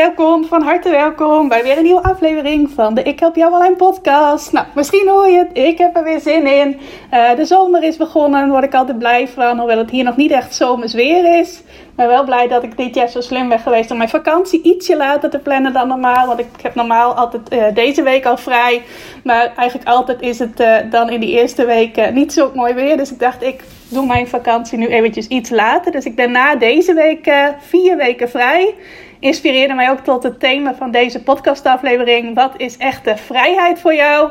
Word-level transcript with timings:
welkom, 0.00 0.44
van 0.44 0.62
harte 0.62 0.90
welkom 0.90 1.48
bij 1.48 1.62
weer 1.62 1.76
een 1.76 1.82
nieuwe 1.82 2.02
aflevering 2.02 2.70
van 2.70 2.94
de 2.94 3.02
Ik 3.02 3.20
Help 3.20 3.36
Jou 3.36 3.52
Online 3.52 3.76
podcast. 3.76 4.52
Nou, 4.52 4.66
misschien 4.74 5.08
hoor 5.08 5.28
je 5.28 5.38
het, 5.38 5.50
ik 5.52 5.78
heb 5.78 5.96
er 5.96 6.04
weer 6.04 6.20
zin 6.20 6.46
in. 6.46 6.80
Uh, 7.12 7.36
de 7.36 7.44
zomer 7.44 7.82
is 7.82 7.96
begonnen, 7.96 8.40
daar 8.40 8.50
word 8.50 8.64
ik 8.64 8.74
altijd 8.74 8.98
blij 8.98 9.28
van, 9.28 9.58
hoewel 9.58 9.78
het 9.78 9.90
hier 9.90 10.04
nog 10.04 10.16
niet 10.16 10.30
echt 10.30 10.54
zomers 10.54 10.94
weer 10.94 11.38
is. 11.40 11.62
Maar 11.96 12.06
wel 12.06 12.24
blij 12.24 12.48
dat 12.48 12.62
ik 12.62 12.76
dit 12.76 12.94
jaar 12.94 13.08
zo 13.08 13.20
slim 13.20 13.48
ben 13.48 13.58
geweest 13.58 13.90
om 13.90 13.96
mijn 13.96 14.08
vakantie 14.08 14.62
ietsje 14.62 14.96
later 14.96 15.30
te 15.30 15.38
plannen 15.38 15.72
dan 15.72 15.88
normaal. 15.88 16.26
Want 16.26 16.38
ik 16.38 16.48
heb 16.62 16.74
normaal 16.74 17.14
altijd 17.14 17.52
uh, 17.52 17.64
deze 17.74 18.02
week 18.02 18.26
al 18.26 18.36
vrij. 18.36 18.82
Maar 19.24 19.52
eigenlijk 19.56 19.88
altijd 19.88 20.20
is 20.20 20.38
het 20.38 20.60
uh, 20.60 20.76
dan 20.90 21.10
in 21.10 21.20
die 21.20 21.38
eerste 21.40 21.64
week 21.64 22.12
niet 22.12 22.32
zo 22.32 22.50
mooi 22.54 22.74
weer. 22.74 22.96
Dus 22.96 23.12
ik 23.12 23.18
dacht, 23.18 23.42
ik 23.42 23.64
doe 23.88 24.06
mijn 24.06 24.28
vakantie 24.28 24.78
nu 24.78 24.86
eventjes 24.86 25.26
iets 25.26 25.50
later. 25.50 25.92
Dus 25.92 26.04
ik 26.04 26.14
ben 26.16 26.30
na 26.30 26.56
deze 26.56 26.94
week 26.94 27.52
vier 27.58 27.96
weken 27.96 28.30
vrij 28.30 28.74
inspireerde 29.20 29.74
mij 29.74 29.90
ook 29.90 30.04
tot 30.04 30.22
het 30.22 30.40
thema 30.40 30.74
van 30.74 30.90
deze 30.90 31.22
podcastaflevering. 31.22 32.34
Wat 32.34 32.52
is 32.56 32.76
echte 32.76 33.16
vrijheid 33.16 33.80
voor 33.80 33.94
jou? 33.94 34.30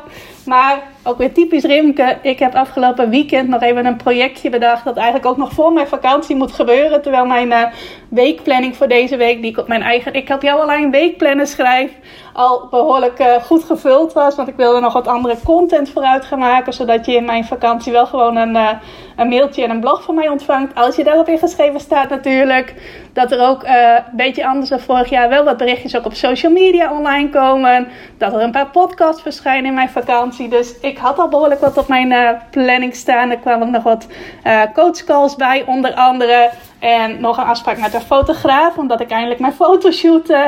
Maar 0.50 0.81
ook 1.03 1.17
weer 1.17 1.33
typisch 1.33 1.64
Rimke. 1.64 2.17
Ik 2.22 2.39
heb 2.39 2.55
afgelopen 2.55 3.09
weekend 3.09 3.50
nog 3.50 3.61
even 3.61 3.86
een 3.86 3.95
projectje 3.95 4.50
bedacht. 4.50 4.83
Dat 4.83 4.95
eigenlijk 4.95 5.25
ook 5.25 5.38
nog 5.38 5.52
voor 5.52 5.73
mijn 5.73 5.88
vakantie 5.88 6.36
moet 6.36 6.52
gebeuren. 6.52 7.02
Terwijl 7.02 7.25
mijn 7.25 7.47
uh, 7.47 7.64
weekplanning 8.09 8.75
voor 8.75 8.88
deze 8.88 9.17
week, 9.17 9.42
die 9.42 9.52
ik 9.52 9.58
op 9.58 9.67
mijn 9.67 9.81
eigen 9.81 10.14
Ik 10.14 10.27
Help 10.27 10.42
Jou 10.42 10.61
Alleen 10.61 10.92
weekplannen 10.92 11.47
schrijf, 11.47 11.92
al 12.33 12.67
behoorlijk 12.70 13.20
uh, 13.20 13.33
goed 13.33 13.64
gevuld 13.64 14.14
was. 14.14 14.36
Want 14.36 14.47
ik 14.47 14.55
wilde 14.55 14.80
nog 14.80 14.94
wat 14.94 15.08
andere 15.08 15.36
content 15.44 15.89
vooruit 15.89 16.25
gaan 16.25 16.39
maken. 16.39 16.73
Zodat 16.73 17.05
je 17.05 17.16
in 17.16 17.25
mijn 17.25 17.45
vakantie 17.45 17.92
wel 17.92 18.05
gewoon 18.05 18.36
een, 18.36 18.55
uh, 18.55 18.70
een 19.16 19.27
mailtje 19.27 19.64
en 19.64 19.70
een 19.70 19.80
blog 19.80 20.03
van 20.03 20.16
mij 20.16 20.27
ontvangt. 20.27 20.75
Als 20.75 20.95
je 20.95 21.03
daarop 21.03 21.27
ingeschreven 21.27 21.80
staat 21.80 22.09
natuurlijk. 22.09 22.73
Dat 23.14 23.31
er 23.31 23.47
ook 23.47 23.64
een 23.64 24.03
beetje 24.11 24.47
anders 24.47 24.70
dan 24.70 24.80
vorig 24.80 25.09
jaar 25.09 25.30
wel 25.30 25.44
wat 25.44 25.58
berichtjes 25.58 25.97
ook 25.97 26.05
op 26.05 26.14
social 26.14 26.52
media 26.52 26.92
online 26.92 27.30
komen. 27.30 27.88
Dat 28.17 28.33
er 28.33 28.42
een 28.42 28.52
paar 28.52 28.70
podcasts 28.70 29.22
verschijnen 29.22 29.66
in 29.66 29.73
mijn 29.73 29.89
vakantie. 29.89 30.38
Dus 30.47 30.79
ik 30.81 30.97
had 30.97 31.19
al 31.19 31.27
behoorlijk 31.27 31.61
wat 31.61 31.77
op 31.77 31.87
mijn 31.87 32.11
uh, 32.11 32.29
planning 32.51 32.95
staan. 32.95 33.29
Er 33.29 33.37
kwamen 33.37 33.71
nog 33.71 33.83
wat 33.83 34.07
uh, 34.43 34.61
coachcalls 34.73 35.35
bij, 35.35 35.63
onder 35.65 35.93
andere. 35.93 36.49
En 36.79 37.21
nog 37.21 37.37
een 37.37 37.43
afspraak 37.43 37.79
met 37.79 37.93
een 37.93 38.01
fotograaf, 38.01 38.77
omdat 38.77 39.01
ik 39.01 39.09
eindelijk 39.09 39.39
mijn 39.39 39.53
fotoshoot, 39.53 40.29
uh, 40.29 40.45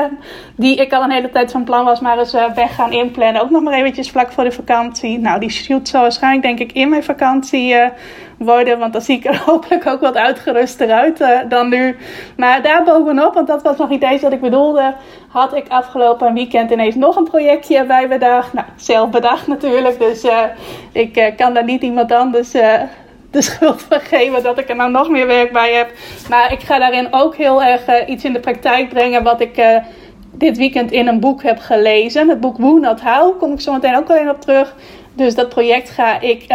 die 0.56 0.76
ik 0.76 0.92
al 0.92 1.02
een 1.02 1.10
hele 1.10 1.30
tijd 1.30 1.50
van 1.50 1.64
plan 1.64 1.84
was, 1.84 2.00
maar 2.00 2.18
eens 2.18 2.32
weg 2.54 2.74
gaan 2.74 2.92
inplannen. 2.92 3.42
Ook 3.42 3.50
nog 3.50 3.62
maar 3.62 3.74
eventjes 3.74 4.10
vlak 4.10 4.32
voor 4.32 4.44
de 4.44 4.52
vakantie. 4.52 5.18
Nou, 5.18 5.40
die 5.40 5.50
shoot 5.50 5.88
zal 5.88 6.00
waarschijnlijk 6.02 6.42
denk 6.42 6.58
ik 6.58 6.72
in 6.72 6.88
mijn 6.88 7.04
vakantie 7.04 7.74
worden. 8.44 8.78
Want 8.78 8.92
dan 8.92 9.02
zie 9.02 9.16
ik 9.16 9.24
er 9.24 9.42
hopelijk 9.46 9.86
ook 9.86 10.00
wat 10.00 10.16
uitgeruster 10.16 10.90
uit 10.90 11.20
uh, 11.20 11.38
dan 11.48 11.68
nu. 11.68 11.96
Maar 12.36 12.62
daarbovenop, 12.62 13.34
want 13.34 13.46
dat 13.46 13.62
was 13.62 13.76
nog 13.76 13.88
niet 13.88 14.02
eens 14.02 14.22
wat 14.22 14.32
ik 14.32 14.40
bedoelde, 14.40 14.94
had 15.28 15.56
ik 15.56 15.68
afgelopen 15.68 16.34
weekend 16.34 16.70
ineens 16.70 16.94
nog 16.94 17.16
een 17.16 17.24
projectje 17.24 17.84
bij 17.84 18.08
bedacht. 18.08 18.52
Nou, 18.52 18.66
zelf 18.76 19.10
bedacht 19.10 19.46
natuurlijk. 19.46 19.98
Dus 19.98 20.24
uh, 20.24 20.42
ik 20.92 21.16
uh, 21.16 21.26
kan 21.36 21.54
daar 21.54 21.64
niet 21.64 21.82
iemand 21.82 22.12
anders 22.12 22.50
de 23.30 23.42
schuld 23.42 23.82
van 23.82 24.00
geven 24.00 24.42
dat 24.42 24.58
ik 24.58 24.68
er 24.68 24.76
nou 24.76 24.90
nog 24.90 25.08
meer 25.08 25.26
werk 25.26 25.52
bij 25.52 25.72
heb. 25.72 25.90
Maar 26.28 26.52
ik 26.52 26.60
ga 26.60 26.78
daarin 26.78 27.08
ook 27.10 27.36
heel 27.36 27.62
erg 27.62 28.06
iets 28.06 28.24
in 28.24 28.32
de 28.32 28.40
praktijk 28.40 28.88
brengen 28.88 29.22
wat 29.22 29.40
ik 29.40 29.80
dit 30.30 30.56
weekend 30.56 30.90
in 30.90 31.06
een 31.06 31.20
boek 31.20 31.42
heb 31.42 31.58
gelezen. 31.58 32.28
Het 32.28 32.40
boek 32.40 32.56
Who 32.56 32.78
Not 32.78 33.00
How, 33.00 33.38
kom 33.38 33.52
ik 33.52 33.60
zo 33.60 33.72
meteen 33.72 33.96
ook 33.96 34.10
alleen 34.10 34.30
op 34.30 34.40
terug. 34.40 34.74
Dus 35.14 35.34
dat 35.34 35.48
project 35.48 35.90
ga 35.90 36.20
ik 36.20 36.46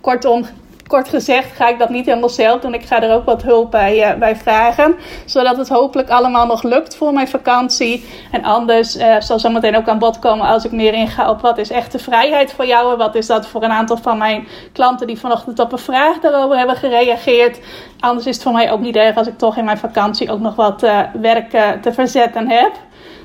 kortom 0.00 0.44
kort 0.90 1.08
gezegd 1.08 1.56
ga 1.56 1.68
ik 1.68 1.78
dat 1.78 1.88
niet 1.88 2.06
helemaal 2.06 2.28
zelf 2.28 2.60
doen. 2.60 2.74
Ik 2.74 2.86
ga 2.86 3.02
er 3.02 3.14
ook 3.14 3.24
wat 3.24 3.42
hulp 3.42 3.70
bij, 3.70 4.12
uh, 4.12 4.18
bij 4.18 4.36
vragen. 4.36 4.94
Zodat 5.24 5.56
het 5.56 5.68
hopelijk 5.68 6.10
allemaal 6.10 6.46
nog 6.46 6.62
lukt 6.62 6.96
voor 6.96 7.12
mijn 7.12 7.28
vakantie. 7.28 8.04
En 8.30 8.44
anders 8.44 8.96
uh, 8.96 9.20
zal 9.20 9.38
zo 9.38 9.50
meteen 9.50 9.76
ook 9.76 9.88
aan 9.88 9.98
bod 9.98 10.18
komen 10.18 10.46
als 10.46 10.64
ik 10.64 10.72
meer 10.72 10.94
inga 10.94 11.30
op 11.30 11.40
wat 11.40 11.58
is 11.58 11.70
echte 11.70 11.98
vrijheid 11.98 12.52
voor 12.52 12.66
jou. 12.66 12.92
En 12.92 12.98
wat 12.98 13.14
is 13.14 13.26
dat 13.26 13.46
voor 13.46 13.62
een 13.62 13.70
aantal 13.70 13.96
van 13.96 14.18
mijn 14.18 14.48
klanten 14.72 15.06
die 15.06 15.18
vanochtend 15.18 15.58
op 15.58 15.72
een 15.72 15.78
vraag 15.78 16.18
daarover 16.20 16.56
hebben 16.56 16.76
gereageerd. 16.76 17.60
Anders 18.00 18.26
is 18.26 18.34
het 18.34 18.44
voor 18.44 18.52
mij 18.52 18.72
ook 18.72 18.80
niet 18.80 18.96
erg 18.96 19.16
als 19.16 19.26
ik 19.26 19.38
toch 19.38 19.56
in 19.56 19.64
mijn 19.64 19.78
vakantie 19.78 20.30
ook 20.30 20.40
nog 20.40 20.54
wat 20.54 20.82
uh, 20.82 21.00
werk 21.20 21.50
te 21.82 21.92
verzetten 21.92 22.48
heb. 22.48 22.72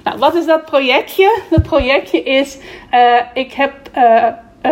Nou, 0.03 0.17
wat 0.17 0.35
is 0.35 0.45
dat 0.45 0.65
projectje? 0.65 1.41
Dat 1.49 1.63
projectje 1.63 2.23
is, 2.23 2.57
ik 3.33 3.53
heb 3.53 3.73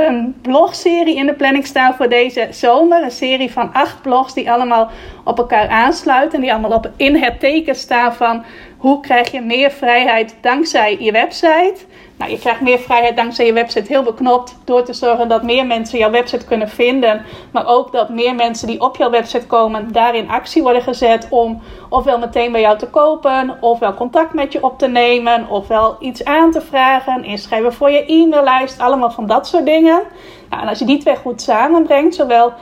een 0.01 0.35
blogserie 0.41 1.15
in 1.15 1.25
de 1.25 1.33
planning 1.33 1.65
staan 1.65 1.93
voor 1.93 2.09
deze 2.09 2.47
zomer. 2.51 3.03
Een 3.03 3.11
serie 3.11 3.51
van 3.51 3.73
acht 3.73 4.01
blogs 4.01 4.33
die 4.33 4.51
allemaal 4.51 4.89
op 5.23 5.37
elkaar 5.37 5.67
aansluiten. 5.67 6.33
En 6.33 6.41
die 6.41 6.51
allemaal 6.51 6.77
op, 6.77 6.91
in 6.95 7.15
het 7.15 7.39
teken 7.39 7.75
staan 7.75 8.13
van 8.13 8.43
hoe 8.77 8.99
krijg 8.99 9.31
je 9.31 9.41
meer 9.41 9.71
vrijheid 9.71 10.35
dankzij 10.41 10.97
je 10.99 11.11
website. 11.11 11.75
Nou, 12.17 12.31
je 12.31 12.39
krijgt 12.39 12.61
meer 12.61 12.79
vrijheid 12.79 13.15
dankzij 13.15 13.45
je 13.45 13.53
website 13.53 13.87
heel 13.87 14.03
beknopt 14.03 14.57
door 14.63 14.83
te 14.83 14.93
zorgen 14.93 15.27
dat 15.27 15.43
meer 15.43 15.65
mensen 15.65 15.99
jouw 15.99 16.11
website 16.11 16.45
kunnen 16.45 16.69
vinden. 16.69 17.25
Maar 17.51 17.67
ook 17.67 17.91
dat 17.91 18.09
meer 18.09 18.35
mensen 18.35 18.67
die 18.67 18.81
op 18.81 18.95
jouw 18.95 19.09
website 19.09 19.47
komen 19.47 19.91
daarin 19.91 20.29
actie 20.29 20.61
worden 20.61 20.81
gezet 20.81 21.27
om 21.29 21.61
ofwel 21.89 22.19
meteen 22.19 22.51
bij 22.51 22.61
jou 22.61 22.77
te 22.77 22.87
kopen, 22.87 23.57
ofwel 23.59 23.93
contact 23.93 24.33
met 24.33 24.53
je 24.53 24.63
op 24.63 24.79
te 24.79 24.87
nemen, 24.87 25.49
ofwel 25.49 25.95
iets 25.99 26.25
aan 26.25 26.51
te 26.51 26.61
vragen, 26.61 27.23
inschrijven 27.23 27.73
voor 27.73 27.91
je 27.91 28.05
e-maillijst, 28.05 28.79
allemaal 28.79 29.11
van 29.11 29.27
dat 29.27 29.47
soort 29.47 29.65
dingen. 29.65 30.01
Nou, 30.49 30.61
en 30.61 30.67
als 30.67 30.79
je 30.79 30.85
die 30.85 30.97
twee 30.97 31.15
goed 31.15 31.41
samenbrengt, 31.41 32.15
zowel 32.15 32.47
uh, 32.47 32.53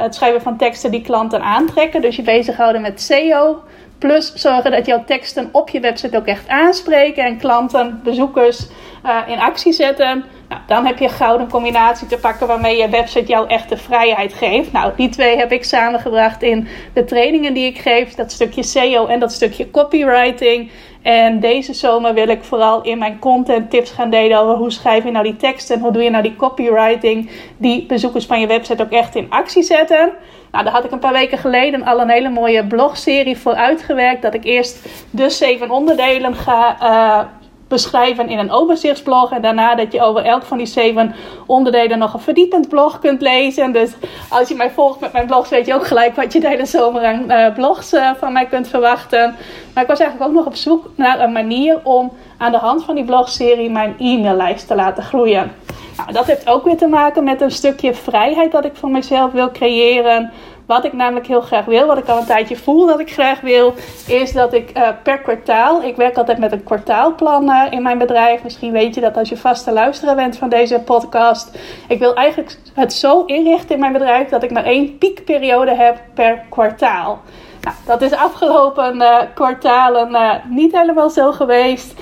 het 0.00 0.14
schrijven 0.14 0.42
van 0.42 0.56
teksten 0.56 0.90
die 0.90 1.02
klanten 1.02 1.42
aantrekken, 1.42 2.00
dus 2.00 2.16
je 2.16 2.22
bezighouden 2.22 2.80
met 2.80 3.00
SEO, 3.00 3.62
Plus 3.98 4.32
zorgen 4.34 4.70
dat 4.70 4.86
jouw 4.86 5.04
teksten 5.04 5.48
op 5.52 5.68
je 5.68 5.80
website 5.80 6.16
ook 6.16 6.26
echt 6.26 6.48
aanspreken 6.48 7.24
en 7.24 7.38
klanten, 7.38 8.00
bezoekers 8.04 8.66
uh, 9.06 9.18
in 9.26 9.38
actie 9.38 9.72
zetten. 9.72 10.24
Nou, 10.48 10.60
dan 10.66 10.86
heb 10.86 10.98
je 10.98 11.04
een 11.04 11.10
gouden 11.10 11.48
combinatie 11.48 12.06
te 12.06 12.18
pakken 12.18 12.46
waarmee 12.46 12.76
je 12.76 12.88
website 12.88 13.26
jou 13.26 13.48
echt 13.48 13.68
de 13.68 13.76
vrijheid 13.76 14.34
geeft. 14.34 14.72
Nou, 14.72 14.92
die 14.96 15.08
twee 15.08 15.36
heb 15.36 15.52
ik 15.52 15.64
samengebracht 15.64 16.42
in 16.42 16.68
de 16.94 17.04
trainingen 17.04 17.54
die 17.54 17.66
ik 17.66 17.78
geef. 17.78 18.14
Dat 18.14 18.32
stukje 18.32 18.62
SEO 18.62 19.06
en 19.06 19.20
dat 19.20 19.32
stukje 19.32 19.70
copywriting. 19.70 20.70
En 21.02 21.40
deze 21.40 21.74
zomer 21.74 22.14
wil 22.14 22.28
ik 22.28 22.44
vooral 22.44 22.82
in 22.82 22.98
mijn 22.98 23.18
content 23.18 23.70
tips 23.70 23.90
gaan 23.90 24.10
delen 24.10 24.38
over 24.38 24.56
hoe 24.56 24.70
schrijf 24.70 25.04
je 25.04 25.10
nou 25.10 25.24
die 25.24 25.36
teksten 25.36 25.76
en 25.76 25.82
hoe 25.82 25.92
doe 25.92 26.02
je 26.02 26.10
nou 26.10 26.22
die 26.22 26.36
copywriting 26.36 27.30
die 27.56 27.86
bezoekers 27.86 28.26
van 28.26 28.40
je 28.40 28.46
website 28.46 28.82
ook 28.82 28.90
echt 28.90 29.14
in 29.14 29.30
actie 29.30 29.62
zetten. 29.62 30.12
Nou, 30.52 30.64
daar 30.64 30.72
had 30.72 30.84
ik 30.84 30.90
een 30.90 30.98
paar 30.98 31.12
weken 31.12 31.38
geleden 31.38 31.82
al 31.82 32.00
een 32.00 32.10
hele 32.10 32.28
mooie 32.28 32.66
blogserie 32.66 33.38
voor 33.38 33.54
uitgewerkt. 33.54 34.22
Dat 34.22 34.34
ik 34.34 34.44
eerst 34.44 34.88
de 35.10 35.30
zeven 35.30 35.70
onderdelen 35.70 36.34
ga 36.34 36.76
uh, 36.82 37.24
beschrijven 37.68 38.28
in 38.28 38.38
een 38.38 38.50
overzichtsblog. 38.50 39.32
En 39.32 39.42
daarna 39.42 39.74
dat 39.74 39.92
je 39.92 40.02
over 40.02 40.24
elk 40.24 40.42
van 40.42 40.58
die 40.58 40.66
zeven 40.66 41.14
onderdelen 41.46 41.98
nog 41.98 42.14
een 42.14 42.20
verdiepend 42.20 42.68
blog 42.68 42.98
kunt 42.98 43.20
lezen. 43.20 43.72
Dus 43.72 43.92
als 44.30 44.48
je 44.48 44.54
mij 44.54 44.70
volgt 44.70 45.00
met 45.00 45.12
mijn 45.12 45.26
blogs, 45.26 45.48
weet 45.48 45.66
je 45.66 45.74
ook 45.74 45.86
gelijk 45.86 46.16
wat 46.16 46.32
je 46.32 46.40
de 46.40 46.48
hele 46.48 46.66
zomer 46.66 47.04
aan 47.04 47.24
uh, 47.28 47.54
blogs 47.54 47.92
uh, 47.92 48.10
van 48.18 48.32
mij 48.32 48.46
kunt 48.46 48.68
verwachten. 48.68 49.34
Maar 49.74 49.82
ik 49.82 49.88
was 49.88 50.00
eigenlijk 50.00 50.30
ook 50.30 50.36
nog 50.36 50.46
op 50.46 50.54
zoek 50.54 50.90
naar 50.94 51.20
een 51.20 51.32
manier 51.32 51.80
om 51.82 52.12
aan 52.38 52.52
de 52.52 52.58
hand 52.58 52.84
van 52.84 52.94
die 52.94 53.04
blogserie 53.04 53.70
mijn 53.70 53.94
e-maillijst 53.98 54.66
te 54.66 54.74
laten 54.74 55.02
groeien. 55.02 55.52
Nou, 55.98 56.12
dat 56.12 56.26
heeft 56.26 56.48
ook 56.48 56.64
weer 56.64 56.76
te 56.76 56.86
maken 56.86 57.24
met 57.24 57.40
een 57.40 57.50
stukje 57.50 57.94
vrijheid 57.94 58.52
dat 58.52 58.64
ik 58.64 58.76
voor 58.76 58.90
mezelf 58.90 59.32
wil 59.32 59.50
creëren. 59.50 60.30
Wat 60.66 60.84
ik 60.84 60.92
namelijk 60.92 61.26
heel 61.26 61.40
graag 61.40 61.64
wil, 61.64 61.86
wat 61.86 61.98
ik 61.98 62.08
al 62.08 62.18
een 62.18 62.26
tijdje 62.26 62.56
voel 62.56 62.86
dat 62.86 63.00
ik 63.00 63.12
graag 63.12 63.40
wil, 63.40 63.74
is 64.06 64.32
dat 64.32 64.52
ik 64.52 64.78
uh, 64.78 64.88
per 65.02 65.18
kwartaal, 65.18 65.82
ik 65.82 65.96
werk 65.96 66.16
altijd 66.16 66.38
met 66.38 66.52
een 66.52 66.62
kwartaalplan 66.62 67.50
uh, 67.50 67.62
in 67.70 67.82
mijn 67.82 67.98
bedrijf. 67.98 68.42
Misschien 68.42 68.72
weet 68.72 68.94
je 68.94 69.00
dat 69.00 69.16
als 69.16 69.28
je 69.28 69.36
vaste 69.36 69.72
luisteraar 69.72 70.14
bent 70.14 70.36
van 70.36 70.48
deze 70.48 70.80
podcast. 70.80 71.58
Ik 71.88 71.98
wil 71.98 72.14
eigenlijk 72.14 72.58
het 72.74 72.92
zo 72.92 73.24
inrichten 73.24 73.74
in 73.74 73.80
mijn 73.80 73.92
bedrijf 73.92 74.28
dat 74.28 74.42
ik 74.42 74.50
maar 74.50 74.64
één 74.64 74.98
piekperiode 74.98 75.74
heb 75.74 76.00
per 76.14 76.42
kwartaal. 76.48 77.20
Nou, 77.60 77.76
dat 77.86 78.02
is 78.02 78.12
afgelopen 78.12 78.96
uh, 78.96 79.18
kwartalen 79.34 80.40
niet 80.48 80.72
helemaal 80.72 81.10
zo 81.10 81.32
geweest. 81.32 81.94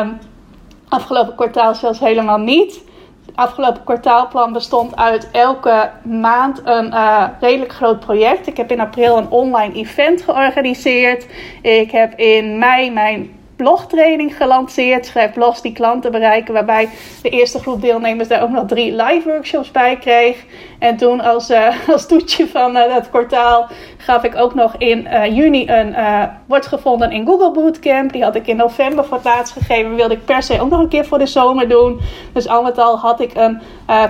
Um, 0.00 0.18
afgelopen 0.88 1.34
kwartaal 1.34 1.74
zelfs 1.74 1.98
helemaal 1.98 2.38
niet 2.38 2.90
afgelopen 3.34 3.84
kwartaalplan 3.84 4.52
bestond 4.52 4.96
uit 4.96 5.30
elke 5.30 5.90
maand 6.02 6.60
een 6.64 6.86
uh, 6.86 7.24
redelijk 7.40 7.72
groot 7.72 8.00
project. 8.00 8.46
Ik 8.46 8.56
heb 8.56 8.70
in 8.70 8.80
april 8.80 9.16
een 9.16 9.30
online 9.30 9.74
event 9.74 10.22
georganiseerd. 10.22 11.26
Ik 11.62 11.90
heb 11.90 12.18
in 12.18 12.58
mei 12.58 12.90
mijn 12.90 13.40
blogtraining 13.56 14.36
gelanceerd. 14.36 15.06
Schrijf 15.06 15.32
blogs 15.32 15.62
die 15.62 15.72
klanten 15.72 16.12
bereiken. 16.12 16.54
Waarbij 16.54 16.88
de 17.22 17.28
eerste 17.28 17.58
groep 17.58 17.80
deelnemers 17.80 18.28
daar 18.28 18.42
ook 18.42 18.50
nog 18.50 18.66
drie 18.66 18.96
live 18.96 19.28
workshops 19.28 19.70
bij 19.70 19.96
kreeg. 19.96 20.44
En 20.78 20.96
toen 20.96 21.20
als, 21.20 21.50
uh, 21.50 21.88
als 21.92 22.06
toetje 22.06 22.46
van 22.46 22.76
uh, 22.76 22.94
dat 22.94 23.10
kwartaal 23.10 23.68
gaf 24.04 24.22
ik 24.22 24.36
ook 24.36 24.54
nog 24.54 24.74
in 24.76 25.06
uh, 25.06 25.36
juni 25.36 25.68
een 25.68 25.94
wordt 26.46 26.66
gevonden 26.66 27.10
in 27.10 27.26
Google 27.26 27.50
Bootcamp. 27.50 28.12
Die 28.12 28.22
had 28.22 28.34
ik 28.34 28.46
in 28.46 28.56
november 28.56 29.04
voor 29.04 29.16
het 29.16 29.26
laatst 29.26 29.52
gegeven. 29.52 29.94
Wilde 29.94 30.14
ik 30.14 30.24
per 30.24 30.42
se 30.42 30.60
ook 30.60 30.70
nog 30.70 30.80
een 30.80 30.88
keer 30.88 31.04
voor 31.04 31.18
de 31.18 31.26
zomer 31.26 31.68
doen. 31.68 32.00
Dus 32.32 32.48
al 32.48 32.62
met 32.62 32.78
al 32.78 32.98
had 32.98 33.20
ik 33.20 33.34
een 33.34 33.60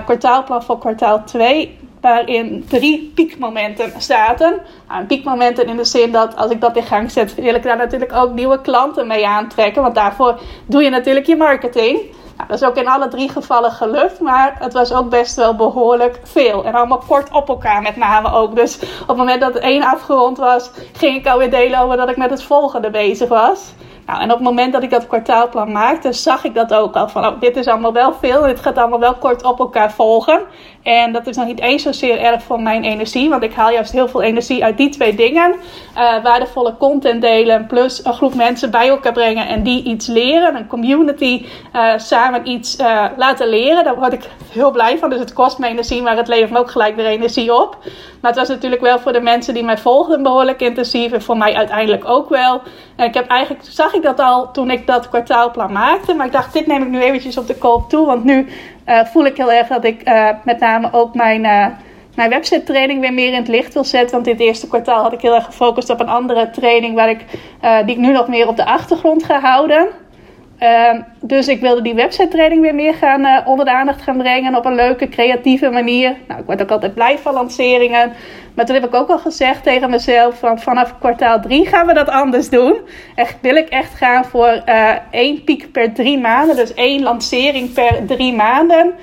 kwartaalplan 0.05 0.63
voor 0.63 0.77
kwartaal 0.77 1.23
2 1.23 1.77
waarin 2.03 2.65
drie 2.67 3.11
piekmomenten 3.15 4.01
zaten. 4.01 4.59
Nou, 4.87 5.05
piekmomenten 5.05 5.67
in 5.67 5.77
de 5.77 5.85
zin 5.85 6.11
dat 6.11 6.35
als 6.35 6.51
ik 6.51 6.61
dat 6.61 6.75
in 6.75 6.83
gang 6.83 7.11
zet, 7.11 7.35
wil 7.35 7.55
ik 7.55 7.63
daar 7.63 7.77
natuurlijk 7.77 8.13
ook 8.13 8.33
nieuwe 8.33 8.61
klanten 8.61 9.07
mee 9.07 9.27
aantrekken. 9.27 9.81
Want 9.81 9.95
daarvoor 9.95 10.39
doe 10.65 10.83
je 10.83 10.89
natuurlijk 10.89 11.25
je 11.25 11.35
marketing. 11.35 11.99
Nou, 12.37 12.47
dat 12.47 12.61
is 12.61 12.67
ook 12.67 12.75
in 12.75 12.87
alle 12.87 13.07
drie 13.07 13.29
gevallen 13.29 13.71
gelukt, 13.71 14.19
maar 14.19 14.55
het 14.59 14.73
was 14.73 14.93
ook 14.93 15.09
best 15.09 15.35
wel 15.35 15.55
behoorlijk 15.55 16.19
veel. 16.23 16.65
En 16.65 16.75
allemaal 16.75 17.03
kort 17.07 17.31
op 17.31 17.49
elkaar 17.49 17.81
met 17.81 17.95
name 17.95 18.31
ook. 18.31 18.55
Dus 18.55 18.75
op 19.01 19.07
het 19.07 19.17
moment 19.17 19.41
dat 19.41 19.53
het 19.53 19.63
één 19.63 19.83
afgerond 19.83 20.37
was, 20.37 20.71
ging 20.93 21.17
ik 21.17 21.27
alweer 21.27 21.49
delen 21.49 21.79
over 21.79 21.97
dat 21.97 22.09
ik 22.09 22.17
met 22.17 22.29
het 22.29 22.43
volgende 22.43 22.89
bezig 22.89 23.29
was. 23.29 23.73
Nou, 24.05 24.21
en 24.21 24.31
op 24.31 24.37
het 24.37 24.47
moment 24.47 24.73
dat 24.73 24.83
ik 24.83 24.89
dat 24.89 25.07
kwartaalplan 25.07 25.71
maakte, 25.71 26.13
zag 26.13 26.43
ik 26.43 26.53
dat 26.53 26.73
ook 26.73 26.95
al. 26.95 27.09
Van, 27.09 27.25
oh, 27.25 27.39
dit 27.39 27.55
is 27.55 27.67
allemaal 27.67 27.93
wel 27.93 28.13
veel. 28.13 28.41
Dit 28.41 28.59
gaat 28.59 28.77
allemaal 28.77 28.99
wel 28.99 29.13
kort 29.13 29.43
op 29.43 29.59
elkaar 29.59 29.91
volgen. 29.91 30.41
En 30.83 31.13
dat 31.13 31.27
is 31.27 31.35
nog 31.35 31.45
niet 31.45 31.59
eens 31.59 31.83
zozeer 31.83 32.19
erg 32.19 32.43
voor 32.43 32.61
mijn 32.61 32.83
energie. 32.83 33.29
Want 33.29 33.43
ik 33.43 33.53
haal 33.53 33.71
juist 33.71 33.91
heel 33.91 34.07
veel 34.07 34.21
energie 34.21 34.63
uit 34.63 34.77
die 34.77 34.89
twee 34.89 35.15
dingen. 35.15 35.51
Uh, 35.97 36.23
waardevolle 36.23 36.77
content 36.77 37.21
delen. 37.21 37.67
Plus 37.67 38.05
een 38.05 38.13
groep 38.13 38.33
mensen 38.33 38.71
bij 38.71 38.87
elkaar 38.87 39.13
brengen. 39.13 39.47
En 39.47 39.63
die 39.63 39.83
iets 39.83 40.07
leren. 40.07 40.55
Een 40.55 40.67
community 40.67 41.45
uh, 41.75 41.91
samen 41.97 42.49
iets 42.49 42.79
uh, 42.79 43.05
laten 43.17 43.47
leren. 43.47 43.83
Daar 43.83 43.95
word 43.95 44.13
ik 44.13 44.29
heel 44.51 44.71
blij 44.71 44.97
van. 44.97 45.09
Dus 45.09 45.19
het 45.19 45.33
kost 45.33 45.57
me 45.57 45.67
energie. 45.67 46.01
Maar 46.01 46.17
het 46.17 46.27
levert 46.27 46.51
me 46.51 46.59
ook 46.59 46.71
gelijk 46.71 46.95
weer 46.95 47.05
energie 47.05 47.53
op. 47.53 47.77
Maar 48.21 48.31
het 48.31 48.39
was 48.39 48.49
natuurlijk 48.49 48.81
wel 48.81 48.99
voor 48.99 49.13
de 49.13 49.21
mensen 49.21 49.53
die 49.53 49.63
mij 49.63 49.77
volgden 49.77 50.23
behoorlijk 50.23 50.61
intensief. 50.61 51.11
En 51.11 51.21
voor 51.21 51.37
mij 51.37 51.55
uiteindelijk 51.55 52.09
ook 52.09 52.29
wel. 52.29 52.61
En 52.95 53.07
ik 53.07 53.13
heb 53.13 53.27
eigenlijk, 53.27 53.65
zag 53.69 53.92
ik 53.93 54.01
dat 54.01 54.19
al 54.19 54.51
toen 54.51 54.71
ik 54.71 54.87
dat 54.87 55.09
kwartaalplan 55.09 55.71
maakte. 55.71 56.13
Maar 56.13 56.25
ik 56.25 56.31
dacht, 56.31 56.53
dit 56.53 56.67
neem 56.67 56.81
ik 56.81 56.89
nu 56.89 57.01
eventjes 57.01 57.37
op 57.37 57.47
de 57.47 57.55
koop 57.55 57.89
toe. 57.89 58.05
Want 58.05 58.23
nu 58.23 58.47
uh, 58.87 59.05
voel 59.05 59.25
ik 59.25 59.37
heel 59.37 59.51
erg 59.51 59.67
dat 59.67 59.83
ik 59.83 60.07
uh, 60.07 60.29
met 60.43 60.59
name 60.59 60.89
ook 60.91 61.15
mijn, 61.15 61.43
uh, 61.43 61.65
mijn 62.15 62.29
website 62.29 62.63
training 62.63 62.99
weer 63.01 63.13
meer 63.13 63.27
in 63.27 63.39
het 63.39 63.47
licht 63.47 63.73
wil 63.73 63.83
zetten. 63.83 64.11
Want 64.11 64.25
dit 64.25 64.39
eerste 64.39 64.67
kwartaal 64.67 65.03
had 65.03 65.13
ik 65.13 65.21
heel 65.21 65.35
erg 65.35 65.45
gefocust 65.45 65.89
op 65.89 65.99
een 65.99 66.09
andere 66.09 66.49
training 66.49 66.95
waar 66.95 67.09
ik, 67.09 67.25
die 67.85 67.95
ik 67.95 68.01
nu 68.01 68.11
nog 68.11 68.27
meer 68.27 68.47
op 68.47 68.55
de 68.55 68.65
achtergrond 68.65 69.23
ga 69.23 69.39
houden. 69.39 69.87
Uh, 70.63 70.99
dus 71.21 71.47
ik 71.47 71.61
wilde 71.61 71.81
die 71.81 71.93
website 71.93 72.27
training 72.27 72.61
weer 72.61 72.75
meer 72.75 72.93
gaan 72.93 73.25
uh, 73.25 73.37
onder 73.45 73.65
de 73.65 73.71
aandacht 73.71 74.01
gaan 74.01 74.17
brengen 74.17 74.55
op 74.55 74.65
een 74.65 74.75
leuke, 74.75 75.09
creatieve 75.09 75.69
manier. 75.69 76.15
Nou, 76.27 76.39
ik 76.39 76.45
word 76.45 76.61
ook 76.61 76.71
altijd 76.71 76.93
blij 76.93 77.17
van 77.17 77.33
lanceringen. 77.33 78.13
Maar 78.53 78.65
toen 78.65 78.75
heb 78.75 78.85
ik 78.85 78.93
ook 78.93 79.09
al 79.09 79.17
gezegd 79.17 79.63
tegen 79.63 79.89
mezelf: 79.89 80.39
van 80.39 80.59
vanaf 80.59 80.99
kwartaal 80.99 81.41
3 81.41 81.65
gaan 81.65 81.87
we 81.87 81.93
dat 81.93 82.09
anders 82.09 82.49
doen. 82.49 82.77
Echt 83.15 83.37
wil 83.41 83.55
ik 83.55 83.69
echt 83.69 83.93
gaan 83.93 84.25
voor 84.25 84.61
uh, 84.65 84.89
één 85.11 85.43
piek 85.43 85.71
per 85.71 85.93
drie 85.93 86.19
maanden. 86.19 86.55
Dus 86.55 86.73
één 86.73 87.03
lancering 87.03 87.73
per 87.73 88.05
drie 88.07 88.33
maanden. 88.33 88.93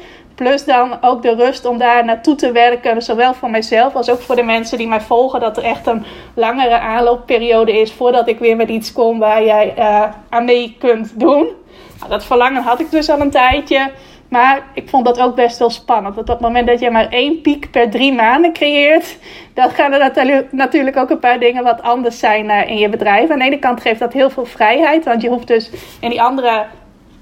Plus 0.41 0.65
dan 0.65 0.99
ook 1.01 1.23
de 1.23 1.35
rust 1.35 1.65
om 1.65 1.79
daar 1.79 2.05
naartoe 2.05 2.35
te 2.35 2.53
werken. 2.53 3.03
Zowel 3.03 3.35
voor 3.35 3.51
mijzelf 3.51 3.95
als 3.95 4.11
ook 4.11 4.21
voor 4.21 4.37
de 4.37 4.43
mensen 4.43 4.79
die 4.79 4.89
mij 4.89 5.01
volgen. 5.01 5.41
Dat 5.41 5.57
er 5.57 5.63
echt 5.63 5.87
een 5.87 6.05
langere 6.35 6.79
aanloopperiode 6.79 7.81
is 7.81 7.93
voordat 7.93 8.29
ik 8.29 8.39
weer 8.39 8.57
met 8.57 8.69
iets 8.69 8.93
kom 8.93 9.19
waar 9.19 9.45
jij 9.45 9.75
uh, 9.79 10.05
aan 10.29 10.45
mee 10.45 10.77
kunt 10.79 11.21
doen. 11.21 11.49
Nou, 11.99 12.11
dat 12.11 12.25
verlangen 12.25 12.63
had 12.63 12.81
ik 12.81 12.91
dus 12.91 13.11
al 13.11 13.21
een 13.21 13.31
tijdje. 13.31 13.91
Maar 14.29 14.63
ik 14.75 14.89
vond 14.89 15.05
dat 15.05 15.21
ook 15.21 15.35
best 15.35 15.59
wel 15.59 15.71
spannend. 15.71 16.15
Want 16.15 16.29
op 16.29 16.35
het 16.35 16.47
moment 16.47 16.67
dat 16.67 16.81
je 16.81 16.91
maar 16.91 17.09
één 17.09 17.41
piek 17.41 17.71
per 17.71 17.91
drie 17.91 18.13
maanden 18.13 18.53
creëert, 18.53 19.19
dan 19.55 19.71
gaan 19.71 19.93
er 19.93 20.47
natuurlijk 20.51 20.97
ook 20.97 21.11
een 21.11 21.19
paar 21.19 21.39
dingen 21.39 21.65
wat 21.65 21.83
anders 21.83 22.19
zijn 22.19 22.45
uh, 22.45 22.69
in 22.69 22.79
je 22.79 22.89
bedrijf. 22.89 23.31
Aan 23.31 23.39
de 23.39 23.45
ene 23.45 23.59
kant 23.59 23.81
geeft 23.81 24.01
dat 24.01 24.13
heel 24.13 24.31
veel 24.31 24.47
vrijheid. 24.47 25.05
Want 25.05 25.23
je 25.23 25.29
hoeft 25.29 25.47
dus 25.47 25.71
in 26.01 26.11
die 26.11 26.23
andere 26.23 26.65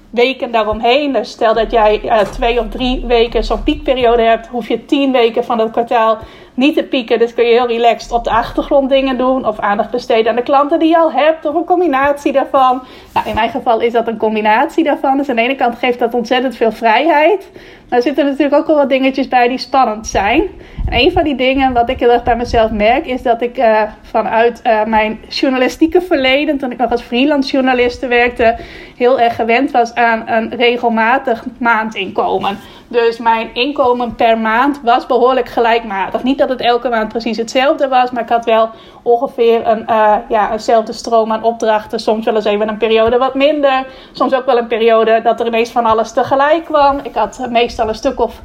weken 0.09 0.51
daaromheen. 0.51 1.13
Dus 1.13 1.29
stel 1.29 1.53
dat 1.53 1.71
jij 1.71 2.01
uh, 2.03 2.19
twee 2.19 2.59
of 2.59 2.69
drie 2.69 3.05
weken 3.05 3.43
zo'n 3.43 3.63
piekperiode 3.63 4.21
hebt, 4.21 4.47
hoef 4.47 4.67
je 4.67 4.85
tien 4.85 5.11
weken 5.11 5.45
van 5.45 5.59
het 5.59 5.71
kwartaal 5.71 6.17
niet 6.59 6.75
te 6.75 6.83
pieken. 6.83 7.19
Dus 7.19 7.33
kun 7.33 7.45
je 7.45 7.51
heel 7.51 7.67
relaxed 7.67 8.11
op 8.11 8.23
de 8.23 8.29
achtergrond 8.29 8.89
dingen 8.89 9.17
doen. 9.17 9.47
Of 9.47 9.59
aandacht 9.59 9.91
besteden 9.91 10.29
aan 10.29 10.35
de 10.35 10.43
klanten 10.43 10.79
die 10.79 10.89
je 10.89 10.97
al 10.97 11.11
hebt. 11.11 11.45
Of 11.45 11.55
een 11.55 11.63
combinatie 11.63 12.31
daarvan. 12.31 12.81
Nou, 13.13 13.27
in 13.27 13.35
mijn 13.35 13.49
geval 13.49 13.81
is 13.81 13.93
dat 13.93 14.07
een 14.07 14.17
combinatie 14.17 14.83
daarvan. 14.83 15.17
Dus 15.17 15.29
aan 15.29 15.35
de 15.35 15.41
ene 15.41 15.55
kant 15.55 15.77
geeft 15.77 15.99
dat 15.99 16.13
ontzettend 16.13 16.55
veel 16.55 16.71
vrijheid. 16.71 17.49
Maar 17.89 17.97
er 17.97 18.03
zitten 18.03 18.25
natuurlijk 18.25 18.55
ook 18.55 18.67
wel 18.67 18.75
wat 18.75 18.89
dingetjes 18.89 19.27
bij 19.27 19.47
die 19.47 19.57
spannend 19.57 20.07
zijn. 20.07 20.43
En 20.85 20.99
een 20.99 21.11
van 21.11 21.23
die 21.23 21.35
dingen 21.35 21.73
wat 21.73 21.89
ik 21.89 21.99
heel 21.99 22.11
erg 22.11 22.23
bij 22.23 22.35
mezelf 22.35 22.71
merk, 22.71 23.05
is 23.05 23.21
dat 23.21 23.41
ik 23.41 23.57
uh, 23.57 23.81
vanuit 24.01 24.61
uh, 24.63 24.83
mijn 24.83 25.19
journalistieke 25.27 26.01
verleden, 26.01 26.57
toen 26.57 26.71
ik 26.71 26.77
nog 26.77 26.91
als 26.91 27.01
freelance 27.01 27.51
journaliste 27.51 28.07
werkte, 28.07 28.55
heel 28.97 29.19
erg 29.19 29.35
gewend 29.35 29.71
was 29.71 29.95
aan 29.95 30.23
een 30.25 30.55
regelmatig 30.55 31.45
maandinkomen. 31.59 32.57
Dus 32.89 33.17
mijn 33.17 33.53
inkomen 33.53 34.15
per 34.15 34.37
maand 34.37 34.81
was 34.83 35.05
behoorlijk 35.05 35.49
gelijkmatig. 35.49 36.23
Niet 36.23 36.37
dat 36.37 36.49
het 36.49 36.61
elke 36.61 36.89
maand 36.89 37.07
precies 37.07 37.37
hetzelfde 37.37 37.87
was, 37.87 38.11
maar 38.11 38.23
ik 38.23 38.29
had 38.29 38.45
wel 38.45 38.69
ongeveer 39.01 39.67
een, 39.67 39.85
uh, 39.89 40.15
ja, 40.29 40.51
eenzelfde 40.51 40.93
stroom 40.93 41.31
aan 41.31 41.43
opdrachten. 41.43 41.99
Soms 41.99 42.25
wel 42.25 42.35
eens 42.35 42.45
even 42.45 42.67
een 42.67 42.77
periode 42.77 43.17
wat 43.17 43.35
minder. 43.35 43.87
Soms 44.11 44.33
ook 44.33 44.45
wel 44.45 44.57
een 44.57 44.67
periode 44.67 45.21
dat 45.23 45.39
er 45.39 45.47
ineens 45.47 45.69
van 45.69 45.85
alles 45.85 46.11
tegelijk 46.11 46.65
kwam. 46.65 46.99
Ik 47.03 47.15
had 47.15 47.47
meestal 47.49 47.87
een 47.87 47.95
stuk 47.95 48.19
of 48.19 48.41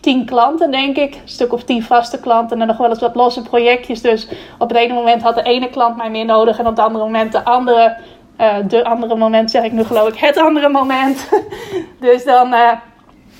tien 0.00 0.26
klanten, 0.26 0.70
denk 0.70 0.96
ik. 0.96 1.14
Een 1.14 1.20
stuk 1.24 1.52
of 1.52 1.64
tien 1.64 1.82
vaste 1.82 2.20
klanten 2.20 2.60
en 2.60 2.66
nog 2.66 2.76
wel 2.76 2.88
eens 2.88 3.00
wat 3.00 3.14
losse 3.14 3.42
projectjes. 3.42 4.02
Dus 4.02 4.28
op 4.58 4.68
het 4.68 4.78
ene 4.78 4.94
moment 4.94 5.22
had 5.22 5.34
de 5.34 5.42
ene 5.42 5.68
klant 5.68 5.96
mij 5.96 6.10
meer 6.10 6.24
nodig 6.24 6.58
en 6.58 6.66
op 6.66 6.76
het 6.76 6.84
andere 6.84 7.04
moment 7.04 7.32
de 7.32 7.44
andere. 7.44 7.96
Uh, 8.40 8.54
de 8.68 8.84
andere 8.84 9.16
moment 9.16 9.50
zeg 9.50 9.64
ik 9.64 9.72
nu 9.72 9.84
geloof 9.84 10.08
ik 10.08 10.16
het 10.16 10.38
andere 10.38 10.68
moment. 10.68 11.28
dus 12.00 12.24
dan 12.24 12.54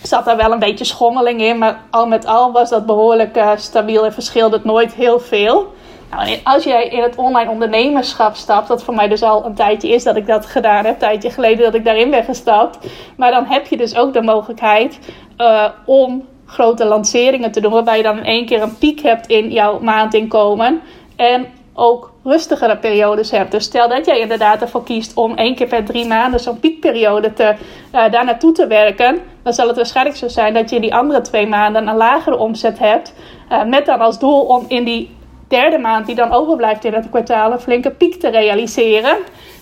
zat 0.06 0.24
daar 0.24 0.36
wel 0.36 0.52
een 0.52 0.58
beetje 0.58 0.84
schommeling 0.84 1.40
in. 1.40 1.58
Maar 1.58 1.80
al 1.90 2.06
met 2.06 2.26
al 2.26 2.52
was 2.52 2.70
dat 2.70 2.86
behoorlijk 2.86 3.36
uh, 3.36 3.50
stabiel 3.56 4.04
en 4.04 4.12
verschilde 4.12 4.56
het 4.56 4.64
nooit 4.64 4.94
heel 4.94 5.20
veel. 5.20 5.74
Nou, 6.10 6.38
als 6.44 6.64
jij 6.64 6.88
in 6.88 7.02
het 7.02 7.16
online 7.16 7.50
ondernemerschap 7.50 8.34
stapt, 8.34 8.68
dat 8.68 8.82
voor 8.82 8.94
mij 8.94 9.08
dus 9.08 9.22
al 9.22 9.44
een 9.44 9.54
tijdje 9.54 9.88
is 9.88 10.02
dat 10.02 10.16
ik 10.16 10.26
dat 10.26 10.46
gedaan 10.46 10.84
heb, 10.84 10.94
een 10.94 10.98
tijdje 11.00 11.30
geleden 11.30 11.64
dat 11.64 11.74
ik 11.74 11.84
daarin 11.84 12.10
ben 12.10 12.24
gestapt. 12.24 12.78
Maar 13.16 13.30
dan 13.30 13.44
heb 13.44 13.66
je 13.66 13.76
dus 13.76 13.96
ook 13.96 14.12
de 14.12 14.22
mogelijkheid 14.22 14.98
uh, 15.38 15.68
om 15.84 16.26
grote 16.46 16.84
lanceringen 16.84 17.52
te 17.52 17.60
doen, 17.60 17.72
waarbij 17.72 17.96
je 17.96 18.02
dan 18.02 18.18
in 18.18 18.24
één 18.24 18.46
keer 18.46 18.62
een 18.62 18.78
piek 18.78 19.00
hebt 19.00 19.26
in 19.26 19.50
jouw 19.50 19.80
maandinkomen. 19.80 20.80
En 21.16 21.46
ook 21.76 22.12
rustigere 22.24 22.76
periodes 22.76 23.30
hebt. 23.30 23.50
Dus 23.50 23.64
stel 23.64 23.88
dat 23.88 24.06
jij 24.06 24.20
inderdaad 24.20 24.60
ervoor 24.60 24.84
kiest 24.84 25.14
om 25.14 25.36
één 25.36 25.54
keer 25.54 25.66
per 25.66 25.84
drie 25.84 26.06
maanden 26.06 26.40
zo'n 26.40 26.60
piekperiode 26.60 27.32
te, 27.32 27.54
uh, 27.92 28.10
daar 28.10 28.24
naartoe 28.24 28.52
te 28.52 28.66
werken, 28.66 29.18
dan 29.42 29.52
zal 29.52 29.66
het 29.66 29.76
waarschijnlijk 29.76 30.16
zo 30.16 30.28
zijn 30.28 30.54
dat 30.54 30.70
je 30.70 30.80
die 30.80 30.94
andere 30.94 31.20
twee 31.20 31.46
maanden 31.46 31.88
een 31.88 31.96
lagere 31.96 32.36
omzet 32.36 32.78
hebt. 32.78 33.14
Uh, 33.52 33.64
met 33.64 33.86
dan 33.86 34.00
als 34.00 34.18
doel 34.18 34.40
om 34.40 34.64
in 34.68 34.84
die 34.84 35.14
derde 35.48 35.78
maand 35.78 36.06
die 36.06 36.14
dan 36.14 36.32
overblijft 36.32 36.84
in 36.84 36.92
het 36.92 37.10
kwartaal 37.10 37.52
een 37.52 37.60
flinke 37.60 37.90
piek 37.90 38.20
te 38.20 38.28
realiseren. 38.28 39.16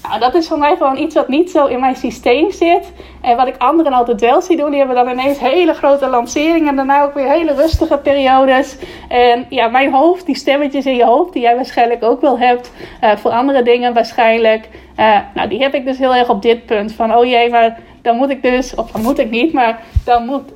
Nou, 0.08 0.20
dat 0.20 0.34
is 0.34 0.48
voor 0.48 0.58
mij 0.58 0.76
gewoon 0.76 0.96
iets 0.96 1.14
wat 1.14 1.28
niet 1.28 1.50
zo 1.50 1.66
in 1.66 1.80
mijn 1.80 1.96
systeem 1.96 2.50
zit. 2.50 2.92
En 3.20 3.36
wat 3.36 3.46
ik 3.46 3.56
anderen 3.58 3.92
altijd 3.92 4.20
wel 4.20 4.42
zie 4.42 4.56
doen, 4.56 4.70
die 4.70 4.78
hebben 4.78 4.96
dan 4.96 5.08
ineens 5.08 5.38
hele 5.38 5.74
grote 5.74 6.08
lanceringen 6.08 6.68
en 6.68 6.76
daarna 6.76 7.02
ook 7.02 7.14
weer 7.14 7.30
hele 7.30 7.54
rustige 7.54 7.98
periodes. 7.98 8.76
En 9.08 9.46
ja, 9.48 9.68
mijn 9.68 9.92
hoofd, 9.92 10.26
die 10.26 10.36
stemmetjes 10.36 10.86
in 10.86 10.96
je 10.96 11.04
hoofd, 11.04 11.32
die 11.32 11.42
jij 11.42 11.56
waarschijnlijk 11.56 12.04
ook 12.04 12.20
wel 12.20 12.38
hebt, 12.38 12.72
uh, 13.02 13.16
voor 13.16 13.30
andere 13.30 13.62
dingen 13.62 13.94
waarschijnlijk. 13.94 14.68
Uh, 15.00 15.18
nou, 15.34 15.48
die 15.48 15.62
heb 15.62 15.74
ik 15.74 15.84
dus 15.84 15.98
heel 15.98 16.14
erg 16.14 16.28
op 16.28 16.42
dit 16.42 16.66
punt. 16.66 16.92
Van, 16.92 17.16
oh 17.16 17.24
jee, 17.24 17.50
maar 17.50 17.78
dan 18.02 18.16
moet 18.16 18.30
ik 18.30 18.42
dus, 18.42 18.74
of 18.74 18.90
dan 18.90 19.02
moet 19.02 19.18
ik 19.18 19.30
niet, 19.30 19.52
maar 19.52 19.80
dan 20.04 20.24
moet, 20.26 20.52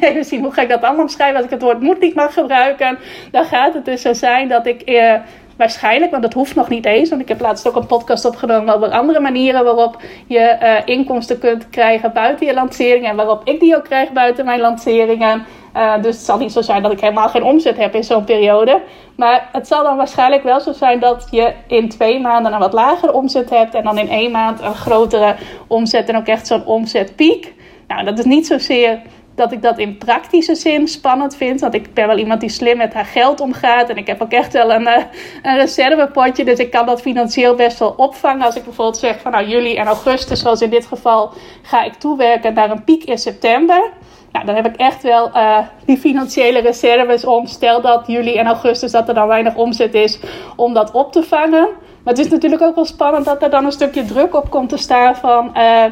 even 0.00 0.24
zien 0.24 0.42
hoe 0.42 0.52
ga 0.52 0.62
ik 0.62 0.68
dat 0.68 0.82
allemaal 0.82 1.02
omschrijven. 1.02 1.36
Als 1.36 1.44
ik 1.44 1.50
het 1.50 1.62
woord 1.62 1.80
moet 1.80 2.00
niet 2.00 2.14
mag 2.14 2.34
gebruiken, 2.34 2.98
dan 3.30 3.44
gaat 3.44 3.74
het 3.74 3.84
dus 3.84 4.02
zo 4.02 4.12
zijn 4.12 4.48
dat 4.48 4.66
ik 4.66 4.90
uh, 4.90 5.14
waarschijnlijk, 5.58 6.10
want 6.10 6.22
dat 6.22 6.32
hoeft 6.32 6.54
nog 6.54 6.68
niet 6.68 6.86
eens, 6.86 7.08
want 7.08 7.22
ik 7.22 7.28
heb 7.28 7.40
laatst 7.40 7.68
ook 7.68 7.76
een 7.76 7.86
podcast 7.86 8.24
opgenomen 8.24 8.74
over 8.74 8.90
andere 8.90 9.20
manieren 9.20 9.64
waarop 9.64 10.02
je 10.26 10.56
uh, 10.62 10.74
inkomsten 10.84 11.38
kunt 11.38 11.70
krijgen 11.70 12.12
buiten 12.12 12.46
je 12.46 12.54
lanceringen 12.54 13.10
en 13.10 13.16
waarop 13.16 13.40
ik 13.44 13.60
die 13.60 13.76
ook 13.76 13.84
krijg 13.84 14.12
buiten 14.12 14.44
mijn 14.44 14.60
lanceringen. 14.60 15.44
Uh, 15.76 15.94
dus 16.02 16.16
het 16.16 16.24
zal 16.24 16.38
niet 16.38 16.52
zo 16.52 16.60
zijn 16.60 16.82
dat 16.82 16.92
ik 16.92 17.00
helemaal 17.00 17.28
geen 17.28 17.42
omzet 17.42 17.76
heb 17.76 17.94
in 17.94 18.04
zo'n 18.04 18.24
periode. 18.24 18.80
Maar 19.16 19.48
het 19.52 19.68
zal 19.68 19.82
dan 19.82 19.96
waarschijnlijk 19.96 20.42
wel 20.42 20.60
zo 20.60 20.72
zijn 20.72 21.00
dat 21.00 21.28
je 21.30 21.52
in 21.66 21.88
twee 21.88 22.20
maanden 22.20 22.52
een 22.52 22.58
wat 22.58 22.72
lagere 22.72 23.12
omzet 23.12 23.50
hebt 23.50 23.74
en 23.74 23.84
dan 23.84 23.98
in 23.98 24.08
één 24.08 24.30
maand 24.30 24.60
een 24.60 24.74
grotere 24.74 25.34
omzet 25.66 26.08
en 26.08 26.16
ook 26.16 26.26
echt 26.26 26.46
zo'n 26.46 26.66
omzetpiek. 26.66 27.54
Nou, 27.88 28.04
dat 28.04 28.18
is 28.18 28.24
niet 28.24 28.46
zozeer 28.46 29.00
dat 29.38 29.52
ik 29.52 29.62
dat 29.62 29.78
in 29.78 29.98
praktische 29.98 30.54
zin 30.54 30.88
spannend 30.88 31.36
vind. 31.36 31.60
Want 31.60 31.74
ik 31.74 31.94
ben 31.94 32.06
wel 32.06 32.18
iemand 32.18 32.40
die 32.40 32.48
slim 32.48 32.76
met 32.76 32.94
haar 32.94 33.04
geld 33.04 33.40
omgaat. 33.40 33.88
En 33.88 33.96
ik 33.96 34.06
heb 34.06 34.22
ook 34.22 34.32
echt 34.32 34.52
wel 34.52 34.72
een, 34.72 34.82
uh, 34.82 34.96
een 35.42 35.56
reservepotje. 35.56 36.44
Dus 36.44 36.58
ik 36.58 36.70
kan 36.70 36.86
dat 36.86 37.00
financieel 37.00 37.54
best 37.54 37.78
wel 37.78 37.94
opvangen. 37.96 38.46
Als 38.46 38.56
ik 38.56 38.64
bijvoorbeeld 38.64 38.98
zeg 38.98 39.20
van 39.20 39.32
nou 39.32 39.46
juli 39.46 39.76
en 39.76 39.86
augustus, 39.86 40.40
zoals 40.40 40.60
in 40.60 40.70
dit 40.70 40.86
geval, 40.86 41.32
ga 41.62 41.84
ik 41.84 41.94
toewerken 41.94 42.54
naar 42.54 42.70
een 42.70 42.84
piek 42.84 43.04
in 43.04 43.18
september. 43.18 43.90
Nou, 44.32 44.46
dan 44.46 44.54
heb 44.54 44.66
ik 44.66 44.76
echt 44.76 45.02
wel 45.02 45.28
uh, 45.28 45.58
die 45.84 45.98
financiële 45.98 46.60
reserves 46.60 47.24
om. 47.24 47.46
Stel 47.46 47.80
dat 47.80 48.06
juli 48.06 48.36
en 48.36 48.46
augustus 48.46 48.90
dat 48.90 49.08
er 49.08 49.14
dan 49.14 49.26
weinig 49.26 49.54
omzet 49.54 49.94
is 49.94 50.18
om 50.56 50.74
dat 50.74 50.90
op 50.90 51.12
te 51.12 51.22
vangen. 51.22 51.68
Maar 52.02 52.16
het 52.16 52.18
is 52.18 52.28
natuurlijk 52.28 52.62
ook 52.62 52.74
wel 52.74 52.84
spannend 52.84 53.24
dat 53.24 53.42
er 53.42 53.50
dan 53.50 53.64
een 53.64 53.72
stukje 53.72 54.04
druk 54.04 54.34
op 54.34 54.50
komt 54.50 54.68
te 54.68 54.76
staan 54.76 55.16
van 55.16 55.50
uh, 55.56 55.84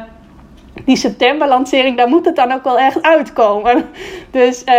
die 0.85 0.95
septemberlancering. 0.95 1.97
Daar 1.97 2.09
moet 2.09 2.25
het 2.25 2.35
dan 2.35 2.51
ook 2.51 2.63
wel 2.63 2.79
echt 2.79 3.01
uitkomen. 3.01 3.85
Dus 4.31 4.63
uh, 4.65 4.73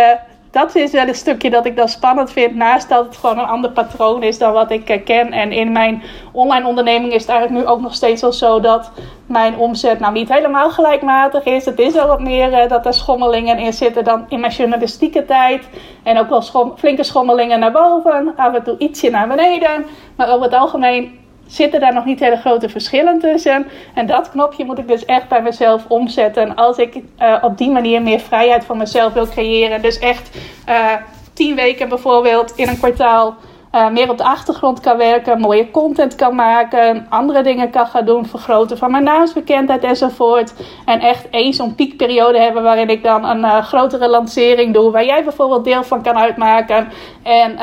dat 0.51 0.75
is 0.75 0.91
wel 0.91 1.07
een 1.07 1.15
stukje 1.15 1.49
dat 1.49 1.65
ik 1.65 1.75
dan 1.75 1.89
spannend 1.89 2.31
vind. 2.31 2.55
Naast 2.55 2.89
dat 2.89 3.05
het 3.05 3.17
gewoon 3.17 3.39
een 3.39 3.45
ander 3.45 3.71
patroon 3.71 4.23
is 4.23 4.37
dan 4.37 4.53
wat 4.53 4.71
ik 4.71 5.01
ken. 5.05 5.31
En 5.31 5.51
in 5.51 5.71
mijn 5.71 6.03
online 6.31 6.67
onderneming 6.67 7.13
is 7.13 7.21
het 7.21 7.31
eigenlijk 7.31 7.61
nu 7.61 7.71
ook 7.71 7.81
nog 7.81 7.93
steeds 7.93 8.21
wel 8.21 8.31
zo 8.31 8.59
dat 8.59 8.91
mijn 9.25 9.57
omzet 9.57 9.99
nou 9.99 10.13
niet 10.13 10.33
helemaal 10.33 10.69
gelijkmatig 10.69 11.43
is. 11.43 11.65
Het 11.65 11.79
is 11.79 11.93
wel 11.93 12.07
wat 12.07 12.21
meer 12.21 12.51
uh, 12.51 12.69
dat 12.69 12.85
er 12.85 12.93
schommelingen 12.93 13.57
in 13.57 13.73
zitten 13.73 14.03
dan 14.03 14.25
in 14.29 14.39
mijn 14.39 14.51
journalistieke 14.51 15.25
tijd. 15.25 15.69
En 16.03 16.17
ook 16.17 16.29
wel 16.29 16.41
schom 16.41 16.73
flinke 16.77 17.03
schommelingen 17.03 17.59
naar 17.59 17.71
boven. 17.71 18.33
Af 18.35 18.53
en 18.53 18.63
toe 18.63 18.77
ietsje 18.77 19.09
naar 19.09 19.27
beneden. 19.27 19.85
Maar 20.15 20.29
over 20.29 20.43
het 20.43 20.53
algemeen 20.53 21.19
zitten 21.49 21.79
daar 21.79 21.93
nog 21.93 22.05
niet 22.05 22.19
hele 22.19 22.37
grote 22.37 22.69
verschillen 22.69 23.19
tussen. 23.19 23.67
En 23.93 24.05
dat 24.05 24.29
knopje 24.29 24.65
moet 24.65 24.77
ik 24.77 24.87
dus 24.87 25.05
echt 25.05 25.27
bij 25.27 25.41
mezelf 25.41 25.85
omzetten. 25.87 26.55
Als 26.55 26.77
ik 26.77 26.95
uh, 26.95 27.35
op 27.41 27.57
die 27.57 27.69
manier 27.69 28.01
meer 28.01 28.19
vrijheid 28.19 28.65
voor 28.65 28.77
mezelf 28.77 29.13
wil 29.13 29.27
creëren. 29.27 29.81
Dus 29.81 29.99
echt 29.99 30.37
uh, 30.69 30.93
tien 31.33 31.55
weken 31.55 31.89
bijvoorbeeld 31.89 32.53
in 32.55 32.67
een 32.67 32.77
kwartaal. 32.77 33.35
Uh, 33.75 33.89
meer 33.89 34.09
op 34.09 34.17
de 34.17 34.23
achtergrond 34.23 34.79
kan 34.79 34.97
werken, 34.97 35.39
mooie 35.39 35.71
content 35.71 36.15
kan 36.15 36.35
maken, 36.35 37.05
andere 37.09 37.43
dingen 37.43 37.69
kan 37.69 37.87
gaan 37.87 38.05
doen, 38.05 38.25
vergroten 38.25 38.77
van 38.77 38.91
mijn 38.91 39.03
naamsbekendheid 39.03 39.83
enzovoort. 39.83 40.53
En 40.85 40.99
echt 40.99 41.27
eens 41.31 41.57
zo'n 41.57 41.75
piekperiode 41.75 42.39
hebben 42.39 42.63
waarin 42.63 42.89
ik 42.89 43.03
dan 43.03 43.25
een 43.25 43.63
grotere 43.63 44.09
lancering 44.09 44.73
doe, 44.73 44.91
waar 44.91 45.05
jij 45.05 45.23
bijvoorbeeld 45.23 45.63
deel 45.63 45.83
van 45.83 46.01
kan 46.01 46.17
uitmaken. 46.17 46.87
En 47.23 47.57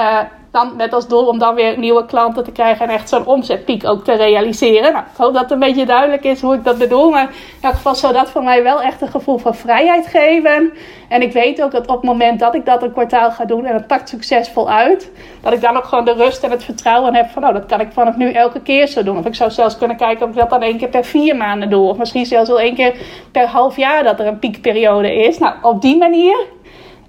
dan 0.50 0.76
met 0.76 0.92
als 0.92 1.08
doel 1.08 1.26
om 1.26 1.38
dan 1.38 1.54
weer 1.54 1.78
nieuwe 1.78 2.06
klanten 2.06 2.44
te 2.44 2.52
krijgen 2.52 2.88
en 2.88 2.94
echt 2.94 3.08
zo'n 3.08 3.26
omzetpiek 3.26 3.86
ook 3.86 4.04
te 4.04 4.12
realiseren. 4.12 4.92
Nou, 4.92 5.04
ik 5.04 5.16
hoop 5.16 5.32
dat 5.32 5.42
het 5.42 5.50
een 5.50 5.58
beetje 5.58 5.86
duidelijk 5.86 6.24
is 6.24 6.40
hoe 6.40 6.54
ik 6.54 6.64
dat 6.64 6.78
bedoel. 6.78 7.10
Maar 7.10 7.28
in 7.30 7.30
elk 7.60 7.74
geval 7.74 7.94
zou 7.94 8.12
dat 8.12 8.30
voor 8.30 8.42
mij 8.42 8.62
wel 8.62 8.82
echt 8.82 9.00
een 9.00 9.08
gevoel 9.08 9.38
van 9.38 9.54
vrijheid 9.54 10.06
geven. 10.06 10.72
En 11.08 11.22
ik 11.22 11.32
weet 11.32 11.62
ook 11.62 11.70
dat 11.70 11.86
op 11.86 11.96
het 11.96 12.04
moment 12.04 12.40
dat 12.40 12.54
ik 12.54 12.66
dat 12.66 12.82
een 12.82 12.92
kwartaal 12.92 13.30
ga 13.30 13.44
doen 13.44 13.64
en 13.64 13.74
het 13.74 13.86
pakt 13.86 14.08
succesvol 14.08 14.70
uit, 14.70 15.10
dat 15.40 15.52
ik 15.52 15.60
dan 15.60 15.76
ook 15.76 15.84
gewoon 15.84 16.04
de 16.04 16.12
rust 16.12 16.42
en 16.42 16.50
het 16.50 16.64
vertrouwen 16.64 17.14
heb 17.14 17.30
van, 17.30 17.42
nou, 17.42 17.54
dat 17.54 17.66
kan 17.66 17.80
ik 17.80 17.88
vanaf 17.92 18.16
nu 18.16 18.32
elke 18.32 18.60
keer 18.60 18.86
zo 18.86 19.02
doen. 19.02 19.18
Of 19.18 19.26
ik 19.26 19.34
zou 19.34 19.50
zelfs 19.50 19.78
kunnen 19.78 19.96
kijken 19.96 20.24
of 20.24 20.30
ik 20.30 20.38
dat 20.38 20.50
dan 20.50 20.62
één 20.62 20.78
keer 20.78 20.88
per 20.88 21.04
vier 21.04 21.36
maanden 21.36 21.70
doe. 21.70 21.88
Of 21.88 21.96
misschien 21.96 22.26
zelfs 22.26 22.48
wel 22.48 22.60
één 22.60 22.74
keer 22.74 22.94
per 23.32 23.46
half 23.46 23.76
jaar 23.76 24.04
dat 24.04 24.20
er 24.20 24.26
een 24.26 24.38
piekperiode 24.38 25.14
is. 25.14 25.38
Nou, 25.38 25.54
op 25.62 25.82
die 25.82 25.96
manier. 25.96 26.36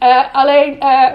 Uh, 0.04 0.24
alleen. 0.34 0.78
Uh, 0.80 1.06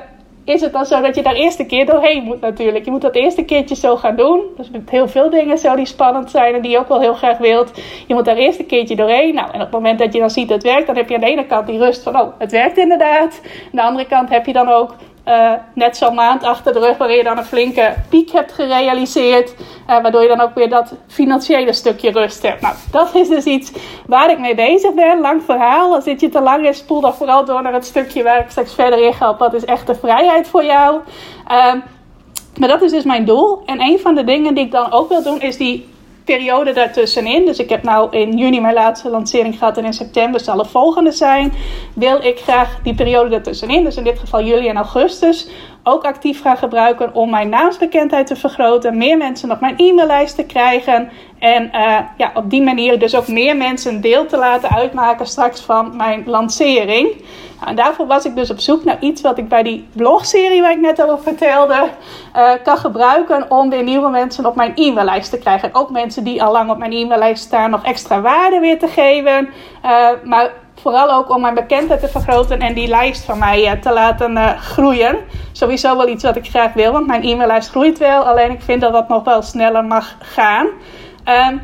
is 0.45 0.61
het 0.61 0.73
dan 0.73 0.87
zo 0.87 1.01
dat 1.01 1.15
je 1.15 1.23
daar 1.23 1.35
eerste 1.35 1.67
keer 1.67 1.87
doorheen 1.87 2.23
moet 2.23 2.41
natuurlijk. 2.41 2.85
Je 2.85 2.91
moet 2.91 3.01
dat 3.01 3.15
eerste 3.15 3.45
keertje 3.45 3.75
zo 3.75 3.97
gaan 3.97 4.17
doen. 4.17 4.43
Dus 4.57 4.71
met 4.71 4.91
heel 4.91 5.09
veel 5.09 5.31
dingen 5.31 5.59
zo 5.59 5.77
die 5.77 5.87
spannend 5.87 6.31
zijn 6.31 6.55
en 6.55 6.63
die 6.63 6.71
je 6.71 6.79
ook 6.79 6.89
wel 6.89 7.01
heel 7.01 7.15
graag 7.15 7.39
wilt. 7.39 7.71
Je 8.07 8.15
moet 8.15 8.25
daar 8.25 8.37
eerst 8.37 8.59
een 8.59 8.67
keertje 8.67 8.97
doorheen. 8.97 9.35
Nou, 9.35 9.47
en 9.49 9.55
op 9.55 9.61
het 9.61 9.71
moment 9.71 9.99
dat 9.99 10.13
je 10.13 10.19
dan 10.19 10.31
ziet 10.31 10.49
dat 10.49 10.63
het 10.63 10.73
werkt, 10.73 10.87
dan 10.87 10.97
heb 10.97 11.09
je 11.09 11.15
aan 11.15 11.21
de 11.21 11.27
ene 11.27 11.47
kant 11.47 11.67
die 11.67 11.79
rust 11.79 12.03
van, 12.03 12.21
oh, 12.21 12.33
het 12.39 12.53
werkt 12.53 12.79
inderdaad. 12.79 13.41
Aan 13.45 13.71
de 13.71 13.83
andere 13.83 14.07
kant 14.07 14.29
heb 14.29 14.47
je 14.47 14.53
dan 14.53 14.69
ook 14.69 14.95
uh, 15.29 15.53
net 15.75 15.97
zo'n 15.97 16.15
maand 16.15 16.43
achter 16.43 16.73
de 16.73 16.79
rug 16.79 16.97
waarin 16.97 17.17
je 17.17 17.23
dan 17.23 17.39
een 17.39 17.45
flinke 17.45 17.95
piek 18.09 18.31
hebt 18.31 18.53
gerealiseerd. 18.53 19.55
Uh, 19.55 20.03
waardoor 20.03 20.23
je 20.23 20.29
dan 20.29 20.41
ook 20.41 20.55
weer 20.55 20.69
dat 20.69 20.95
financiële 21.07 21.73
stukje 21.73 22.11
rust 22.11 22.43
hebt. 22.43 22.61
Nou, 22.61 22.75
dat 22.91 23.15
is 23.15 23.29
dus 23.29 23.45
iets 23.45 23.73
waar 24.07 24.31
ik 24.31 24.39
mee 24.39 24.55
bezig 24.55 24.95
ben. 24.95 25.21
Lang 25.21 25.43
verhaal. 25.43 25.95
Als 25.95 26.05
dit 26.05 26.21
je 26.21 26.29
te 26.29 26.41
lang 26.41 26.67
is, 26.67 26.79
spoel 26.79 27.01
dan 27.01 27.15
vooral 27.15 27.45
door 27.45 27.63
naar 27.63 27.73
het 27.73 27.87
stukje 27.87 28.23
waar 28.23 28.41
ik 28.41 28.51
straks 28.51 28.75
verder 28.75 29.07
in 29.07 29.15
ga. 29.15 29.37
Wat 29.37 29.55
is 29.55 29.65
echt 29.65 29.87
de 29.87 29.95
vrijheid 29.95 30.49
voor 30.49 30.65
jou? 30.65 31.01
Uh, 31.51 31.75
maar 32.59 32.69
dat 32.69 32.83
is 32.83 32.91
dus 32.91 33.05
mijn 33.05 33.25
doel. 33.25 33.63
En 33.67 33.81
een 33.81 33.99
van 33.99 34.15
de 34.15 34.25
dingen 34.25 34.55
die 34.55 34.65
ik 34.65 34.71
dan 34.71 34.93
ook 34.93 35.09
wil 35.09 35.23
doen, 35.23 35.41
is 35.41 35.57
die 35.57 35.92
periode 36.25 36.73
daartussenin. 36.73 37.47
Dus 37.47 37.59
ik 37.59 37.69
heb 37.69 37.83
nou 37.83 38.17
in 38.17 38.37
juni 38.37 38.61
mijn 38.61 38.75
laatste 38.75 39.09
lancering 39.09 39.59
gehad 39.59 39.79
en 39.79 39.85
in 39.85 39.93
september 39.93 40.41
zal 40.41 40.57
de 40.57 40.65
volgende 40.65 41.13
zijn. 41.13 41.53
Wil 41.95 42.25
ik 42.25 42.39
graag 42.39 42.79
die 42.83 42.95
periode 42.95 43.29
daartussenin, 43.29 43.85
dus 43.85 43.97
in 43.97 44.05
dit 44.05 44.19
geval 44.19 44.45
juli 44.45 44.69
en 44.69 44.77
augustus, 44.77 45.49
ook 45.85 46.05
actief 46.05 46.43
gaan 46.43 46.57
gebruiken 46.57 47.15
om 47.15 47.31
mijn 47.31 47.49
naamsbekendheid 47.49 48.27
te 48.27 48.37
vergroten. 48.37 48.97
Meer 48.97 49.17
mensen 49.17 49.51
op 49.51 49.61
mijn 49.61 49.77
e-maillijst 49.77 50.37
te 50.37 50.45
krijgen. 50.45 51.11
En 51.39 51.71
uh, 51.75 51.99
ja, 52.17 52.31
op 52.35 52.51
die 52.51 52.63
manier 52.63 52.99
dus 52.99 53.15
ook 53.15 53.29
meer 53.29 53.57
mensen 53.57 54.01
deel 54.01 54.27
te 54.27 54.37
laten 54.37 54.71
uitmaken 54.71 55.27
straks 55.27 55.61
van 55.61 55.97
mijn 55.97 56.23
lancering. 56.27 57.25
En 57.67 57.77
daarvoor 57.77 58.07
was 58.07 58.25
ik 58.25 58.35
dus 58.37 58.51
op 58.51 58.59
zoek 58.59 58.85
naar 58.85 58.97
iets 59.01 59.21
wat 59.21 59.39
ik 59.39 59.49
bij 59.49 59.63
die 59.63 59.89
blogserie 59.93 60.61
waar 60.61 60.73
ik 60.73 60.81
net 60.81 61.03
over 61.03 61.23
vertelde, 61.23 61.89
uh, 62.37 62.51
kan 62.65 62.77
gebruiken 62.77 63.51
om 63.51 63.71
weer 63.71 63.83
nieuwe 63.83 64.11
mensen 64.11 64.47
op 64.47 64.57
mijn 64.57 64.73
e-maillijst 64.75 65.31
te 65.31 65.39
krijgen. 65.39 65.71
ook 65.73 65.91
mensen 65.91 66.25
die 66.25 66.43
al 66.43 66.53
lang 66.53 66.71
op 66.71 66.79
mijn 66.79 66.93
e-maillijst 66.93 67.43
staan 67.43 67.71
nog 67.71 67.85
extra 67.85 68.21
waarde 68.21 68.61
weer 68.61 68.79
te 68.79 68.89
geven. 68.89 69.49
Uh, 69.85 70.09
maar 70.25 70.51
vooral 70.81 71.11
ook 71.11 71.31
om 71.31 71.41
mijn 71.41 71.55
bekendheid 71.55 72.01
te 72.01 72.09
vergroten 72.09 72.61
en 72.61 72.75
die 72.75 72.89
lijst 72.89 73.25
van 73.25 73.39
mij 73.39 73.65
uh, 73.65 73.73
te 73.73 73.93
laten 73.93 74.59
groeien. 74.59 75.17
Sowieso 75.53 75.97
wel 75.97 76.09
iets 76.09 76.25
wat 76.25 76.37
ik 76.37 76.49
graag 76.49 76.73
wil, 76.73 76.93
want 76.93 77.07
mijn 77.07 77.23
e-maillijst 77.23 77.71
groeit 77.71 77.99
wel. 77.99 78.23
Alleen 78.23 78.51
ik 78.51 78.63
vind 78.63 78.81
dat 78.81 78.93
dat 78.93 79.09
nog 79.09 79.25
wel 79.25 79.43
sneller 79.43 79.85
mag 79.85 80.17
gaan. 80.19 80.67
Um, 81.25 81.63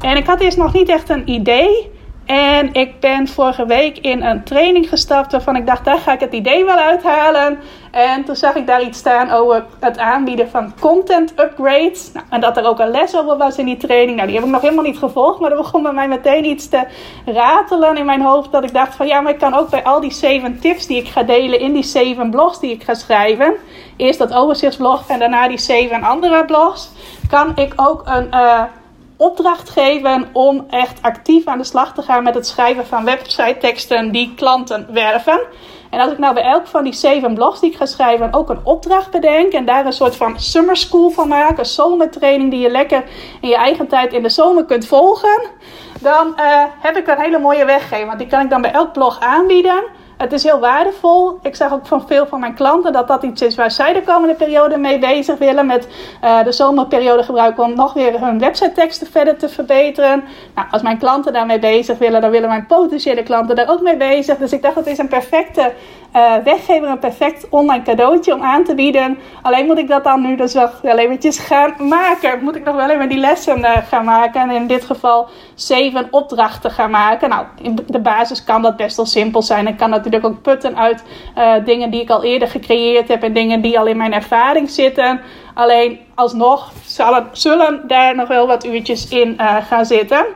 en 0.00 0.16
ik 0.16 0.26
had 0.26 0.40
eerst 0.40 0.56
nog 0.56 0.72
niet 0.72 0.88
echt 0.88 1.08
een 1.08 1.30
idee. 1.30 1.96
En 2.28 2.72
ik 2.72 3.00
ben 3.00 3.28
vorige 3.28 3.66
week 3.66 3.98
in 3.98 4.22
een 4.22 4.42
training 4.44 4.88
gestapt 4.88 5.32
waarvan 5.32 5.56
ik 5.56 5.66
dacht, 5.66 5.84
daar 5.84 5.98
ga 5.98 6.12
ik 6.12 6.20
het 6.20 6.32
idee 6.32 6.64
wel 6.64 6.76
uithalen. 6.76 7.58
En 7.90 8.24
toen 8.24 8.36
zag 8.36 8.54
ik 8.54 8.66
daar 8.66 8.82
iets 8.82 8.98
staan 8.98 9.30
over 9.30 9.64
het 9.80 9.98
aanbieden 9.98 10.50
van 10.50 10.72
content 10.80 11.32
upgrades. 11.40 12.12
Nou, 12.12 12.26
en 12.30 12.40
dat 12.40 12.56
er 12.56 12.66
ook 12.66 12.78
een 12.78 12.90
les 12.90 13.16
over 13.16 13.36
was 13.36 13.56
in 13.56 13.64
die 13.64 13.76
training. 13.76 14.16
Nou, 14.16 14.28
die 14.28 14.36
heb 14.36 14.46
ik 14.46 14.52
nog 14.52 14.62
helemaal 14.62 14.84
niet 14.84 14.98
gevolgd. 14.98 15.40
Maar 15.40 15.50
er 15.50 15.56
begon 15.56 15.82
bij 15.82 15.92
mij 15.92 16.08
meteen 16.08 16.44
iets 16.44 16.68
te 16.68 16.86
ratelen 17.26 17.96
in 17.96 18.06
mijn 18.06 18.22
hoofd. 18.22 18.52
Dat 18.52 18.64
ik 18.64 18.72
dacht 18.72 18.94
van 18.94 19.06
ja, 19.06 19.20
maar 19.20 19.32
ik 19.32 19.38
kan 19.38 19.54
ook 19.54 19.70
bij 19.70 19.84
al 19.84 20.00
die 20.00 20.12
zeven 20.12 20.58
tips 20.60 20.86
die 20.86 20.96
ik 20.96 21.08
ga 21.08 21.22
delen 21.22 21.60
in 21.60 21.72
die 21.72 21.82
zeven 21.82 22.30
blogs 22.30 22.60
die 22.60 22.72
ik 22.72 22.82
ga 22.82 22.94
schrijven. 22.94 23.54
Eerst 23.96 24.18
dat 24.18 24.32
overzichtsblog 24.32 25.08
en 25.08 25.18
daarna 25.18 25.48
die 25.48 25.58
zeven 25.58 26.02
andere 26.02 26.44
blogs. 26.44 26.90
Kan 27.28 27.52
ik 27.56 27.72
ook 27.76 28.02
een... 28.04 28.26
Uh, 28.30 28.62
opdracht 29.18 29.70
geven 29.70 30.28
om 30.32 30.66
echt 30.70 31.02
actief 31.02 31.46
aan 31.46 31.58
de 31.58 31.64
slag 31.64 31.94
te 31.94 32.02
gaan 32.02 32.22
met 32.22 32.34
het 32.34 32.46
schrijven 32.46 32.86
van 32.86 33.04
website 33.04 33.56
teksten 33.58 34.12
die 34.12 34.34
klanten 34.34 34.86
werven. 34.90 35.40
En 35.90 36.00
als 36.00 36.12
ik 36.12 36.18
nou 36.18 36.34
bij 36.34 36.42
elk 36.42 36.66
van 36.66 36.84
die 36.84 36.92
zeven 36.92 37.34
blogs 37.34 37.60
die 37.60 37.70
ik 37.70 37.76
ga 37.76 37.86
schrijven 37.86 38.34
ook 38.34 38.48
een 38.48 38.64
opdracht 38.64 39.10
bedenk 39.10 39.52
en 39.52 39.64
daar 39.64 39.86
een 39.86 39.92
soort 39.92 40.16
van 40.16 40.40
summer 40.40 40.76
school 40.76 41.10
van 41.10 41.28
maak, 41.28 41.58
een 41.58 41.66
zomertraining 41.66 42.50
die 42.50 42.60
je 42.60 42.70
lekker 42.70 43.04
in 43.40 43.48
je 43.48 43.56
eigen 43.56 43.86
tijd 43.88 44.12
in 44.12 44.22
de 44.22 44.28
zomer 44.28 44.64
kunt 44.64 44.86
volgen, 44.86 45.40
dan 46.00 46.26
uh, 46.26 46.64
heb 46.80 46.96
ik 46.96 47.06
een 47.06 47.20
hele 47.20 47.38
mooie 47.38 47.64
weggever. 47.64 48.06
Want 48.06 48.18
die 48.18 48.28
kan 48.28 48.40
ik 48.40 48.50
dan 48.50 48.60
bij 48.60 48.72
elk 48.72 48.92
blog 48.92 49.20
aanbieden. 49.20 49.84
Het 50.18 50.32
is 50.32 50.42
heel 50.42 50.58
waardevol. 50.58 51.38
Ik 51.42 51.56
zag 51.56 51.72
ook 51.72 51.86
van 51.86 52.06
veel 52.06 52.26
van 52.26 52.40
mijn 52.40 52.54
klanten 52.54 52.92
dat 52.92 53.08
dat 53.08 53.22
iets 53.22 53.42
is 53.42 53.54
waar 53.54 53.70
zij 53.70 53.92
de 53.92 54.02
komende 54.02 54.34
periode 54.34 54.76
mee 54.76 54.98
bezig 54.98 55.38
willen. 55.38 55.66
Met 55.66 55.88
uh, 56.24 56.44
de 56.44 56.52
zomerperiode 56.52 57.22
gebruiken 57.22 57.64
om 57.64 57.74
nog 57.74 57.92
weer 57.92 58.20
hun 58.20 58.38
website 58.38 58.72
teksten 58.72 59.06
verder 59.06 59.36
te 59.36 59.48
verbeteren. 59.48 60.24
Nou, 60.54 60.68
als 60.70 60.82
mijn 60.82 60.98
klanten 60.98 61.32
daarmee 61.32 61.58
bezig 61.58 61.98
willen, 61.98 62.20
dan 62.20 62.30
willen 62.30 62.48
mijn 62.48 62.66
potentiële 62.66 63.22
klanten 63.22 63.56
daar 63.56 63.70
ook 63.70 63.80
mee 63.80 63.96
bezig. 63.96 64.36
Dus 64.36 64.52
ik 64.52 64.62
dacht, 64.62 64.74
het 64.74 64.86
is 64.86 64.98
een 64.98 65.08
perfecte 65.08 65.72
uh, 66.16 66.36
weggever, 66.44 66.88
een 66.88 66.98
perfect 66.98 67.48
online 67.48 67.82
cadeautje 67.82 68.34
om 68.34 68.42
aan 68.42 68.64
te 68.64 68.74
bieden. 68.74 69.18
Alleen 69.42 69.66
moet 69.66 69.78
ik 69.78 69.88
dat 69.88 70.04
dan 70.04 70.20
nu 70.22 70.36
dus 70.36 70.54
wel 70.82 70.98
eventjes 70.98 71.38
gaan 71.38 71.74
maken. 71.78 72.42
Moet 72.42 72.56
ik 72.56 72.64
nog 72.64 72.76
wel 72.76 72.90
even 72.90 73.08
die 73.08 73.18
lessen 73.18 73.58
uh, 73.58 73.76
gaan 73.76 74.04
maken. 74.04 74.40
En 74.40 74.50
in 74.50 74.66
dit 74.66 74.84
geval 74.84 75.28
zeven 75.54 76.08
opdrachten 76.10 76.70
gaan 76.70 76.90
maken. 76.90 77.28
Nou, 77.28 77.46
in 77.62 77.78
de 77.86 78.00
basis 78.00 78.44
kan 78.44 78.62
dat 78.62 78.76
best 78.76 78.96
wel 78.96 79.06
simpel 79.06 79.42
zijn. 79.42 79.66
Ik 79.66 79.76
kan 79.76 79.90
natuurlijk 79.90 80.24
ook 80.24 80.42
putten 80.42 80.76
uit 80.76 81.04
uh, 81.38 81.52
dingen 81.64 81.90
die 81.90 82.00
ik 82.00 82.10
al 82.10 82.24
eerder 82.24 82.48
gecreëerd 82.48 83.08
heb. 83.08 83.22
En 83.22 83.32
dingen 83.32 83.60
die 83.60 83.78
al 83.78 83.86
in 83.86 83.96
mijn 83.96 84.12
ervaring 84.12 84.70
zitten. 84.70 85.20
Alleen 85.54 86.00
alsnog 86.14 86.72
zullen, 86.84 87.28
zullen 87.32 87.82
daar 87.86 88.14
nog 88.14 88.28
wel 88.28 88.46
wat 88.46 88.64
uurtjes 88.64 89.08
in 89.08 89.38
gaan 89.68 89.86
zitten. 89.86 90.26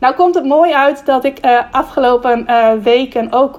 Nou 0.00 0.14
komt 0.14 0.34
het 0.34 0.44
mooi 0.44 0.72
uit 0.72 1.06
dat 1.06 1.24
ik 1.24 1.38
afgelopen 1.70 2.46
weken 2.82 3.32
ook 3.32 3.58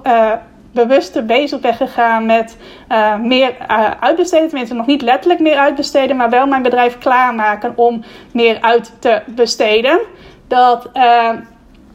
bewuster 0.72 1.24
bezig 1.26 1.60
ben 1.60 1.74
gegaan 1.74 2.26
met 2.26 2.56
uh, 2.88 3.16
meer 3.16 3.56
uh, 3.70 3.90
uitbesteden. 4.00 4.48
Tenminste, 4.48 4.74
nog 4.74 4.86
niet 4.86 5.02
letterlijk 5.02 5.40
meer 5.40 5.56
uitbesteden, 5.56 6.16
maar 6.16 6.30
wel 6.30 6.46
mijn 6.46 6.62
bedrijf 6.62 6.98
klaarmaken 6.98 7.72
om 7.76 8.04
meer 8.32 8.58
uit 8.60 8.92
te 8.98 9.22
besteden. 9.26 9.98
Dat 10.48 10.90
uh, 10.94 11.30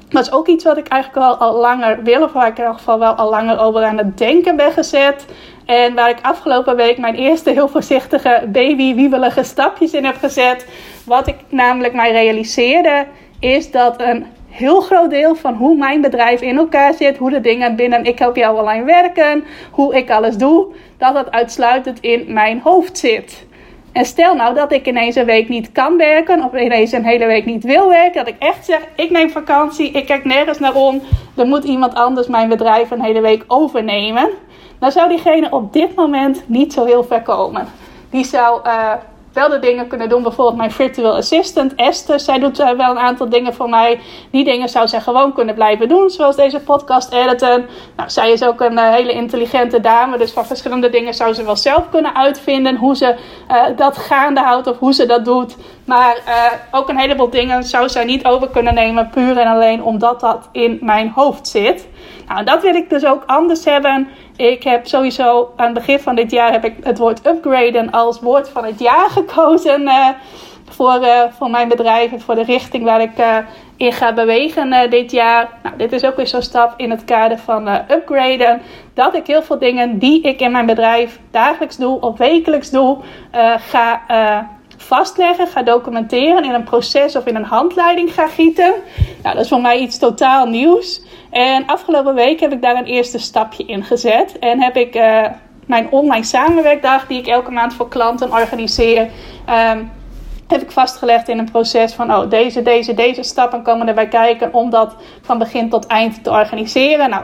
Dat 0.10 0.26
is 0.26 0.32
ook 0.32 0.48
iets 0.48 0.64
wat 0.64 0.78
ik 0.78 0.88
eigenlijk 0.88 1.26
al, 1.26 1.36
al 1.36 1.60
langer 1.60 2.04
wil, 2.04 2.24
of 2.24 2.32
waar 2.32 2.48
ik 2.48 2.58
in 2.58 2.64
ieder 2.64 2.78
geval 2.78 3.00
wel 3.00 3.14
al 3.14 3.30
langer 3.30 3.60
over 3.60 3.84
aan 3.84 3.98
het 3.98 4.18
denken 4.18 4.56
ben 4.56 4.72
gezet. 4.72 5.26
En 5.66 5.94
waar 5.94 6.10
ik 6.10 6.18
afgelopen 6.22 6.76
week 6.76 6.98
mijn 6.98 7.16
eerste 7.16 7.50
heel 7.50 7.68
voorzichtige 7.68 8.44
baby-wiebelige 8.48 9.44
stapjes 9.44 9.94
in 9.94 10.06
heb 10.06 10.18
gezet. 10.18 10.68
Wat 11.06 11.28
ik 11.28 11.36
namelijk 11.50 11.94
mij 11.94 12.12
realiseerde, 12.12 13.06
is 13.40 13.72
dat 13.72 14.02
een 14.02 14.26
heel 14.54 14.82
groot 14.82 15.10
deel 15.10 15.36
van 15.36 15.54
hoe 15.54 15.76
mijn 15.76 16.02
bedrijf 16.02 16.42
in 16.42 16.58
elkaar 16.58 16.94
zit, 16.94 17.18
hoe 17.18 17.30
de 17.30 17.42
dingen 17.42 17.76
binnen 17.76 18.06
ik 18.06 18.20
help 18.20 18.36
jou 18.36 18.60
online 18.60 18.84
werken, 18.84 19.44
hoe 19.72 19.96
ik 19.96 20.12
alles 20.12 20.38
doe, 20.38 20.68
dat 20.98 21.14
dat 21.14 21.32
uitsluitend 21.32 22.00
in 22.00 22.26
mijn 22.28 22.60
hoofd 22.64 22.98
zit. 22.98 23.46
En 23.92 24.06
stel 24.06 24.36
nou 24.36 24.56
dat 24.56 24.72
ik 24.72 24.88
ineens 24.88 25.16
een 25.16 25.26
week 25.26 25.50
niet 25.50 25.72
kan 25.72 25.98
werken, 25.98 26.44
of 26.44 26.54
ineens 26.54 26.92
een 26.92 27.06
hele 27.06 27.26
week 27.26 27.46
niet 27.46 27.64
wil 27.64 27.90
werken, 27.90 28.26
dat 28.26 28.34
ik 28.34 28.40
echt 28.40 28.66
zeg: 28.66 28.80
ik 28.96 29.10
neem 29.10 29.30
vakantie, 29.30 29.92
ik 29.92 30.06
kijk 30.06 30.26
nergens 30.26 30.60
naar 30.60 30.76
om, 30.76 31.02
er 31.36 31.46
moet 31.46 31.64
iemand 31.64 31.96
anders 31.96 32.28
mijn 32.28 32.50
bedrijf 32.50 32.92
een 32.92 33.02
hele 33.02 33.22
week 33.22 33.44
overnemen. 33.48 34.30
Dan 34.80 34.92
zou 34.92 35.10
diegene 35.10 35.52
op 35.52 35.74
dit 35.74 35.96
moment 35.96 36.44
niet 36.46 36.74
zo 36.74 36.86
heel 36.86 37.04
ver 37.04 37.22
komen. 37.22 37.68
Die 38.10 38.26
zou 38.26 38.62
uh, 38.68 38.94
wel 39.34 39.50
de 39.50 39.60
dingen 39.60 39.88
kunnen 39.88 40.10
doen. 40.10 40.24
Bijvoorbeeld 40.24 40.58
mijn 40.58 40.72
virtual 40.72 41.16
assistant 41.16 41.76
Esther. 41.76 42.20
Zij 42.20 42.40
doet 42.40 42.60
uh, 42.60 42.70
wel 42.72 42.90
een 42.90 43.00
aantal 43.00 43.30
dingen 43.30 43.54
voor 43.54 43.70
mij. 43.70 44.00
Die 44.32 44.44
dingen 44.44 44.70
zou 44.70 44.88
zij 44.88 45.02
gewoon 45.02 45.34
kunnen 45.34 45.56
blijven 45.56 45.88
doen. 45.88 46.10
Zoals 46.10 46.36
deze 46.36 46.60
podcast 46.60 47.12
editen. 47.12 47.66
Nou, 47.96 48.10
zij 48.10 48.32
is 48.32 48.44
ook 48.44 48.62
een 48.62 48.74
uh, 48.74 48.90
hele 48.90 49.14
intelligente 49.14 49.80
dame. 49.80 50.18
Dus 50.18 50.32
van 50.32 50.46
verschillende 50.46 50.90
dingen 50.90 51.14
zou 51.14 51.34
ze 51.34 51.44
wel 51.44 51.56
zelf 51.56 51.90
kunnen 51.90 52.16
uitvinden. 52.16 52.76
Hoe 52.76 52.96
ze 52.96 53.16
uh, 53.52 53.64
dat 53.76 53.98
gaande 53.98 54.42
houdt 54.42 54.68
of 54.68 54.80
hoe 54.80 54.94
ze 54.94 55.06
dat 55.06 55.26
doet. 55.26 55.56
Maar 55.86 56.18
ook 56.72 56.90
een 56.90 56.98
heleboel 56.98 57.30
dingen 57.30 57.64
zou 57.64 57.90
zij 57.90 58.06
niet 58.06 58.26
over 58.26 58.50
kunnen 58.50 58.74
nemen. 58.74 59.10
Puur 59.10 59.38
en 59.38 59.48
alleen 59.48 59.84
omdat 59.84 60.20
dat 60.20 60.50
in 60.52 60.78
mijn 60.82 61.12
hoofd 61.16 61.48
zit. 61.48 61.88
Nou, 62.28 62.44
dat 62.44 62.62
wil 62.62 62.76
ik 62.76 62.90
dus 62.90 63.06
ook 63.06 63.24
anders 63.26 63.66
hebben. 63.66 64.08
Ik 64.36 64.64
heb 64.64 64.88
sowieso 64.88 65.54
aan 65.56 65.66
het 65.66 65.74
begin 65.74 66.00
van 66.00 66.16
dit 66.16 66.32
jaar 66.32 66.52
heb 66.52 66.66
ik 66.66 66.76
het 66.84 66.98
woord 66.98 67.28
upgraden 67.28 67.92
als 67.92 68.20
woord 68.20 68.50
van 68.50 68.66
het 68.66 68.80
jaar 68.80 69.10
gekozen. 69.20 69.82
Uh, 69.82 70.08
voor, 70.70 71.00
uh, 71.02 71.22
voor 71.38 71.50
mijn 71.50 71.68
bedrijf 71.68 72.12
en 72.12 72.22
voor 72.22 72.36
de 72.36 72.44
richting 72.44 72.84
waar 72.84 73.02
ik 73.02 73.44
in 73.78 73.92
ga 73.92 74.14
bewegen 74.14 74.90
dit 74.90 75.12
jaar. 75.12 75.50
Nou, 75.64 75.78
dit 75.78 75.92
is 75.92 76.06
ook 76.06 76.16
weer 76.16 76.28
zo'n 76.28 76.42
stap 76.42 76.74
in 76.78 76.90
het 76.90 77.04
kader 77.04 77.38
van 77.38 77.68
upgraden. 77.68 78.62
Dat 78.94 79.16
ik 79.16 79.28
heel 79.28 79.44
veel 79.44 79.60
dingen 79.60 80.00
die 80.00 80.22
ik 80.22 80.40
in 80.40 80.52
mijn 80.52 80.66
bedrijf 80.66 81.20
dagelijks 81.32 81.78
doe 81.78 82.02
of 82.02 82.18
wekelijks 82.18 82.70
doe, 82.70 82.98
ga 83.58 84.02
vastleggen, 84.84 85.48
ga 85.48 85.64
documenteren 85.64 86.44
in 86.44 86.54
een 86.54 86.64
proces 86.64 87.16
of 87.16 87.26
in 87.26 87.36
een 87.36 87.44
handleiding 87.44 88.14
ga 88.14 88.28
gieten. 88.28 88.74
Nou, 89.24 89.36
dat 89.36 89.44
is 89.44 89.50
voor 89.50 89.62
mij 89.62 89.80
iets 89.80 89.98
totaal 89.98 90.46
nieuws. 90.46 91.02
En 91.30 91.66
afgelopen 91.66 92.16
week 92.16 92.40
heb 92.40 92.52
ik 92.52 92.62
daar 92.62 92.76
een 92.76 92.86
eerste 92.86 93.20
stapje 93.20 93.66
in 93.66 93.84
gezet. 93.84 94.40
En 94.40 94.62
heb 94.62 94.76
ik 94.76 94.96
uh, 94.96 95.26
mijn 95.66 95.88
online 95.92 96.26
samenwerkdag, 96.26 97.08
die 97.08 97.20
ik 97.20 97.28
elke 97.28 97.52
maand 97.52 97.74
voor 97.74 97.88
klanten 97.88 98.32
organiseer, 98.32 99.10
um, 99.72 99.92
heb 100.48 100.62
ik 100.62 100.72
vastgelegd 100.72 101.30
in 101.30 101.40
een 101.40 101.52
proces 101.52 101.94
van, 101.94 102.14
oh, 102.14 102.30
deze, 102.30 102.62
deze, 102.62 102.94
deze 102.94 103.24
stappen 103.24 103.62
komen 103.62 103.88
erbij 103.88 104.08
kijken 104.08 104.54
om 104.54 104.70
dat 104.70 104.96
van 105.22 105.38
begin 105.38 105.70
tot 105.70 105.86
eind 105.86 106.24
te 106.24 106.30
organiseren. 106.30 107.10
Nou, 107.10 107.24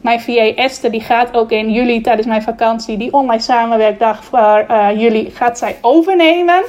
mijn 0.00 0.20
VA 0.20 0.54
Esther 0.54 0.90
die 0.90 1.00
gaat 1.00 1.36
ook 1.36 1.50
in 1.50 1.70
juli 1.70 2.00
tijdens 2.00 2.26
mijn 2.26 2.42
vakantie 2.42 2.96
die 2.96 3.12
online 3.12 3.42
samenwerkdag 3.42 4.24
voor 4.24 4.66
uh, 4.70 4.88
juli 5.00 5.30
gaat 5.30 5.58
zij 5.58 5.76
overnemen. 5.80 6.64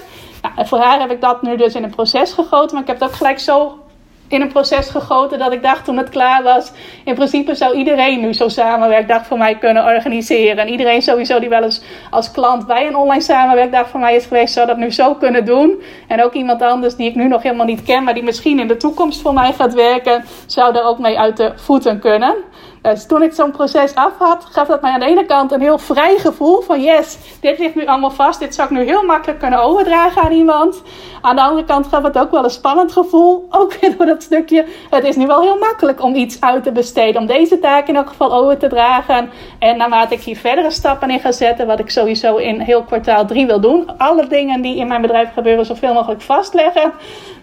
Voor 0.56 0.80
haar 0.80 1.00
heb 1.00 1.12
ik 1.12 1.22
dat 1.22 1.42
nu 1.42 1.58
dus 1.58 1.76
in 1.76 1.84
een 1.84 1.96
proces 1.96 2.32
gegoten, 2.32 2.74
maar 2.74 2.82
ik 2.82 2.88
heb 2.88 3.00
het 3.00 3.10
ook 3.10 3.16
gelijk 3.16 3.40
zo 3.40 3.80
in 4.28 4.42
een 4.42 4.52
proces 4.52 4.90
gegoten 4.90 5.40
dat 5.40 5.54
ik 5.54 5.64
dacht 5.64 5.86
toen 5.86 5.98
het 5.98 6.10
klaar 6.10 6.44
was. 6.44 6.72
In 7.06 7.16
principe 7.16 7.56
zou 7.56 7.76
iedereen 7.76 8.20
nu 8.20 8.34
zo'n 8.34 8.50
samenwerkdag 8.50 9.26
voor 9.26 9.38
mij 9.38 9.58
kunnen 9.58 9.86
organiseren. 9.86 10.58
En 10.58 10.70
iedereen 10.70 11.02
sowieso 11.02 11.40
die 11.40 11.50
wel 11.50 11.64
eens 11.64 11.82
als 12.10 12.32
klant 12.32 12.68
bij 12.68 12.88
een 12.88 12.96
online 12.96 13.22
samenwerkdag 13.22 13.90
voor 13.90 14.00
mij 14.00 14.16
is 14.16 14.26
geweest, 14.26 14.54
zou 14.54 14.68
dat 14.68 14.78
nu 14.78 14.92
zo 14.92 15.16
kunnen 15.16 15.46
doen. 15.46 15.82
En 16.08 16.24
ook 16.24 16.34
iemand 16.34 16.62
anders 16.62 16.96
die 16.96 17.10
ik 17.10 17.16
nu 17.16 17.28
nog 17.28 17.44
helemaal 17.44 17.66
niet 17.66 17.84
ken, 17.84 18.04
maar 18.04 18.14
die 18.14 18.24
misschien 18.24 18.60
in 18.60 18.68
de 18.68 18.78
toekomst 18.78 19.22
voor 19.22 19.34
mij 19.34 19.54
gaat 19.54 19.74
werken, 19.74 20.26
zou 20.46 20.74
daar 20.74 20.84
ook 20.84 21.00
mee 21.00 21.20
uit 21.20 21.38
de 21.38 21.52
voeten 21.56 22.00
kunnen. 22.00 22.36
Dus 22.82 23.06
toen 23.06 23.22
ik 23.22 23.34
zo'n 23.34 23.52
proces 23.52 23.96
af 23.96 24.18
had, 24.18 24.46
gaf 24.46 24.68
dat 24.68 24.82
mij 24.82 24.92
aan 24.92 25.00
de 25.00 25.06
ene 25.06 25.26
kant 25.26 25.52
een 25.52 25.62
heel 25.62 25.78
vrij 25.78 26.18
gevoel 26.18 26.62
van 26.62 26.82
yes, 26.82 27.18
dit 27.42 27.60
ligt 27.60 27.76
nu 27.76 27.86
allemaal 27.86 28.12
vast. 28.12 28.40
Dit 28.40 28.56
zou 28.56 28.70
ik 28.70 28.78
nu 28.78 28.84
heel 28.84 29.04
makkelijk 29.04 29.40
kunnen 29.40 29.60
overdragen 29.60 30.22
aan 30.22 30.32
iemand. 30.32 30.82
Aan 31.22 31.36
de 31.36 31.42
andere 31.42 31.66
kant 31.66 31.88
gaf 31.88 32.04
het 32.04 32.18
ook 32.18 32.32
wel 32.32 32.44
een 32.44 32.50
spannend 32.50 32.92
gevoel. 32.92 33.48
Ook 33.50 33.74
weer 33.74 33.98
door 33.98 34.06
dat 34.06 34.24
stukje. 34.24 34.66
Het 34.90 35.04
is 35.04 35.16
nu 35.16 35.28
wel 35.28 35.42
heel 35.42 35.58
makkelijk 35.58 36.04
om 36.04 36.16
iets 36.16 36.42
uit 36.42 36.64
te 36.64 36.72
besteden. 36.72 37.22
Om 37.22 37.28
deze 37.28 37.60
taak 37.60 37.88
in 37.88 37.96
elk 37.96 38.08
geval 38.08 38.34
over 38.34 38.58
te 38.58 38.68
dragen. 38.68 39.30
En 39.60 39.78
naarmate 39.78 40.14
ik 40.14 40.22
hier 40.22 40.38
verdere 40.38 40.72
stappen 40.72 41.10
in 41.10 41.20
ga 41.20 41.32
zetten, 41.32 41.68
wat 41.68 41.80
ik 41.80 41.90
sowieso 41.90 42.36
in 42.36 42.60
heel 42.60 42.84
kwartaal 42.84 43.26
3 43.26 43.46
wil 43.46 43.60
doen. 43.60 43.98
Alle 43.98 44.28
dingen 44.28 44.62
die 44.62 44.78
in 44.78 44.88
mijn 44.88 45.02
bedrijf 45.02 45.34
gebeuren, 45.34 45.66
zoveel 45.66 45.94
mogelijk 45.94 46.22
vastleggen. 46.22 46.92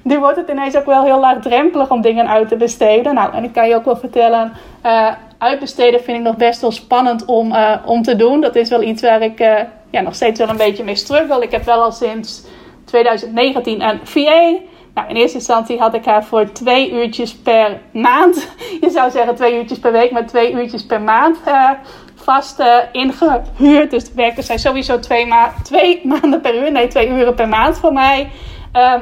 Nu 0.03 0.18
wordt 0.18 0.37
het 0.37 0.49
ineens 0.49 0.77
ook 0.77 0.87
wel 0.87 1.05
heel 1.05 1.20
laagdrempelig 1.20 1.90
om 1.90 2.01
dingen 2.01 2.29
uit 2.29 2.49
te 2.49 2.57
besteden. 2.57 3.14
Nou, 3.14 3.35
en 3.35 3.44
ik 3.44 3.53
kan 3.53 3.68
je 3.68 3.75
ook 3.75 3.85
wel 3.85 3.97
vertellen. 3.97 4.53
Uh, 4.87 5.12
uitbesteden 5.38 6.03
vind 6.03 6.18
ik 6.18 6.25
nog 6.25 6.37
best 6.37 6.61
wel 6.61 6.73
spannend 6.73 7.25
om, 7.25 7.53
uh, 7.53 7.77
om 7.87 8.03
te 8.03 8.16
doen. 8.16 8.40
Dat 8.40 8.57
is 8.57 8.68
wel 8.68 8.83
iets 8.83 9.03
waar 9.03 9.23
ik 9.23 9.40
uh, 9.40 9.59
ja, 9.90 10.01
nog 10.01 10.14
steeds 10.14 10.38
wel 10.38 10.49
een 10.49 10.57
beetje 10.57 10.85
mee 10.85 10.94
struggle. 10.94 11.42
Ik 11.42 11.51
heb 11.51 11.64
wel 11.64 11.83
al 11.83 11.92
sinds 11.92 12.44
2019 12.85 13.83
een 13.83 14.01
VA. 14.03 14.55
Nou, 14.94 15.09
in 15.09 15.16
eerste 15.16 15.37
instantie 15.37 15.79
had 15.79 15.94
ik 15.94 16.05
haar 16.05 16.25
voor 16.25 16.53
twee 16.53 16.92
uurtjes 16.92 17.35
per 17.35 17.81
maand. 17.92 18.55
Je 18.81 18.90
zou 18.90 19.11
zeggen 19.11 19.35
twee 19.35 19.57
uurtjes 19.57 19.79
per 19.79 19.92
week, 19.92 20.11
maar 20.11 20.27
twee 20.27 20.53
uurtjes 20.53 20.87
per 20.87 21.01
maand 21.01 21.38
vast 22.14 22.62
ingehuurd. 22.92 23.90
Dus 23.90 24.12
werkte 24.14 24.42
zij 24.42 24.59
sowieso 24.59 24.99
twee, 24.99 25.29
twee 25.62 26.01
maanden 26.20 26.40
per 26.40 26.62
uur. 26.62 26.73
Nee, 26.73 26.88
twee 26.88 27.09
uren 27.09 27.35
per 27.35 27.49
maand 27.49 27.79
voor 27.79 27.92
mij. 27.92 28.31
Uh, 28.77 28.94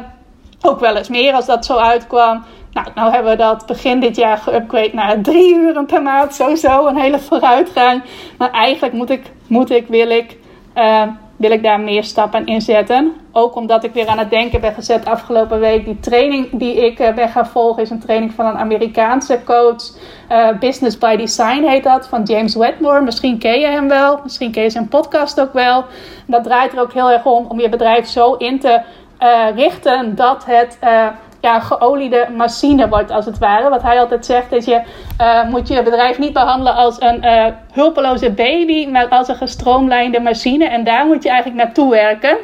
ook 0.62 0.80
wel 0.80 0.96
eens 0.96 1.08
meer 1.08 1.32
als 1.32 1.46
dat 1.46 1.64
zo 1.64 1.76
uitkwam. 1.76 2.44
Nou, 2.72 2.86
nou 2.94 3.12
hebben 3.12 3.30
we 3.30 3.38
dat 3.38 3.66
begin 3.66 4.00
dit 4.00 4.16
jaar 4.16 4.38
geüpgrade 4.38 4.92
naar 4.92 5.20
drie 5.20 5.54
uren 5.54 5.86
per 5.86 6.02
maand. 6.02 6.34
Sowieso 6.34 6.86
een 6.86 6.96
hele 6.96 7.18
vooruitgang. 7.18 8.02
Maar 8.38 8.50
eigenlijk 8.50 8.94
moet 8.94 9.10
ik, 9.10 9.30
moet 9.46 9.70
ik 9.70 9.86
wil 9.86 10.10
ik, 10.10 10.36
uh, 10.74 11.02
wil 11.36 11.50
ik 11.50 11.62
daar 11.62 11.80
meer 11.80 12.04
stappen 12.04 12.46
in 12.46 12.60
zetten. 12.60 13.12
Ook 13.32 13.54
omdat 13.54 13.84
ik 13.84 13.92
weer 13.92 14.06
aan 14.06 14.18
het 14.18 14.30
denken 14.30 14.60
ben 14.60 14.74
gezet 14.74 15.04
afgelopen 15.04 15.60
week. 15.60 15.84
Die 15.84 16.00
training 16.00 16.48
die 16.52 16.86
ik 16.86 17.00
uh, 17.00 17.14
ben 17.14 17.28
gaan 17.28 17.46
volgen 17.46 17.82
is 17.82 17.90
een 17.90 18.00
training 18.00 18.32
van 18.32 18.46
een 18.46 18.58
Amerikaanse 18.58 19.40
coach. 19.44 19.82
Uh, 20.30 20.58
Business 20.58 20.98
by 20.98 21.16
Design 21.16 21.64
heet 21.64 21.84
dat, 21.84 22.08
van 22.08 22.22
James 22.22 22.54
Wedmore. 22.54 23.00
Misschien 23.00 23.38
ken 23.38 23.60
je 23.60 23.66
hem 23.66 23.88
wel. 23.88 24.20
Misschien 24.22 24.52
ken 24.52 24.62
je 24.62 24.70
zijn 24.70 24.88
podcast 24.88 25.40
ook 25.40 25.52
wel. 25.52 25.84
Dat 26.26 26.44
draait 26.44 26.72
er 26.72 26.80
ook 26.80 26.92
heel 26.92 27.10
erg 27.10 27.24
om 27.24 27.46
om 27.48 27.60
je 27.60 27.68
bedrijf 27.68 28.06
zo 28.06 28.32
in 28.32 28.60
te 28.60 28.80
richten 29.54 30.14
dat 30.14 30.44
het 30.44 30.78
ja, 31.42 31.60
geoliede 31.60 32.28
machine 32.36 32.88
wordt, 32.88 33.10
als 33.10 33.24
het 33.24 33.38
ware. 33.38 33.68
Wat 33.68 33.82
hij 33.82 34.00
altijd 34.00 34.26
zegt 34.26 34.52
is: 34.52 34.64
je 34.64 34.82
uh, 35.20 35.44
moet 35.48 35.68
je 35.68 35.82
bedrijf 35.82 36.18
niet 36.18 36.32
behandelen 36.32 36.74
als 36.74 37.00
een 37.00 37.24
hulpeloze 37.72 38.30
baby, 38.30 38.86
maar 38.86 39.08
als 39.08 39.28
een 39.28 39.36
gestroomlijnde 39.36 40.20
machine. 40.20 40.64
En 40.64 40.84
daar 40.84 41.06
moet 41.06 41.22
je 41.22 41.28
eigenlijk 41.28 41.62
naartoe 41.64 41.90
werken. 41.90 42.36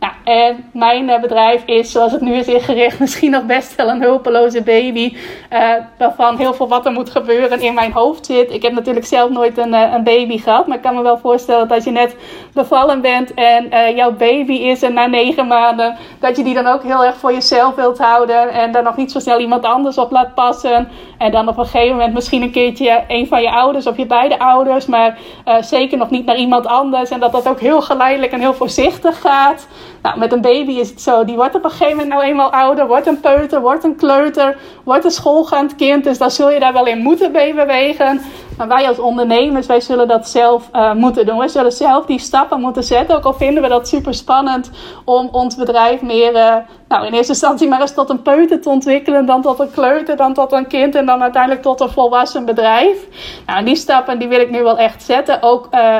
Nou, 0.00 0.12
en 0.24 0.70
mijn 0.72 1.08
uh, 1.08 1.20
bedrijf 1.20 1.62
is, 1.64 1.92
zoals 1.92 2.12
het 2.12 2.20
nu 2.20 2.34
is 2.34 2.46
ingericht, 2.46 2.98
misschien 3.04 3.30
nog 3.30 3.44
best 3.44 3.74
wel 3.74 3.88
een 3.88 4.02
hulpeloze 4.02 4.62
baby. 4.62 5.16
Uh, 5.52 5.72
waarvan 5.98 6.36
heel 6.36 6.54
veel 6.54 6.68
wat 6.68 6.86
er 6.86 6.92
moet 6.92 7.10
gebeuren 7.10 7.60
in 7.60 7.74
mijn 7.74 7.92
hoofd 7.92 8.26
zit. 8.26 8.52
Ik 8.52 8.62
heb 8.62 8.72
natuurlijk 8.72 9.06
zelf 9.06 9.30
nooit 9.30 9.58
een, 9.58 9.72
uh, 9.72 9.92
een 9.92 10.04
baby 10.04 10.38
gehad. 10.38 10.66
Maar 10.66 10.76
ik 10.76 10.82
kan 10.82 10.94
me 10.94 11.02
wel 11.02 11.18
voorstellen 11.18 11.68
dat 11.68 11.76
als 11.76 11.84
je 11.84 11.90
net 11.90 12.16
bevallen 12.52 13.00
bent 13.00 13.34
en 13.34 13.94
jouw 13.94 14.12
baby 14.12 14.52
is 14.52 14.82
er 14.82 14.92
na 14.92 15.06
negen 15.06 15.46
maanden. 15.46 15.96
Dat 16.20 16.36
je 16.36 16.44
die 16.44 16.54
dan 16.54 16.66
ook 16.66 16.82
heel 16.82 17.04
erg 17.04 17.16
voor 17.16 17.32
jezelf 17.32 17.74
wilt 17.74 17.98
houden. 17.98 18.52
En 18.52 18.72
daar 18.72 18.82
nog 18.82 18.96
niet 18.96 19.12
zo 19.12 19.18
snel 19.18 19.38
iemand 19.38 19.64
anders 19.64 19.98
op 19.98 20.10
laat 20.10 20.34
passen. 20.34 20.88
En 21.18 21.30
dan 21.30 21.48
op 21.48 21.58
een 21.58 21.64
gegeven 21.64 21.96
moment 21.96 22.14
misschien 22.14 22.42
een 22.42 22.50
keertje 22.50 23.04
een 23.08 23.26
van 23.26 23.42
je 23.42 23.50
ouders 23.50 23.86
of 23.86 23.96
je 23.96 24.06
beide 24.06 24.38
ouders. 24.38 24.86
Maar 24.86 25.18
zeker 25.60 25.98
nog 25.98 26.10
niet 26.10 26.24
naar 26.24 26.36
iemand 26.36 26.66
anders. 26.66 27.10
En 27.10 27.20
dat 27.20 27.32
dat 27.32 27.48
ook 27.48 27.60
heel 27.60 27.82
geleidelijk 27.82 28.32
en 28.32 28.40
heel 28.40 28.54
voorzichtig 28.54 29.20
gaat. 29.20 29.66
Nou, 30.02 30.18
met 30.18 30.32
een 30.32 30.40
baby 30.40 30.72
is 30.72 30.90
het 30.90 31.00
zo. 31.00 31.24
Die 31.24 31.36
wordt 31.36 31.54
op 31.54 31.64
een 31.64 31.70
gegeven 31.70 31.96
moment 31.96 32.08
nou 32.08 32.22
eenmaal 32.22 32.52
ouder. 32.52 32.86
Wordt 32.86 33.06
een 33.06 33.20
peuter, 33.20 33.60
wordt 33.60 33.84
een 33.84 33.96
kleuter. 33.96 34.56
Wordt 34.84 35.04
een 35.04 35.10
schoolgaand 35.10 35.74
kind. 35.74 36.04
Dus 36.04 36.18
dan 36.18 36.30
zul 36.30 36.50
je 36.50 36.60
daar 36.60 36.72
wel 36.72 36.86
in 36.86 36.98
moeten 36.98 37.32
bewegen. 37.32 38.20
Maar 38.56 38.68
wij 38.68 38.88
als 38.88 38.98
ondernemers, 38.98 39.66
wij 39.66 39.80
zullen 39.80 40.08
dat 40.08 40.28
zelf 40.28 40.68
uh, 40.72 40.92
moeten 40.92 41.26
doen. 41.26 41.38
Wij 41.38 41.48
zullen 41.48 41.72
zelf 41.72 42.06
die 42.06 42.18
stappen 42.18 42.60
moeten 42.60 42.84
zetten. 42.84 43.16
Ook 43.16 43.24
al 43.24 43.32
vinden 43.32 43.62
we 43.62 43.68
dat 43.68 43.88
super 43.88 44.14
spannend 44.14 44.70
om 45.04 45.28
ons 45.32 45.56
bedrijf 45.56 46.02
meer, 46.02 46.34
uh, 46.34 46.54
nou 46.88 47.06
in 47.06 47.12
eerste 47.12 47.32
instantie 47.32 47.68
maar 47.68 47.80
eens 47.80 47.94
tot 47.94 48.10
een 48.10 48.22
peuter 48.22 48.60
te 48.60 48.68
ontwikkelen. 48.68 49.26
Dan 49.26 49.42
tot 49.42 49.58
een 49.58 49.70
kleuter, 49.70 50.16
dan 50.16 50.34
tot 50.34 50.52
een 50.52 50.66
kind 50.66 50.94
en 50.94 51.06
dan 51.06 51.22
uiteindelijk 51.22 51.62
tot 51.62 51.80
een 51.80 51.90
volwassen 51.90 52.44
bedrijf. 52.44 53.06
Nou, 53.46 53.64
die 53.64 53.76
stappen 53.76 54.18
die 54.18 54.28
wil 54.28 54.40
ik 54.40 54.50
nu 54.50 54.62
wel 54.62 54.78
echt 54.78 55.02
zetten. 55.02 55.42
Ook 55.42 55.68
uh, 55.74 55.96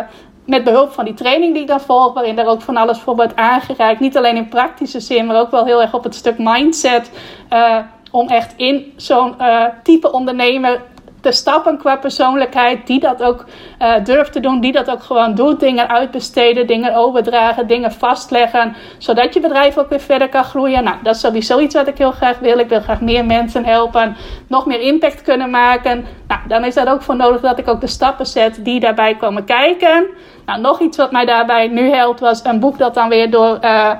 met 0.50 0.64
behulp 0.64 0.92
van 0.92 1.04
die 1.04 1.14
training 1.14 1.52
die 1.52 1.62
ik 1.62 1.68
dan 1.68 1.80
volg, 1.80 2.12
waarin 2.12 2.38
er 2.38 2.46
ook 2.46 2.62
van 2.62 2.76
alles 2.76 2.98
voor 2.98 3.16
wordt 3.16 3.36
aangereikt. 3.36 4.00
Niet 4.00 4.16
alleen 4.16 4.36
in 4.36 4.48
praktische 4.48 5.00
zin, 5.00 5.26
maar 5.26 5.40
ook 5.40 5.50
wel 5.50 5.64
heel 5.64 5.82
erg 5.82 5.94
op 5.94 6.04
het 6.04 6.14
stuk 6.14 6.38
mindset. 6.38 7.10
Uh, 7.52 7.76
om 8.10 8.28
echt 8.28 8.54
in 8.56 8.92
zo'n 8.96 9.34
uh, 9.40 9.64
type 9.82 10.12
ondernemer 10.12 10.80
te 11.20 11.32
stappen 11.32 11.78
qua 11.78 11.96
persoonlijkheid, 11.96 12.86
die 12.86 13.00
dat 13.00 13.22
ook 13.22 13.44
uh, 13.82 13.94
durft 14.04 14.32
te 14.32 14.40
doen, 14.40 14.60
die 14.60 14.72
dat 14.72 14.90
ook 14.90 15.02
gewoon 15.02 15.34
doet. 15.34 15.60
Dingen 15.60 15.88
uitbesteden, 15.88 16.66
dingen 16.66 16.94
overdragen, 16.94 17.66
dingen 17.66 17.92
vastleggen, 17.92 18.76
zodat 18.98 19.34
je 19.34 19.40
bedrijf 19.40 19.78
ook 19.78 19.88
weer 19.88 20.00
verder 20.00 20.28
kan 20.28 20.44
groeien. 20.44 20.84
Nou, 20.84 20.96
dat 21.02 21.14
is 21.14 21.20
sowieso 21.20 21.58
iets 21.58 21.74
wat 21.74 21.86
ik 21.86 21.98
heel 21.98 22.10
graag 22.10 22.38
wil. 22.38 22.58
Ik 22.58 22.68
wil 22.68 22.80
graag 22.80 23.00
meer 23.00 23.24
mensen 23.24 23.64
helpen, 23.64 24.16
nog 24.46 24.66
meer 24.66 24.80
impact 24.80 25.22
kunnen 25.22 25.50
maken. 25.50 26.06
Nou, 26.28 26.40
dan 26.48 26.64
is 26.64 26.74
dat 26.74 26.88
ook 26.88 27.02
voor 27.02 27.16
nodig 27.16 27.40
dat 27.40 27.58
ik 27.58 27.68
ook 27.68 27.80
de 27.80 27.86
stappen 27.86 28.26
zet 28.26 28.64
die 28.64 28.80
daarbij 28.80 29.14
komen 29.14 29.44
kijken. 29.44 30.06
Nou, 30.50 30.62
nog 30.62 30.80
iets 30.80 30.96
wat 30.96 31.12
mij 31.12 31.24
daarbij 31.24 31.68
nu 31.68 31.90
helpt, 31.90 32.20
was 32.20 32.44
een 32.44 32.60
boek 32.60 32.78
dat 32.78 32.94
dan 32.94 33.08
weer 33.08 33.30
door. 33.30 33.58
Uh, 33.64 33.92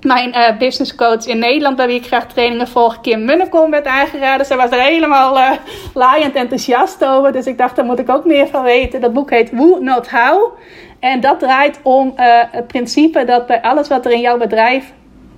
mijn 0.00 0.28
uh, 0.28 0.58
business 0.58 0.94
coach 0.94 1.26
in 1.26 1.38
Nederland, 1.38 1.76
bij 1.76 1.86
wie 1.86 1.96
ik 1.96 2.06
graag 2.06 2.26
trainingen 2.26 2.68
volg, 2.68 3.00
Kim 3.00 3.24
Munnekom, 3.24 3.70
werd 3.70 3.86
aangeraden. 3.86 4.46
Zij 4.46 4.56
was 4.56 4.70
er 4.70 4.80
helemaal 4.80 5.38
uh, 5.38 5.50
laaiend 5.94 6.34
enthousiast 6.34 7.04
over. 7.04 7.32
Dus 7.32 7.46
ik 7.46 7.58
dacht, 7.58 7.76
daar 7.76 7.84
moet 7.84 7.98
ik 7.98 8.10
ook 8.10 8.24
meer 8.24 8.46
van 8.46 8.62
weten. 8.62 9.00
Dat 9.00 9.12
boek 9.12 9.30
heet 9.30 9.50
Who 9.50 9.78
Not 9.80 10.10
How. 10.10 10.58
En 11.00 11.20
dat 11.20 11.38
draait 11.38 11.80
om 11.82 12.12
het 12.16 12.66
principe 12.66 13.24
dat 13.24 13.46
bij 13.46 13.62
alles 13.62 13.88
wat 13.88 14.04
er 14.04 14.12
in 14.12 14.20
jouw 14.20 14.38
bedrijf 14.38 14.92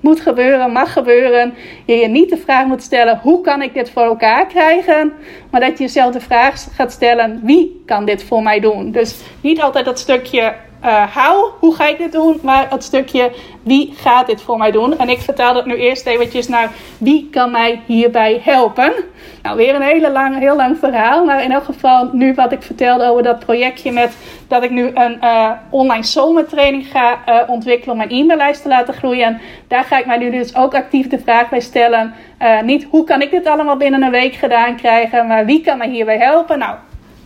moet 0.07 0.21
gebeuren, 0.21 0.73
mag 0.73 0.93
gebeuren, 0.93 1.55
je 1.87 1.95
je 1.95 2.09
niet 2.09 2.31
de 2.31 2.37
vraag 2.37 2.67
moet 2.67 2.83
stellen: 2.83 3.19
hoe 3.23 3.41
kan 3.41 3.63
ik 3.63 3.75
dit 3.75 3.91
voor 3.91 4.03
elkaar 4.03 4.47
krijgen? 4.47 5.13
Maar 5.51 5.61
dat 5.61 5.79
je 5.79 5.85
jezelf 5.85 6.13
de 6.13 6.21
vraag 6.21 6.67
gaat 6.75 6.93
stellen: 6.93 7.41
wie 7.43 7.83
kan 7.87 8.05
dit 8.05 8.23
voor 8.25 8.43
mij 8.43 8.61
doen? 8.61 8.91
Dus 8.91 9.21
niet 9.41 9.61
altijd 9.61 9.85
dat 9.85 9.99
stukje 9.99 10.55
uh, 10.87 11.17
hoe 11.59 11.75
ga 11.75 11.87
ik 11.87 11.99
dit 11.99 12.13
doen? 12.13 12.39
Maar 12.43 12.67
het 12.71 12.85
stukje 12.85 13.33
wie 13.63 13.95
gaat 13.97 14.27
dit 14.27 14.43
voor 14.43 14.59
mij 14.59 14.71
doen? 14.71 14.99
En 14.99 15.09
ik 15.09 15.21
vertel 15.21 15.55
dat 15.55 15.67
nu 15.67 15.77
eerst 15.77 16.07
eventjes 16.07 16.49
naar 16.49 16.71
wie 16.99 17.29
kan 17.31 17.51
mij 17.51 17.81
hierbij 17.87 18.41
helpen? 18.43 18.93
Nou, 19.43 19.57
weer 19.57 19.75
een 19.75 19.83
hele 19.83 20.11
lang, 20.11 20.39
heel 20.39 20.57
lang 20.57 20.79
verhaal. 20.79 21.25
Maar 21.25 21.43
in 21.43 21.53
elk 21.53 21.65
geval 21.65 22.09
nu 22.13 22.35
wat 22.35 22.53
ik 22.53 22.63
vertelde 22.63 23.05
over 23.05 23.23
dat 23.23 23.39
projectje 23.39 23.93
met 23.93 24.17
dat 24.49 24.63
ik 24.63 24.71
nu 24.71 24.91
een 24.95 25.19
uh, 25.23 25.51
online 25.71 26.05
zomertraining 26.05 26.87
ga 26.87 27.19
uh, 27.29 27.51
ontwikkelen 27.51 27.93
om 27.93 27.97
mijn 27.97 28.11
e-maillijst 28.11 28.63
te 28.63 28.69
laten 28.69 28.95
groeien. 28.95 29.41
Daar 29.69 29.85
ga 29.85 29.99
ik 29.99 30.07
mij 30.07 30.19
nu 30.19 30.31
dus 30.31 30.57
ook 30.57 30.75
actief 30.75 31.09
de 31.09 31.19
vraag 31.19 31.49
bij 31.49 31.61
stellen. 31.61 32.15
niet 32.65 32.87
hoe 32.91 33.05
kan 33.05 33.23
ik 33.23 33.31
dit 33.31 33.47
allemaal 33.47 33.77
binnen 33.77 34.03
een 34.03 34.11
week 34.11 34.35
gedaan 34.35 34.77
krijgen, 34.77 35.27
maar 35.27 35.45
wie 35.45 35.61
kan 35.61 35.79
mij 35.79 35.89
hierbij 35.89 36.19
helpen? 36.19 36.59
Nou, 36.59 36.75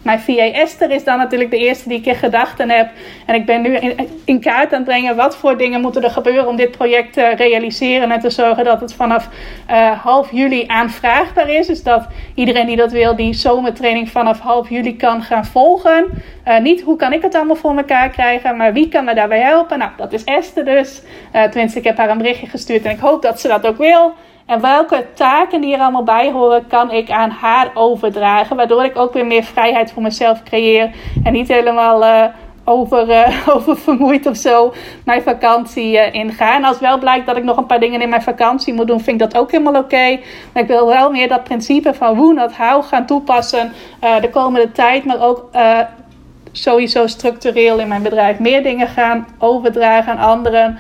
mijn 0.03 0.21
VA 0.21 0.53
Esther 0.53 0.91
is 0.91 1.05
dan 1.05 1.19
natuurlijk 1.19 1.51
de 1.51 1.59
eerste 1.59 1.89
die 1.89 1.99
ik 1.99 2.07
in 2.07 2.15
gedachten 2.15 2.71
heb. 2.71 2.91
En 3.27 3.35
ik 3.35 3.47
ben 3.47 3.63
nu 3.63 3.79
in, 4.25 4.41
kaart 4.41 4.73
aan 4.73 4.79
het 4.79 4.85
brengen 4.85 5.17
wat 5.17 5.37
voor 5.37 5.57
dingen 5.57 5.81
moeten 5.81 6.03
er 6.03 6.11
gebeuren 6.11 6.49
om 6.49 6.57
dit 6.57 6.71
project 6.71 7.13
te 7.13 7.29
realiseren. 7.29 8.11
En 8.11 8.21
te 8.21 8.31
zorgen 8.31 8.65
dat 8.65 8.81
het 8.81 8.95
vanaf 8.95 9.29
uh, 9.71 9.91
half 9.91 10.33
juli 10.33 10.65
aanvraagbaar 10.67 11.49
is. 11.49 11.67
Dus 11.67 11.83
dat 11.83 12.07
iedereen 12.35 12.67
die 12.67 12.77
dat 12.77 12.93
wil, 12.93 13.17
die 13.17 13.35
zomertraining 13.35 14.11
vanaf 14.11 14.41
half 14.41 14.69
juli 14.69 14.97
kan 14.97 15.23
gaan 15.23 15.45
volgen. 15.45 16.07
Uh, 16.49 16.59
niet 16.59 16.83
hoe 16.83 16.97
kan 16.97 17.13
ik 17.13 17.23
het 17.23 17.35
allemaal 17.35 17.57
voor 17.57 17.77
elkaar 17.77 18.09
krijgen, 18.09 18.57
maar 18.57 18.73
wie 18.73 18.89
kan 18.89 19.05
me 19.05 19.15
daarbij 19.15 19.41
helpen? 19.41 19.79
Nou, 19.79 19.91
dat 19.97 20.13
is 20.13 20.25
Esther 20.25 20.65
dus. 20.65 21.03
Uh, 21.35 21.43
tenminste, 21.43 21.79
ik 21.79 21.85
heb 21.85 21.97
haar 21.97 22.11
een 22.11 22.19
berichtje 22.19 22.47
gestuurd 22.47 22.85
en 22.85 22.91
ik 22.91 22.99
hoop 22.99 23.23
dat 23.23 23.41
ze 23.41 23.49
dat 23.49 23.67
ook 23.67 23.77
wil. 23.77 24.15
En 24.51 24.61
welke 24.61 25.07
taken 25.15 25.61
die 25.61 25.75
er 25.75 25.81
allemaal 25.81 26.03
bij 26.03 26.31
horen, 26.31 26.67
kan 26.67 26.91
ik 26.91 27.11
aan 27.11 27.31
haar 27.31 27.71
overdragen. 27.75 28.57
Waardoor 28.57 28.85
ik 28.85 28.99
ook 28.99 29.13
weer 29.13 29.27
meer 29.27 29.43
vrijheid 29.43 29.93
voor 29.93 30.03
mezelf 30.03 30.43
creëer. 30.43 30.91
En 31.25 31.33
niet 31.33 31.49
helemaal 31.49 32.03
uh, 32.03 32.25
over, 32.65 33.09
uh, 33.09 33.49
oververmoeid 33.57 34.27
of 34.27 34.37
zo 34.37 34.73
mijn 35.05 35.23
vakantie 35.23 35.93
uh, 35.93 36.15
inga. 36.15 36.57
En 36.57 36.65
als 36.65 36.79
wel 36.79 36.99
blijkt 36.99 37.27
dat 37.27 37.37
ik 37.37 37.45
nog 37.45 37.57
een 37.57 37.67
paar 37.67 37.81
dingen 37.81 38.01
in 38.01 38.09
mijn 38.09 38.23
vakantie 38.23 38.75
moet 38.75 38.87
doen, 38.87 39.01
vind 39.01 39.21
ik 39.21 39.31
dat 39.31 39.41
ook 39.41 39.51
helemaal 39.51 39.83
oké. 39.83 40.19
Maar 40.53 40.63
ik 40.63 40.69
wil 40.69 40.87
wel 40.87 41.11
meer 41.11 41.29
dat 41.29 41.45
principe 41.45 41.95
van 41.95 42.17
hoe 42.17 42.35
dat 42.35 42.53
hou 42.53 42.83
gaan 42.83 43.07
toepassen 43.07 43.73
de 44.21 44.31
komende 44.31 44.73
tijd. 44.73 45.05
Maar 45.05 45.21
ook 45.21 45.49
sowieso 46.53 47.07
structureel 47.07 47.79
in 47.79 47.89
mijn 47.89 48.03
bedrijf 48.03 48.39
meer 48.39 48.63
dingen 48.63 48.89
gaan 48.89 49.27
overdragen 49.39 50.13
aan 50.13 50.29
anderen 50.29 50.79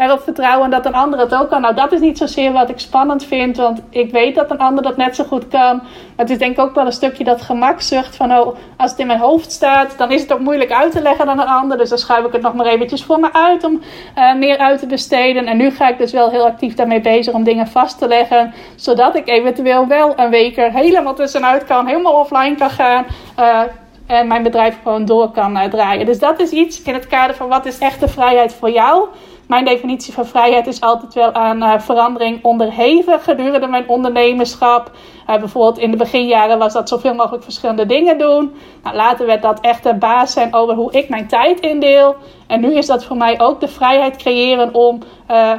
erop 0.00 0.20
vertrouwen 0.22 0.70
dat 0.70 0.86
een 0.86 0.94
ander 0.94 1.18
het 1.18 1.34
ook 1.34 1.48
kan. 1.48 1.60
Nou, 1.60 1.74
dat 1.74 1.92
is 1.92 2.00
niet 2.00 2.18
zozeer 2.18 2.52
wat 2.52 2.68
ik 2.68 2.78
spannend 2.78 3.24
vind, 3.24 3.56
want 3.56 3.82
ik 3.90 4.10
weet 4.10 4.34
dat 4.34 4.50
een 4.50 4.58
ander 4.58 4.82
dat 4.82 4.96
net 4.96 5.16
zo 5.16 5.24
goed 5.24 5.48
kan. 5.48 5.82
Het 6.16 6.30
is 6.30 6.38
denk 6.38 6.52
ik 6.52 6.64
ook 6.64 6.74
wel 6.74 6.86
een 6.86 6.92
stukje 6.92 7.24
dat 7.24 7.42
gemakzucht 7.42 8.16
van, 8.16 8.32
oh, 8.32 8.56
als 8.76 8.90
het 8.90 9.00
in 9.00 9.06
mijn 9.06 9.18
hoofd 9.18 9.52
staat, 9.52 9.98
dan 9.98 10.10
is 10.10 10.20
het 10.20 10.32
ook 10.32 10.40
moeilijk 10.40 10.72
uit 10.72 10.92
te 10.92 11.02
leggen 11.02 11.26
dan 11.26 11.40
een 11.40 11.46
ander. 11.46 11.78
Dus 11.78 11.88
dan 11.88 11.98
schuif 11.98 12.24
ik 12.24 12.32
het 12.32 12.42
nog 12.42 12.54
maar 12.54 12.66
eventjes 12.66 13.04
voor 13.04 13.20
me 13.20 13.32
uit 13.32 13.64
om 13.64 13.80
uh, 14.18 14.34
meer 14.34 14.58
uit 14.58 14.78
te 14.78 14.86
besteden. 14.86 15.46
En 15.46 15.56
nu 15.56 15.70
ga 15.70 15.88
ik 15.88 15.98
dus 15.98 16.12
wel 16.12 16.30
heel 16.30 16.46
actief 16.46 16.74
daarmee 16.74 17.00
bezig 17.00 17.34
om 17.34 17.44
dingen 17.44 17.66
vast 17.66 17.98
te 17.98 18.08
leggen, 18.08 18.54
zodat 18.74 19.16
ik 19.16 19.28
eventueel 19.28 19.86
wel 19.86 20.12
een 20.16 20.30
week 20.30 20.58
er 20.58 20.72
helemaal 20.72 21.14
tussenuit 21.14 21.64
kan, 21.64 21.86
helemaal 21.86 22.20
offline 22.20 22.54
kan 22.54 22.70
gaan. 22.70 23.04
Uh, 23.38 23.60
en 24.06 24.26
mijn 24.26 24.42
bedrijf 24.42 24.76
gewoon 24.82 25.04
door 25.04 25.30
kan 25.30 25.56
uh, 25.56 25.64
draaien. 25.64 26.06
Dus 26.06 26.18
dat 26.18 26.40
is 26.40 26.50
iets 26.50 26.82
in 26.82 26.94
het 26.94 27.06
kader 27.06 27.36
van 27.36 27.48
wat 27.48 27.66
is 27.66 27.78
echte 27.78 28.08
vrijheid 28.08 28.54
voor 28.54 28.70
jou 28.70 29.08
mijn 29.50 29.64
definitie 29.64 30.12
van 30.12 30.26
vrijheid 30.26 30.66
is 30.66 30.80
altijd 30.80 31.14
wel 31.14 31.32
aan 31.32 31.62
uh, 31.62 31.78
verandering 31.78 32.44
onderheven 32.44 33.20
gedurende 33.20 33.66
mijn 33.66 33.88
ondernemerschap. 33.88 34.90
Uh, 35.30 35.36
bijvoorbeeld 35.36 35.78
in 35.78 35.90
de 35.90 35.96
beginjaren 35.96 36.58
was 36.58 36.72
dat 36.72 36.88
zoveel 36.88 37.14
mogelijk 37.14 37.42
verschillende 37.42 37.86
dingen 37.86 38.18
doen. 38.18 38.54
Nou, 38.82 38.96
later 38.96 39.26
werd 39.26 39.42
dat 39.42 39.60
echt 39.60 39.82
de 39.82 39.94
baas 39.94 40.32
zijn 40.32 40.54
over 40.54 40.74
hoe 40.74 40.92
ik 40.92 41.08
mijn 41.08 41.28
tijd 41.28 41.60
indeel. 41.60 42.16
En 42.46 42.60
nu 42.60 42.76
is 42.76 42.86
dat 42.86 43.04
voor 43.04 43.16
mij 43.16 43.40
ook 43.40 43.60
de 43.60 43.68
vrijheid 43.68 44.16
creëren 44.16 44.74
om 44.74 44.98
uh, 45.30 45.52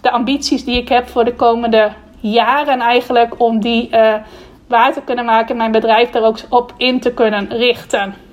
de 0.00 0.10
ambities 0.10 0.64
die 0.64 0.76
ik 0.76 0.88
heb 0.88 1.08
voor 1.08 1.24
de 1.24 1.34
komende 1.34 1.92
jaren 2.20 2.80
eigenlijk, 2.80 3.34
om 3.38 3.60
die 3.60 3.90
waar 4.66 4.92
te 4.92 5.02
kunnen 5.04 5.24
maken 5.24 5.48
en 5.48 5.56
mijn 5.56 5.72
bedrijf 5.72 6.10
daar 6.10 6.22
ook 6.22 6.38
op 6.48 6.72
in 6.76 7.00
te 7.00 7.14
kunnen 7.14 7.48
richten. 7.48 8.27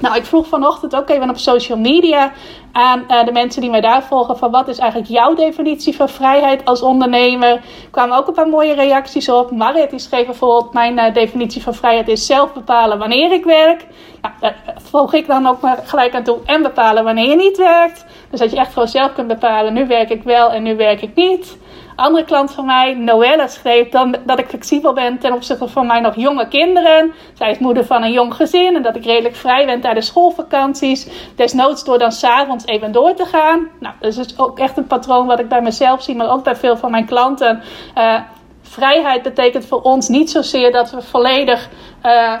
Nou, 0.00 0.16
ik 0.16 0.24
vroeg 0.24 0.46
vanochtend 0.46 0.96
ook 0.96 1.08
even 1.08 1.30
op 1.30 1.38
social 1.38 1.78
media 1.78 2.32
aan 2.72 3.04
uh, 3.08 3.24
de 3.24 3.32
mensen 3.32 3.60
die 3.60 3.70
mij 3.70 3.80
daar 3.80 4.02
volgen 4.02 4.38
van 4.38 4.50
wat 4.50 4.68
is 4.68 4.78
eigenlijk 4.78 5.10
jouw 5.10 5.34
definitie 5.34 5.96
van 5.96 6.08
vrijheid 6.08 6.64
als 6.64 6.82
ondernemer. 6.82 7.48
Er 7.50 7.62
kwamen 7.90 8.16
ook 8.16 8.26
een 8.26 8.34
paar 8.34 8.48
mooie 8.48 8.74
reacties 8.74 9.28
op. 9.28 9.50
Marit 9.50 9.90
die 9.90 9.98
schreef 9.98 10.26
bijvoorbeeld 10.26 10.72
mijn 10.72 10.98
uh, 10.98 11.14
definitie 11.14 11.62
van 11.62 11.74
vrijheid 11.74 12.08
is 12.08 12.26
zelf 12.26 12.52
bepalen 12.52 12.98
wanneer 12.98 13.32
ik 13.32 13.44
werk. 13.44 13.86
Nou, 14.22 14.34
daar 14.40 14.56
volg 14.76 15.12
ik 15.14 15.26
dan 15.26 15.46
ook 15.46 15.60
maar 15.60 15.78
gelijk 15.84 16.14
aan 16.14 16.24
toe 16.24 16.38
en 16.44 16.62
bepalen 16.62 17.04
wanneer 17.04 17.28
je 17.28 17.36
niet 17.36 17.56
werkt. 17.56 18.06
Dus 18.30 18.40
dat 18.40 18.50
je 18.50 18.56
echt 18.56 18.72
gewoon 18.72 18.88
zelf 18.88 19.12
kunt 19.12 19.28
bepalen 19.28 19.72
nu 19.72 19.86
werk 19.86 20.10
ik 20.10 20.22
wel 20.22 20.50
en 20.50 20.62
nu 20.62 20.76
werk 20.76 21.02
ik 21.02 21.14
niet 21.14 21.56
andere 21.96 22.24
klant 22.24 22.50
van 22.50 22.66
mij, 22.66 22.94
Noelle, 22.94 23.48
schreef 23.48 23.88
dan 23.88 24.16
dat 24.24 24.38
ik 24.38 24.48
flexibel 24.48 24.92
ben 24.92 25.18
ten 25.18 25.32
opzichte 25.32 25.68
van 25.68 25.86
mij 25.86 26.00
nog 26.00 26.16
jonge 26.16 26.48
kinderen. 26.48 27.12
Zij 27.34 27.50
is 27.50 27.58
moeder 27.58 27.84
van 27.84 28.02
een 28.02 28.12
jong 28.12 28.34
gezin 28.34 28.76
en 28.76 28.82
dat 28.82 28.96
ik 28.96 29.04
redelijk 29.04 29.36
vrij 29.36 29.66
ben 29.66 29.80
tijdens 29.80 30.06
schoolvakanties. 30.06 31.08
Desnoods 31.36 31.84
door 31.84 31.98
dan 31.98 32.12
s'avonds 32.12 32.66
even 32.66 32.92
door 32.92 33.14
te 33.14 33.24
gaan. 33.24 33.68
Nou, 33.80 33.94
dat 34.00 34.16
is 34.16 34.38
ook 34.38 34.58
echt 34.58 34.76
een 34.76 34.86
patroon 34.86 35.26
wat 35.26 35.38
ik 35.38 35.48
bij 35.48 35.62
mezelf 35.62 36.02
zie, 36.02 36.16
maar 36.16 36.30
ook 36.30 36.44
bij 36.44 36.56
veel 36.56 36.76
van 36.76 36.90
mijn 36.90 37.06
klanten. 37.06 37.62
Uh, 37.98 38.20
vrijheid 38.62 39.22
betekent 39.22 39.66
voor 39.66 39.82
ons 39.82 40.08
niet 40.08 40.30
zozeer 40.30 40.72
dat 40.72 40.90
we 40.90 41.02
volledig. 41.02 41.68
Uh, 42.04 42.32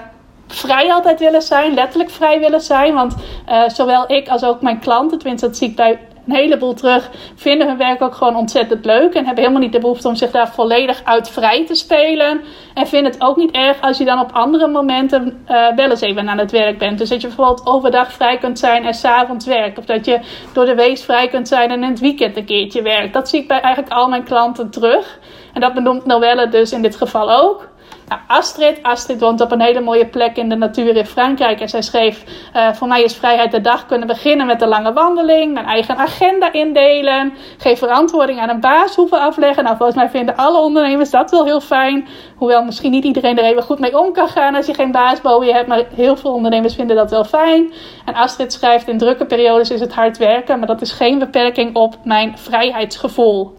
vrij 0.46 0.92
altijd 0.92 1.20
willen 1.20 1.42
zijn, 1.42 1.74
letterlijk 1.74 2.10
vrij 2.10 2.40
willen 2.40 2.60
zijn. 2.60 2.94
Want 2.94 3.14
uh, 3.48 3.68
zowel 3.68 4.04
ik 4.12 4.28
als 4.28 4.44
ook 4.44 4.62
mijn 4.62 4.78
klanten, 4.78 5.18
tenminste 5.18 5.46
dat 5.46 5.56
zie 5.56 5.68
ik 5.68 5.76
bij 5.76 5.98
een 6.26 6.34
heleboel 6.34 6.74
terug, 6.74 7.10
vinden 7.34 7.66
hun 7.66 7.76
werk 7.76 8.02
ook 8.02 8.14
gewoon 8.14 8.36
ontzettend 8.36 8.84
leuk. 8.84 9.14
En 9.14 9.24
hebben 9.24 9.44
helemaal 9.44 9.62
niet 9.62 9.72
de 9.72 9.78
behoefte 9.78 10.08
om 10.08 10.14
zich 10.14 10.30
daar 10.30 10.48
volledig 10.48 11.04
uit 11.04 11.30
vrij 11.30 11.66
te 11.66 11.74
spelen. 11.74 12.40
En 12.74 12.86
vinden 12.86 13.12
het 13.12 13.22
ook 13.22 13.36
niet 13.36 13.50
erg 13.50 13.80
als 13.80 13.98
je 13.98 14.04
dan 14.04 14.20
op 14.20 14.32
andere 14.32 14.68
momenten 14.68 15.44
uh, 15.48 15.66
wel 15.76 15.90
eens 15.90 16.00
even 16.00 16.28
aan 16.28 16.38
het 16.38 16.50
werk 16.50 16.78
bent. 16.78 16.98
Dus 16.98 17.08
dat 17.08 17.20
je 17.20 17.26
bijvoorbeeld 17.26 17.66
overdag 17.66 18.12
vrij 18.12 18.38
kunt 18.38 18.58
zijn 18.58 18.84
en 18.84 18.94
s'avonds 18.94 19.46
werkt. 19.46 19.78
Of 19.78 19.84
dat 19.84 20.04
je 20.04 20.20
door 20.52 20.64
de 20.64 20.74
week 20.74 20.98
vrij 20.98 21.28
kunt 21.28 21.48
zijn 21.48 21.70
en 21.70 21.82
in 21.82 21.90
het 21.90 22.00
weekend 22.00 22.36
een 22.36 22.44
keertje 22.44 22.82
werkt. 22.82 23.12
Dat 23.12 23.28
zie 23.28 23.40
ik 23.40 23.48
bij 23.48 23.60
eigenlijk 23.60 23.94
al 23.94 24.08
mijn 24.08 24.24
klanten 24.24 24.70
terug. 24.70 25.18
En 25.52 25.60
dat 25.60 25.74
benoemt 25.74 26.06
Noelle 26.06 26.48
dus 26.48 26.72
in 26.72 26.82
dit 26.82 26.96
geval 26.96 27.32
ook. 27.32 27.68
Nou, 28.08 28.20
Astrid, 28.26 28.82
Astrid 28.82 29.20
woont 29.20 29.40
op 29.40 29.52
een 29.52 29.60
hele 29.60 29.80
mooie 29.80 30.06
plek 30.06 30.36
in 30.36 30.48
de 30.48 30.56
natuur 30.56 30.96
in 30.96 31.06
Frankrijk. 31.06 31.60
En 31.60 31.68
zij 31.68 31.82
schreef: 31.82 32.24
uh, 32.56 32.72
Voor 32.72 32.88
mij 32.88 33.02
is 33.02 33.14
vrijheid 33.14 33.50
de 33.50 33.60
dag 33.60 33.86
kunnen 33.86 34.06
beginnen 34.06 34.46
met 34.46 34.62
een 34.62 34.68
lange 34.68 34.92
wandeling. 34.92 35.52
Mijn 35.52 35.66
eigen 35.66 35.96
agenda 35.96 36.52
indelen. 36.52 37.32
Geen 37.58 37.76
verantwoording 37.76 38.40
aan 38.40 38.48
een 38.48 38.60
baas 38.60 38.94
hoeven 38.94 39.20
afleggen. 39.20 39.64
Nou, 39.64 39.76
volgens 39.76 39.98
mij 39.98 40.10
vinden 40.10 40.36
alle 40.36 40.58
ondernemers 40.58 41.10
dat 41.10 41.30
wel 41.30 41.44
heel 41.44 41.60
fijn. 41.60 42.08
Hoewel 42.36 42.64
misschien 42.64 42.90
niet 42.90 43.04
iedereen 43.04 43.38
er 43.38 43.44
even 43.44 43.62
goed 43.62 43.78
mee 43.78 43.98
om 43.98 44.12
kan 44.12 44.28
gaan 44.28 44.54
als 44.54 44.66
je 44.66 44.74
geen 44.74 44.92
baas 44.92 45.20
je 45.22 45.52
hebt. 45.52 45.68
Maar 45.68 45.84
heel 45.94 46.16
veel 46.16 46.32
ondernemers 46.32 46.74
vinden 46.74 46.96
dat 46.96 47.10
wel 47.10 47.24
fijn. 47.24 47.72
En 48.04 48.14
Astrid 48.14 48.52
schrijft: 48.52 48.88
In 48.88 48.98
drukke 48.98 49.26
periodes 49.26 49.70
is 49.70 49.80
het 49.80 49.94
hard 49.94 50.18
werken. 50.18 50.58
Maar 50.58 50.68
dat 50.68 50.80
is 50.80 50.92
geen 50.92 51.18
beperking 51.18 51.76
op 51.76 51.96
mijn 52.04 52.38
vrijheidsgevoel. 52.38 53.54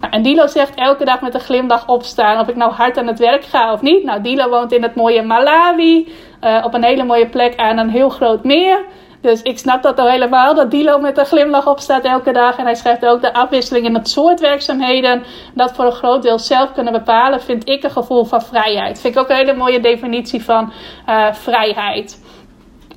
Nou, 0.00 0.12
en 0.12 0.22
Dilo 0.22 0.46
zegt 0.46 0.74
elke 0.74 1.04
dag 1.04 1.20
met 1.20 1.34
een 1.34 1.40
glimlach 1.40 1.88
opstaan 1.88 2.40
of 2.40 2.48
ik 2.48 2.56
nou 2.56 2.72
hard 2.72 2.98
aan 2.98 3.06
het 3.06 3.18
werk 3.18 3.44
ga 3.44 3.72
of 3.72 3.80
niet. 3.80 4.04
Nou, 4.04 4.22
Dilo 4.22 4.48
woont 4.48 4.72
in 4.72 4.82
het 4.82 4.94
mooie 4.94 5.22
Malawi, 5.22 6.12
uh, 6.44 6.62
op 6.64 6.74
een 6.74 6.84
hele 6.84 7.04
mooie 7.04 7.28
plek 7.28 7.56
aan 7.56 7.78
een 7.78 7.90
heel 7.90 8.08
groot 8.08 8.44
meer. 8.44 8.84
Dus 9.20 9.42
ik 9.42 9.58
snap 9.58 9.82
dat 9.82 9.98
al 9.98 10.08
helemaal, 10.08 10.54
dat 10.54 10.70
Dilo 10.70 10.98
met 10.98 11.18
een 11.18 11.26
glimlach 11.26 11.66
op 11.66 11.78
staat 11.78 12.04
elke 12.04 12.32
dag. 12.32 12.56
En 12.56 12.64
hij 12.64 12.74
schrijft 12.74 13.06
ook 13.06 13.20
de 13.20 13.34
afwisseling 13.34 13.86
in 13.86 13.94
het 13.94 14.08
soort 14.08 14.40
werkzaamheden. 14.40 15.22
Dat 15.54 15.72
voor 15.72 15.84
een 15.84 15.92
groot 15.92 16.22
deel 16.22 16.38
zelf 16.38 16.72
kunnen 16.72 16.92
bepalen, 16.92 17.40
vind 17.40 17.68
ik 17.68 17.82
een 17.82 17.90
gevoel 17.90 18.24
van 18.24 18.42
vrijheid. 18.42 19.00
Vind 19.00 19.14
ik 19.14 19.20
ook 19.20 19.28
een 19.28 19.36
hele 19.36 19.54
mooie 19.54 19.80
definitie 19.80 20.44
van 20.44 20.72
uh, 21.08 21.32
vrijheid. 21.32 22.20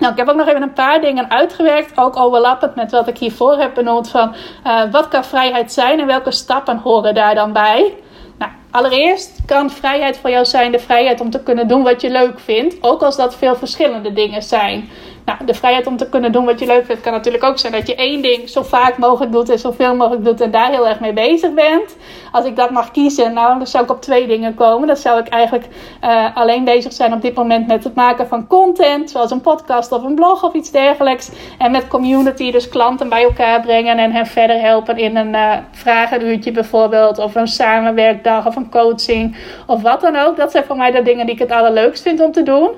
Nou, 0.04 0.16
ik 0.16 0.22
heb 0.22 0.30
ook 0.30 0.36
nog 0.36 0.48
even 0.48 0.62
een 0.62 0.74
paar 0.74 1.02
dingen 1.02 1.32
uitgewerkt, 1.32 1.98
ook 1.98 2.18
overlappend 2.18 2.76
met 2.76 2.92
wat 2.92 3.08
ik 3.08 3.18
hiervoor 3.18 3.58
heb 3.58 3.74
benoemd 3.74 4.10
van 4.10 4.36
uh, 4.68 4.82
wat 4.92 5.08
kan 5.08 5.24
vrijheid 5.24 5.72
zijn 5.72 6.00
en 6.00 6.06
welke 6.06 6.32
stappen 6.32 6.78
horen 6.78 7.14
daar 7.14 7.36
dan 7.36 7.54
bij. 7.54 7.94
Nou, 8.38 8.52
allereerst 8.72 9.40
kan 9.46 9.70
vrijheid 9.72 10.18
voor 10.18 10.30
jou 10.30 10.46
zijn 10.46 10.72
de 10.72 10.80
vrijheid 10.80 11.22
om 11.22 11.30
te 11.30 11.44
kunnen 11.44 11.68
doen 11.68 11.84
wat 11.84 12.02
je 12.02 12.10
leuk 12.10 12.40
vindt, 12.40 12.78
ook 12.82 13.02
als 13.02 13.16
dat 13.16 13.36
veel 13.36 13.56
verschillende 13.56 14.14
dingen 14.14 14.42
zijn. 14.42 14.90
Nou, 15.26 15.46
de 15.46 15.54
vrijheid 15.54 15.88
om 15.88 15.98
te 15.98 16.10
kunnen 16.10 16.32
doen 16.32 16.46
wat 16.46 16.60
je 16.60 16.66
leuk 16.66 16.86
vindt 16.86 17.02
kan 17.02 17.14
natuurlijk 17.14 17.44
ook 17.44 17.60
zijn 17.60 17.74
dat 17.74 17.88
je 17.88 17.96
één 17.96 18.22
ding 18.22 18.50
zo 18.50 18.64
vaak 18.64 18.98
mogelijk 18.98 19.32
doet 19.32 19.50
en 19.50 19.60
zoveel 19.60 19.96
mogelijk 19.96 20.26
doet 20.26 20.42
en 20.42 20.52
daar 20.52 20.72
heel 20.72 20.88
erg 20.88 21.00
mee 21.00 21.14
bezig 21.14 21.54
bent. 21.54 21.96
Als 22.34 22.46
ik 22.46 22.56
dat 22.56 22.70
mag 22.70 22.92
kiezen, 22.92 23.34
nou, 23.34 23.58
dan 23.58 23.68
zou 23.68 23.84
ik 23.84 23.92
op 23.92 24.02
twee 24.02 24.28
dingen 24.28 24.56
komen. 24.56 24.88
Dan 24.88 24.98
zou 24.98 25.20
ik 25.20 25.28
eigenlijk 25.28 25.68
uh, 26.04 26.26
alleen 26.36 26.64
bezig 26.64 26.94
zijn 26.94 27.14
op 27.14 27.22
dit 27.22 27.36
moment 27.36 27.68
met 27.68 27.84
het 27.84 27.96
maken 27.96 28.28
van 28.28 28.48
content, 28.48 29.10
zoals 29.10 29.32
een 29.32 29.42
podcast 29.42 29.92
of 29.92 30.04
een 30.04 30.16
blog 30.16 30.44
of 30.44 30.54
iets 30.54 30.72
dergelijks. 30.72 31.32
En 31.58 31.72
met 31.72 31.88
community, 31.88 32.52
dus 32.52 32.70
klanten 32.70 33.10
bij 33.10 33.24
elkaar 33.24 33.62
brengen 33.62 33.98
en 33.98 34.12
hen 34.12 34.26
verder 34.26 34.60
helpen 34.60 34.98
in 34.98 35.16
een 35.16 35.34
uh, 35.34 35.54
vragenuurtje 35.72 36.52
bijvoorbeeld, 36.52 37.18
of 37.18 37.36
een 37.36 37.48
samenwerkdag 37.48 38.48
of 38.48 38.56
een 38.56 38.70
coaching 38.70 39.38
of 39.68 39.82
wat 39.82 40.02
dan 40.02 40.16
ook. 40.16 40.38
Dat 40.38 40.52
zijn 40.52 40.64
voor 40.64 40.78
mij 40.78 40.92
de 40.92 41.02
dingen 41.02 41.26
die 41.26 41.36
ik 41.36 41.42
het 41.42 41.52
allerleukst 41.52 42.04
vind 42.04 42.22
om 42.22 42.32
te 42.32 42.44
doen. 42.44 42.70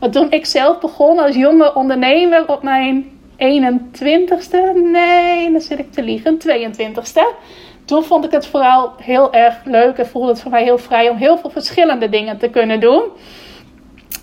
Maar 0.00 0.10
toen 0.10 0.30
ik 0.30 0.46
zelf 0.46 0.80
begon 0.80 1.18
als 1.18 1.34
jonge 1.34 1.74
ondernemer 1.74 2.48
op 2.48 2.62
mijn 2.62 3.12
21ste, 3.38 4.74
nee, 4.92 5.52
dan 5.52 5.60
zit 5.60 5.78
ik 5.78 5.92
te 5.92 6.02
liegen, 6.02 6.38
22ste. 6.38 7.22
Toen 7.84 8.04
vond 8.04 8.24
ik 8.24 8.30
het 8.30 8.46
vooral 8.46 8.92
heel 9.02 9.32
erg 9.32 9.54
leuk 9.64 9.98
en 9.98 10.06
voelde 10.06 10.28
het 10.28 10.40
voor 10.40 10.50
mij 10.50 10.62
heel 10.62 10.78
vrij 10.78 11.08
om 11.08 11.16
heel 11.16 11.38
veel 11.38 11.50
verschillende 11.50 12.08
dingen 12.08 12.38
te 12.38 12.48
kunnen 12.48 12.80
doen. 12.80 13.02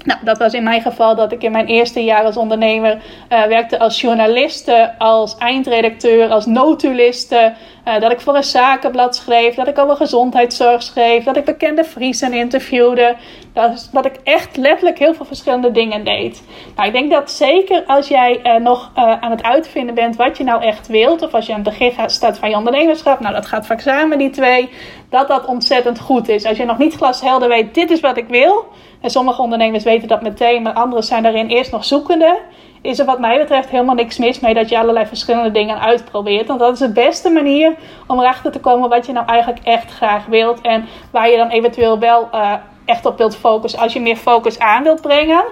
Nou, 0.04 0.20
dat 0.24 0.38
was 0.38 0.54
in 0.54 0.64
mijn 0.64 0.82
geval 0.82 1.16
dat 1.16 1.32
ik 1.32 1.44
in 1.44 1.52
mijn 1.52 1.66
eerste 1.66 2.04
jaar 2.04 2.24
als 2.24 2.38
ondernemer 2.38 3.02
uh, 3.30 3.44
werkte 3.44 3.80
als 3.80 4.02
journaliste, 4.02 4.94
als 4.98 5.38
eindredacteur, 5.38 6.30
als 6.30 6.46
notuliste. 6.46 7.54
Uh, 7.88 8.00
dat 8.00 8.12
ik 8.12 8.22
voor 8.22 8.36
een 8.36 8.44
zakenblad 8.44 9.16
schreef, 9.16 9.56
dat 9.56 9.68
ik 9.68 9.78
over 9.78 9.96
gezondheidszorg 9.96 10.84
schreef, 10.84 11.24
dat 11.24 11.38
ik 11.38 11.46
bekende 11.46 11.84
Friesen 11.84 12.34
interviewde. 12.34 13.16
Dat, 13.54 13.90
dat 13.92 14.06
ik 14.06 14.20
echt 14.24 14.58
letterlijk 14.58 15.00
heel 15.00 15.14
veel 15.14 15.26
verschillende 15.26 15.72
dingen 15.72 16.04
deed. 16.04 16.44
Nou, 16.76 16.88
ik 16.88 16.94
denk 16.94 17.12
dat 17.12 17.32
zeker 17.32 17.84
als 17.86 18.08
jij 18.08 18.40
uh, 18.44 18.56
nog 18.56 18.92
aan 18.96 19.32
het 19.32 19.44
uitvinden 19.44 19.96
bent 19.96 20.16
wat 20.16 20.38
je 20.38 20.44
nou 20.44 20.62
echt 20.64 20.88
wilt, 20.88 21.22
of 21.22 21.34
als 21.34 21.46
je 21.46 21.54
aan 21.54 21.62
het 21.64 21.78
begin 21.78 22.10
staat 22.10 22.38
van 22.38 22.50
je 22.50 22.56
ondernemerschap, 22.56 23.20
nou 23.20 23.34
dat 23.34 23.46
gaat 23.46 23.66
vaak 23.66 23.80
samen 23.80 24.18
die 24.18 24.30
twee, 24.30 24.70
dat 25.10 25.28
dat 25.28 25.46
ontzettend 25.46 26.00
goed 26.00 26.30
is. 26.30 26.46
Als 26.46 26.58
je 26.58 26.66
nog 26.66 26.78
niet 26.78 26.96
glashelder 26.96 27.50
weet, 27.50 27.74
dit 27.74 27.92
is 27.92 28.00
wat 28.00 28.18
ik 28.18 28.28
wil 28.28 28.66
en 29.02 29.10
sommige 29.10 29.42
ondernemers 29.42 29.84
weten 29.84 30.08
dat 30.08 30.22
meteen, 30.22 30.62
maar 30.62 30.74
anderen 30.74 31.04
zijn 31.04 31.24
daarin 31.24 31.48
eerst 31.48 31.72
nog 31.72 31.86
zoekende. 31.86 32.40
Is 32.82 33.00
er 33.00 33.06
wat 33.06 33.20
mij 33.20 33.38
betreft 33.38 33.70
helemaal 33.70 33.96
niks 33.96 34.18
mis 34.18 34.40
mee 34.40 34.54
dat 34.54 34.70
je 34.70 34.80
allerlei 34.80 35.06
verschillende 35.06 35.52
dingen 35.52 35.80
uitprobeert. 35.80 36.48
Want 36.48 36.60
dat 36.60 36.74
is 36.74 36.80
de 36.80 36.92
beste 36.92 37.30
manier 37.30 37.76
om 38.08 38.20
erachter 38.20 38.52
te 38.52 38.60
komen 38.60 38.90
wat 38.90 39.06
je 39.06 39.12
nou 39.12 39.28
eigenlijk 39.28 39.66
echt 39.66 39.92
graag 39.92 40.26
wilt. 40.26 40.62
En 40.62 40.86
waar 41.12 41.30
je 41.30 41.38
dan 41.38 41.50
eventueel 41.50 42.00
wel 42.00 42.30
uh, 42.34 42.54
echt 42.86 43.06
op 43.06 43.18
wilt 43.18 43.36
focussen 43.36 43.80
als 43.80 43.94
je 43.94 44.00
meer 44.02 44.16
focus 44.16 44.60
aan 44.60 44.84
wilt 44.84 45.02
brengen. 45.02 45.44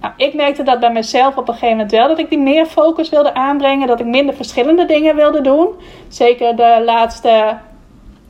Nou, 0.00 0.12
ik 0.16 0.34
merkte 0.34 0.62
dat 0.62 0.80
bij 0.80 0.92
mezelf 0.92 1.36
op 1.36 1.48
een 1.48 1.54
gegeven 1.54 1.76
moment 1.76 1.90
wel. 1.90 2.08
Dat 2.08 2.18
ik 2.18 2.28
die 2.28 2.38
meer 2.38 2.66
focus 2.66 3.08
wilde 3.08 3.34
aanbrengen. 3.34 3.86
Dat 3.86 4.00
ik 4.00 4.06
minder 4.06 4.34
verschillende 4.34 4.84
dingen 4.86 5.16
wilde 5.16 5.40
doen. 5.40 5.68
Zeker 6.08 6.56
de 6.56 6.82
laatste 6.84 7.58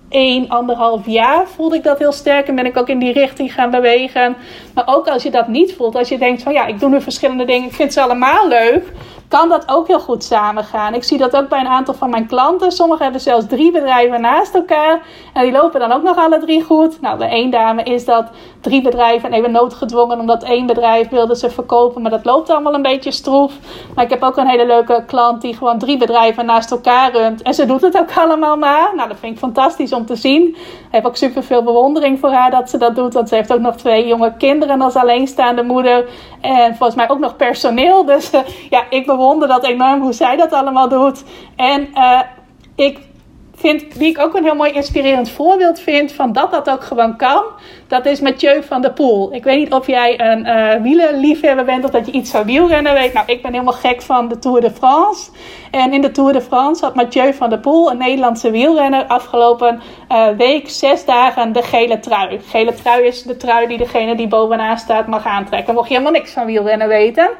1, 0.09 0.49
anderhalf 0.49 1.07
jaar 1.07 1.47
voelde 1.49 1.77
ik 1.77 1.83
dat 1.83 1.99
heel 1.99 2.13
sterk 2.13 2.49
en 2.49 2.55
ben 2.55 2.67
ik 2.67 2.77
ook 2.77 2.89
in 2.89 2.99
die 2.99 3.13
richting 3.13 3.55
gaan 3.55 3.71
bewegen. 3.71 4.37
Maar 4.75 4.85
ook 4.87 5.09
als 5.09 5.23
je 5.23 5.31
dat 5.31 5.49
niet 5.49 5.75
voelt, 5.75 5.97
als 5.97 6.09
je 6.09 6.19
denkt 6.19 6.43
van 6.43 6.53
ja, 6.53 6.67
ik 6.67 6.81
doe 6.81 6.91
nu 6.91 7.01
verschillende 7.01 7.45
dingen, 7.45 7.69
ik 7.69 7.75
vind 7.75 7.93
ze 7.93 8.03
allemaal 8.03 8.49
leuk 8.49 8.93
kan 9.29 9.49
dat 9.49 9.69
ook 9.69 9.87
heel 9.87 10.01
goed 10.01 10.25
samengaan. 10.25 10.95
Ik 10.95 11.05
zie 11.05 11.19
dat 11.19 11.37
ook 11.37 11.49
bij 11.49 11.61
een 11.61 11.67
aantal 11.67 11.95
van 11.95 12.11
mijn 12.11 12.27
klanten. 12.27 12.73
Sommigen 12.73 13.03
hebben 13.03 13.21
zelfs 13.21 13.47
drie 13.47 13.73
bedrijven 13.73 14.21
naast 14.21 14.55
elkaar. 14.55 15.01
En 15.33 15.43
die 15.43 15.53
lopen 15.53 15.81
dan 15.81 15.93
ook 15.93 16.03
nog 16.03 16.17
alle 16.17 16.39
drie 16.39 16.63
goed. 16.63 17.01
Nou, 17.01 17.19
bij 17.19 17.29
één 17.29 17.51
dame 17.51 17.83
is 17.83 18.05
dat 18.05 18.31
drie 18.61 18.83
bedrijven 18.83 19.33
en 19.33 19.39
even 19.39 19.51
noodgedwongen. 19.51 20.21
Omdat 20.21 20.43
één 20.43 20.67
bedrijf 20.67 21.09
wilde 21.09 21.37
ze 21.37 21.51
verkopen. 21.51 22.03
Maar 22.03 22.11
dat 22.11 22.25
loopt 22.25 22.51
allemaal 22.51 22.75
een 22.75 22.83
beetje 22.83 23.11
stroef. 23.11 23.53
Maar 23.95 24.05
ik 24.05 24.11
heb 24.11 24.23
ook 24.23 24.37
een 24.37 24.49
hele 24.49 24.67
leuke 24.67 25.05
klant 25.07 25.43
die 25.43 25.57
gewoon 25.57 25.79
drie 25.79 25.97
bedrijven 25.97 26.47
naast 26.47 26.71
elkaar 26.71 27.13
runt. 27.13 27.43
En 27.43 27.55
ze 27.55 27.67
doet 27.67 27.83
het 27.83 27.99
ook 27.99 28.17
allemaal 28.17 28.57
maar. 28.57 28.93
Nou, 28.95 29.09
dat 29.09 29.19
vind 29.19 29.33
ik 29.33 29.39
fantastisch 29.39 29.93
om 29.97 30.07
te 30.07 30.17
zien. 30.17 30.47
Ik 30.47 30.57
heb 30.91 31.05
ook 31.05 31.17
super 31.17 31.43
veel 31.43 31.63
bewondering 31.63 32.19
voor 32.19 32.31
haar 32.31 32.51
dat 32.51 32.71
ze 32.71 32.79
dat 32.79 32.95
doet. 32.95 33.15
Want 33.15 33.29
ze 33.29 33.35
heeft 33.35 33.53
ook 33.53 33.61
nog 33.61 33.77
twee 33.77 34.07
jonge 34.07 34.37
kinderen 34.37 34.81
als 34.81 34.95
alleenstaande 34.95 35.63
moeder. 35.63 36.09
En 36.41 36.77
volgens 36.77 36.95
mij 36.95 37.11
ook 37.11 37.19
nog 37.19 37.37
personeel. 37.37 38.05
Dus 38.17 38.35
uh, 38.35 38.41
ja, 38.71 38.85
ik 38.91 39.07
bewonder 39.07 39.49
dat 39.49 39.65
enorm 39.65 40.01
hoe 40.01 40.13
zij 40.13 40.37
dat 40.37 40.53
allemaal 40.53 40.89
doet. 40.89 41.25
En 41.57 41.89
uh, 41.95 42.21
ik 42.75 42.99
vind, 43.67 43.95
wie 43.95 44.09
ik 44.09 44.19
ook 44.19 44.35
een 44.35 44.45
heel 44.45 44.55
mooi 44.55 44.73
inspirerend 44.73 45.31
voorbeeld 45.31 45.81
vind 45.81 46.13
van 46.13 46.33
dat 46.33 46.51
dat 46.51 46.71
ook 46.71 46.85
gewoon 46.85 47.17
kan, 47.17 47.45
dat 47.89 48.07
is 48.07 48.21
Mathieu 48.21 48.63
van 48.63 48.83
der 48.83 48.93
Poel. 48.93 49.35
Ik 49.35 49.45
weet 49.45 49.59
niet 49.59 49.73
of 49.73 49.87
jij 49.87 50.21
een 50.21 50.47
uh, 50.47 50.83
wielerliefhebber 50.83 51.65
bent 51.65 51.85
of 51.85 51.91
dat 51.91 52.07
je 52.07 52.13
iets 52.13 52.31
van 52.31 52.45
wielrennen 52.45 52.93
weet. 52.93 53.13
Nou, 53.13 53.27
ik 53.27 53.43
ben 53.43 53.53
helemaal 53.53 53.73
gek 53.73 54.03
van 54.03 54.29
de 54.29 54.39
Tour 54.39 54.61
de 54.61 54.71
France. 54.71 55.31
En 55.71 55.93
in 55.93 56.01
de 56.01 56.11
Tour 56.11 56.33
de 56.33 56.41
France 56.41 56.85
had 56.85 56.95
Mathieu 56.95 57.35
van 57.35 57.51
der 57.51 57.59
Poel, 57.59 57.91
een 57.91 57.99
Nederlandse 57.99 58.51
wielrenner, 58.51 59.05
afgelopen 59.05 59.81
uh, 60.13 60.29
week 60.29 60.69
zes 60.69 61.05
dagen 61.05 61.53
de 61.53 61.63
gele 61.63 62.01
trui. 62.01 62.41
Gele 62.49 62.75
trui 62.75 63.05
is 63.05 63.23
de 63.23 63.37
trui 63.37 63.67
die 63.67 63.79
degene 63.79 64.15
die 64.15 64.29
bovenaan 64.29 64.79
staat 64.79 65.07
mag 65.07 65.27
aantrekken. 65.27 65.75
Mocht 65.75 65.89
je 65.89 65.95
helemaal 65.95 66.19
niks 66.19 66.33
van 66.33 66.47
wielrennen 66.47 66.89
weten. 66.89 67.31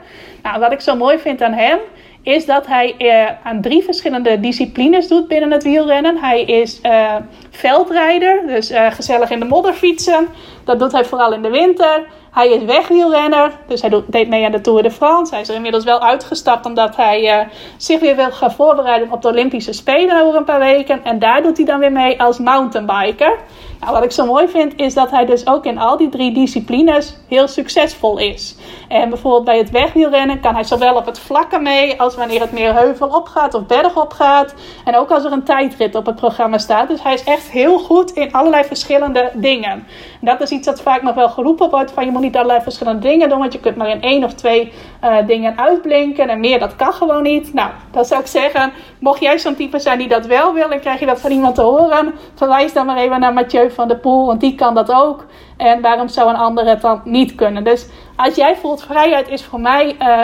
Nou, 0.43 0.61
wat 0.61 0.73
ik 0.73 0.81
zo 0.81 0.97
mooi 0.97 1.19
vind 1.19 1.43
aan 1.43 1.53
hem 1.53 1.79
is 2.27 2.47
dat 2.47 2.67
hij 2.67 2.95
uh, 2.99 3.47
aan 3.47 3.61
drie 3.61 3.83
verschillende 3.83 4.41
disciplines 4.41 5.09
doet 5.09 5.29
binnen 5.29 5.51
het 5.51 5.63
wielrennen. 5.63 6.17
Hij 6.17 6.43
is 6.43 6.81
uh, 6.83 7.15
veldrijder, 7.51 8.43
dus 8.47 8.71
uh, 8.71 8.91
gezellig 8.91 9.31
in 9.31 9.39
de 9.39 9.45
modder 9.45 9.73
fietsen. 9.73 10.29
Dat 10.65 10.79
doet 10.79 10.93
hij 10.93 11.05
vooral 11.05 11.33
in 11.33 11.43
de 11.43 11.51
winter. 11.51 12.07
Hij 12.37 12.49
is 12.49 12.65
wegwielrenner, 12.65 13.53
dus 13.67 13.81
hij 13.81 14.03
deed 14.07 14.29
mee 14.29 14.45
aan 14.45 14.53
de 14.53 14.61
Tour 14.61 14.83
de 14.83 14.91
France. 14.91 15.33
Hij 15.33 15.43
is 15.43 15.49
er 15.49 15.55
inmiddels 15.55 15.85
wel 15.85 16.01
uitgestapt 16.01 16.67
omdat 16.67 16.97
hij 16.97 17.49
zich 17.77 18.01
weer 18.01 18.17
wil 18.17 18.31
gaan 18.31 18.53
voorbereiden 18.53 19.13
op 19.13 19.23
de 19.23 19.29
Olympische 19.29 19.73
Spelen 19.73 20.23
over 20.23 20.37
een 20.37 20.45
paar 20.45 20.59
weken. 20.59 21.05
En 21.05 21.19
daar 21.19 21.43
doet 21.43 21.57
hij 21.57 21.67
dan 21.67 21.79
weer 21.79 21.93
mee 21.93 22.21
als 22.21 22.39
mountainbiker. 22.39 23.39
Nou, 23.81 23.93
wat 23.93 24.05
ik 24.05 24.13
zo 24.13 24.27
mooi 24.27 24.49
vind 24.49 24.81
is 24.81 24.95
dat 24.95 25.11
hij 25.11 25.25
dus 25.25 25.47
ook 25.47 25.65
in 25.65 25.79
al 25.79 25.97
die 25.97 26.09
drie 26.09 26.33
disciplines 26.33 27.17
heel 27.29 27.49
succesvol 27.49 28.19
is. 28.19 28.57
En 28.89 29.09
bijvoorbeeld 29.09 29.45
bij 29.45 29.59
het 29.59 29.71
wegwielrennen 29.71 30.41
kan 30.41 30.55
hij 30.55 30.65
zowel 30.65 30.95
op 30.95 31.07
het 31.07 31.19
vlakke 31.19 31.59
mee 31.59 32.01
als 32.01 32.17
wanneer 32.17 32.41
het 32.41 32.53
meer 32.53 32.75
heuvel 32.75 33.09
opgaat 33.09 33.55
of 33.55 33.67
berg 33.67 33.97
opgaat. 33.97 34.55
En 34.85 34.97
ook 34.97 35.11
als 35.11 35.25
er 35.25 35.33
een 35.33 35.43
tijdrit 35.43 35.95
op 35.95 36.07
het 36.07 36.17
programma 36.17 36.59
staat. 36.59 36.89
Dus 36.89 37.03
hij 37.03 37.15
is 37.15 37.25
echt 37.25 37.51
heel 37.51 37.79
goed 37.79 38.11
in 38.11 38.33
allerlei 38.33 38.65
verschillende 38.65 39.31
dingen. 39.35 39.73
En 40.21 40.27
dat 40.27 40.41
is 40.41 40.51
iets 40.51 40.67
dat 40.67 40.81
vaak 40.81 41.03
nog 41.03 41.15
wel 41.15 41.29
geroepen 41.29 41.71
wordt 41.71 41.93
van 41.93 42.05
je 42.05 42.11
moet 42.11 42.25
niet 42.27 42.37
allerlei 42.37 42.63
verschillende 42.63 43.09
dingen 43.09 43.29
doen. 43.29 43.39
Want 43.39 43.53
je 43.53 43.61
kunt 43.61 43.77
maar 43.77 43.89
in 43.89 44.03
één 44.03 44.25
of 44.25 44.35
twee 44.35 44.73
uh, 45.05 45.17
dingen 45.27 45.59
uitblinken. 45.59 46.29
En 46.29 46.41
meer 46.41 46.59
dat 46.59 46.77
kan 46.77 46.93
gewoon 46.93 47.23
niet. 47.23 47.55
Nou, 47.55 47.71
dat 47.91 48.07
zou 48.07 48.21
ik 48.21 48.27
zeggen. 48.27 48.73
Mocht 48.99 49.21
jij 49.21 49.39
zo'n 49.39 49.55
type 49.55 49.79
zijn 49.79 49.99
die 49.99 50.09
dat 50.09 50.27
wel 50.27 50.55
wil 50.55 50.71
en 50.71 50.81
krijg 50.81 51.01
je 51.01 51.07
dat 51.07 51.21
van 51.21 51.31
iemand 51.31 51.55
te 51.55 51.63
horen. 51.63 52.15
Verwijs 52.35 52.73
dan 52.73 52.87
maar 52.87 52.97
even 52.97 53.21
naar 53.21 53.33
Mathieu 53.33 53.71
van 53.71 53.89
der 53.89 53.99
Poel. 53.99 54.27
Want 54.27 54.41
die 54.41 54.55
kan 54.55 54.75
dat 54.75 54.93
ook. 54.93 55.27
En 55.57 55.81
waarom 55.81 56.09
zou 56.09 56.29
een 56.29 56.37
ander 56.37 56.67
het 56.67 56.81
dan 56.81 57.01
niet 57.05 57.35
kunnen? 57.35 57.65
Dus 57.65 57.89
als 58.17 58.35
jij 58.35 58.57
voelt, 58.57 58.83
vrijheid 58.83 59.29
is 59.29 59.45
voor 59.45 59.61
mij 59.61 59.97
uh, 60.03 60.21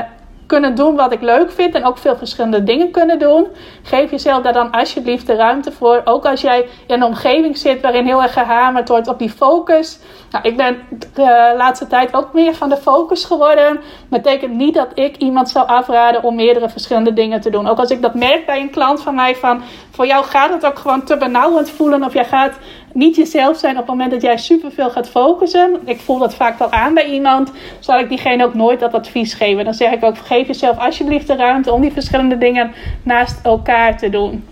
kunnen 0.53 0.75
doen 0.75 0.97
wat 0.97 1.13
ik 1.13 1.21
leuk 1.21 1.51
vind 1.53 1.75
en 1.75 1.85
ook 1.85 1.99
veel 1.99 2.17
verschillende 2.17 2.63
dingen 2.63 2.91
kunnen 2.91 3.19
doen. 3.19 3.47
Geef 3.83 4.11
jezelf 4.11 4.43
daar 4.43 4.53
dan 4.53 4.71
alsjeblieft 4.71 5.27
de 5.27 5.35
ruimte 5.35 5.73
voor. 5.73 6.01
Ook 6.05 6.27
als 6.27 6.41
jij 6.41 6.69
in 6.87 6.95
een 6.95 7.03
omgeving 7.03 7.59
zit 7.59 7.81
waarin 7.81 8.07
heel 8.07 8.23
erg 8.23 8.33
gehamerd 8.33 8.89
wordt 8.89 9.09
op 9.09 9.19
die 9.19 9.31
focus. 9.31 9.99
Nou, 10.31 10.49
ik 10.49 10.57
ben 10.57 10.77
de 11.15 11.55
laatste 11.57 11.87
tijd 11.87 12.15
ook 12.15 12.33
meer 12.33 12.55
van 12.55 12.69
de 12.69 12.77
focus 12.77 13.25
geworden. 13.25 13.81
Betekent 14.09 14.55
niet 14.55 14.75
dat 14.75 14.89
ik 14.95 15.17
iemand 15.17 15.49
zou 15.51 15.67
afraden 15.67 16.23
om 16.23 16.35
meerdere 16.35 16.69
verschillende 16.69 17.13
dingen 17.13 17.41
te 17.41 17.51
doen. 17.51 17.69
Ook 17.69 17.79
als 17.79 17.91
ik 17.91 18.03
dat 18.03 18.15
merk 18.15 18.47
bij 18.47 18.61
een 18.61 18.71
klant 18.71 19.03
van 19.03 19.15
mij 19.15 19.37
van 19.37 19.63
voor 19.91 20.07
jou 20.07 20.25
gaat 20.25 20.53
het 20.53 20.67
ook 20.67 20.79
gewoon 20.79 21.05
te 21.05 21.17
benauwend 21.17 21.71
voelen 21.71 22.05
of 22.05 22.13
jij 22.13 22.25
gaat 22.25 22.59
niet 22.95 23.17
jezelf 23.17 23.59
zijn 23.59 23.73
op 23.73 23.79
het 23.79 23.91
moment 23.91 24.11
dat 24.11 24.23
jij 24.23 24.37
superveel 24.37 24.91
gaat 24.91 25.09
focussen. 25.09 25.81
Ik 25.85 26.01
voel 26.01 26.19
dat 26.19 26.35
vaak 26.35 26.59
wel 26.59 26.71
aan 26.71 26.95
bij 26.95 27.07
iemand. 27.07 27.53
Zal 27.81 27.99
ik 27.99 28.09
diegene 28.09 28.45
ook 28.45 28.55
nooit 28.55 28.81
dat 28.81 28.95
advies 28.95 29.35
geven. 29.35 29.65
Dan 29.65 29.75
zeg 29.75 29.93
ik 29.93 30.05
ook: 30.05 30.19
geef 30.19 30.47
jezelf 30.47 30.79
alsjeblieft 30.79 31.27
de 31.27 31.37
ruimte 31.37 31.73
om 31.73 31.81
die 31.81 31.93
verschillende 31.93 32.39
dingen 32.39 32.73
naast 33.03 33.41
elkaar 33.43 33.99
te 33.99 34.09
doen. 34.09 34.45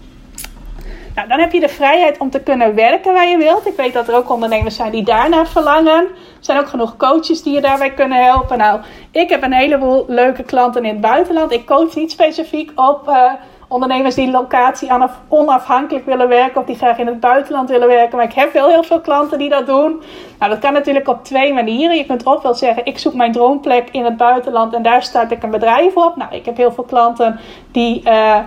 Nou, 1.15 1.29
dan 1.29 1.41
heb 1.41 1.53
je 1.53 1.61
de 1.61 1.69
vrijheid 1.69 2.19
om 2.19 2.31
te 2.31 2.41
kunnen 2.41 2.75
werken 2.75 3.13
waar 3.13 3.29
je 3.29 3.37
wilt. 3.37 3.67
Ik 3.67 3.77
weet 3.77 3.93
dat 3.93 4.09
er 4.09 4.15
ook 4.15 4.31
ondernemers 4.31 4.77
zijn 4.77 4.91
die 4.91 5.05
daarnaar 5.05 5.47
verlangen. 5.47 6.01
Er 6.01 6.07
zijn 6.41 6.59
ook 6.59 6.69
genoeg 6.69 6.97
coaches 6.97 7.43
die 7.43 7.55
je 7.55 7.61
daarbij 7.61 7.91
kunnen 7.91 8.25
helpen. 8.25 8.59
Nou, 8.59 8.81
ik 9.11 9.29
heb 9.29 9.43
een 9.43 9.53
heleboel 9.53 10.05
leuke 10.09 10.43
klanten 10.43 10.85
in 10.85 10.93
het 10.93 11.01
buitenland. 11.01 11.53
Ik 11.53 11.67
coach 11.67 11.95
niet 11.95 12.11
specifiek 12.11 12.73
op 12.75 13.09
uh, 13.09 13.33
ondernemers 13.71 14.15
die 14.15 14.31
locatie 14.31 14.91
onafhankelijk 15.29 16.07
willen 16.07 16.29
werken 16.29 16.61
of 16.61 16.67
die 16.67 16.77
graag 16.77 16.99
in 16.99 17.07
het 17.07 17.21
buitenland 17.21 17.69
willen 17.69 17.89
werken. 17.89 18.17
Maar 18.17 18.27
ik 18.27 18.33
heb 18.33 18.53
wel 18.53 18.69
heel 18.69 18.83
veel 18.83 19.01
klanten 19.01 19.39
die 19.39 19.49
dat 19.49 19.67
doen. 19.67 20.03
Nou, 20.39 20.51
dat 20.51 20.61
kan 20.61 20.73
natuurlijk 20.73 21.09
op 21.09 21.25
twee 21.25 21.53
manieren. 21.53 21.97
Je 21.97 22.07
kunt 22.07 22.27
ook 22.27 22.43
wel 22.43 22.55
zeggen, 22.55 22.85
ik 22.85 22.99
zoek 22.99 23.15
mijn 23.15 23.33
droomplek 23.33 23.89
in 23.91 24.05
het 24.05 24.17
buitenland 24.17 24.75
en 24.75 24.83
daar 24.83 25.03
start 25.03 25.31
ik 25.31 25.43
een 25.43 25.51
bedrijf 25.51 25.97
op. 25.97 26.17
Nou, 26.17 26.35
ik 26.35 26.45
heb 26.45 26.57
heel 26.57 26.73
veel 26.73 26.85
klanten 26.85 27.41
die... 27.73 28.03
Uh, 28.05 28.39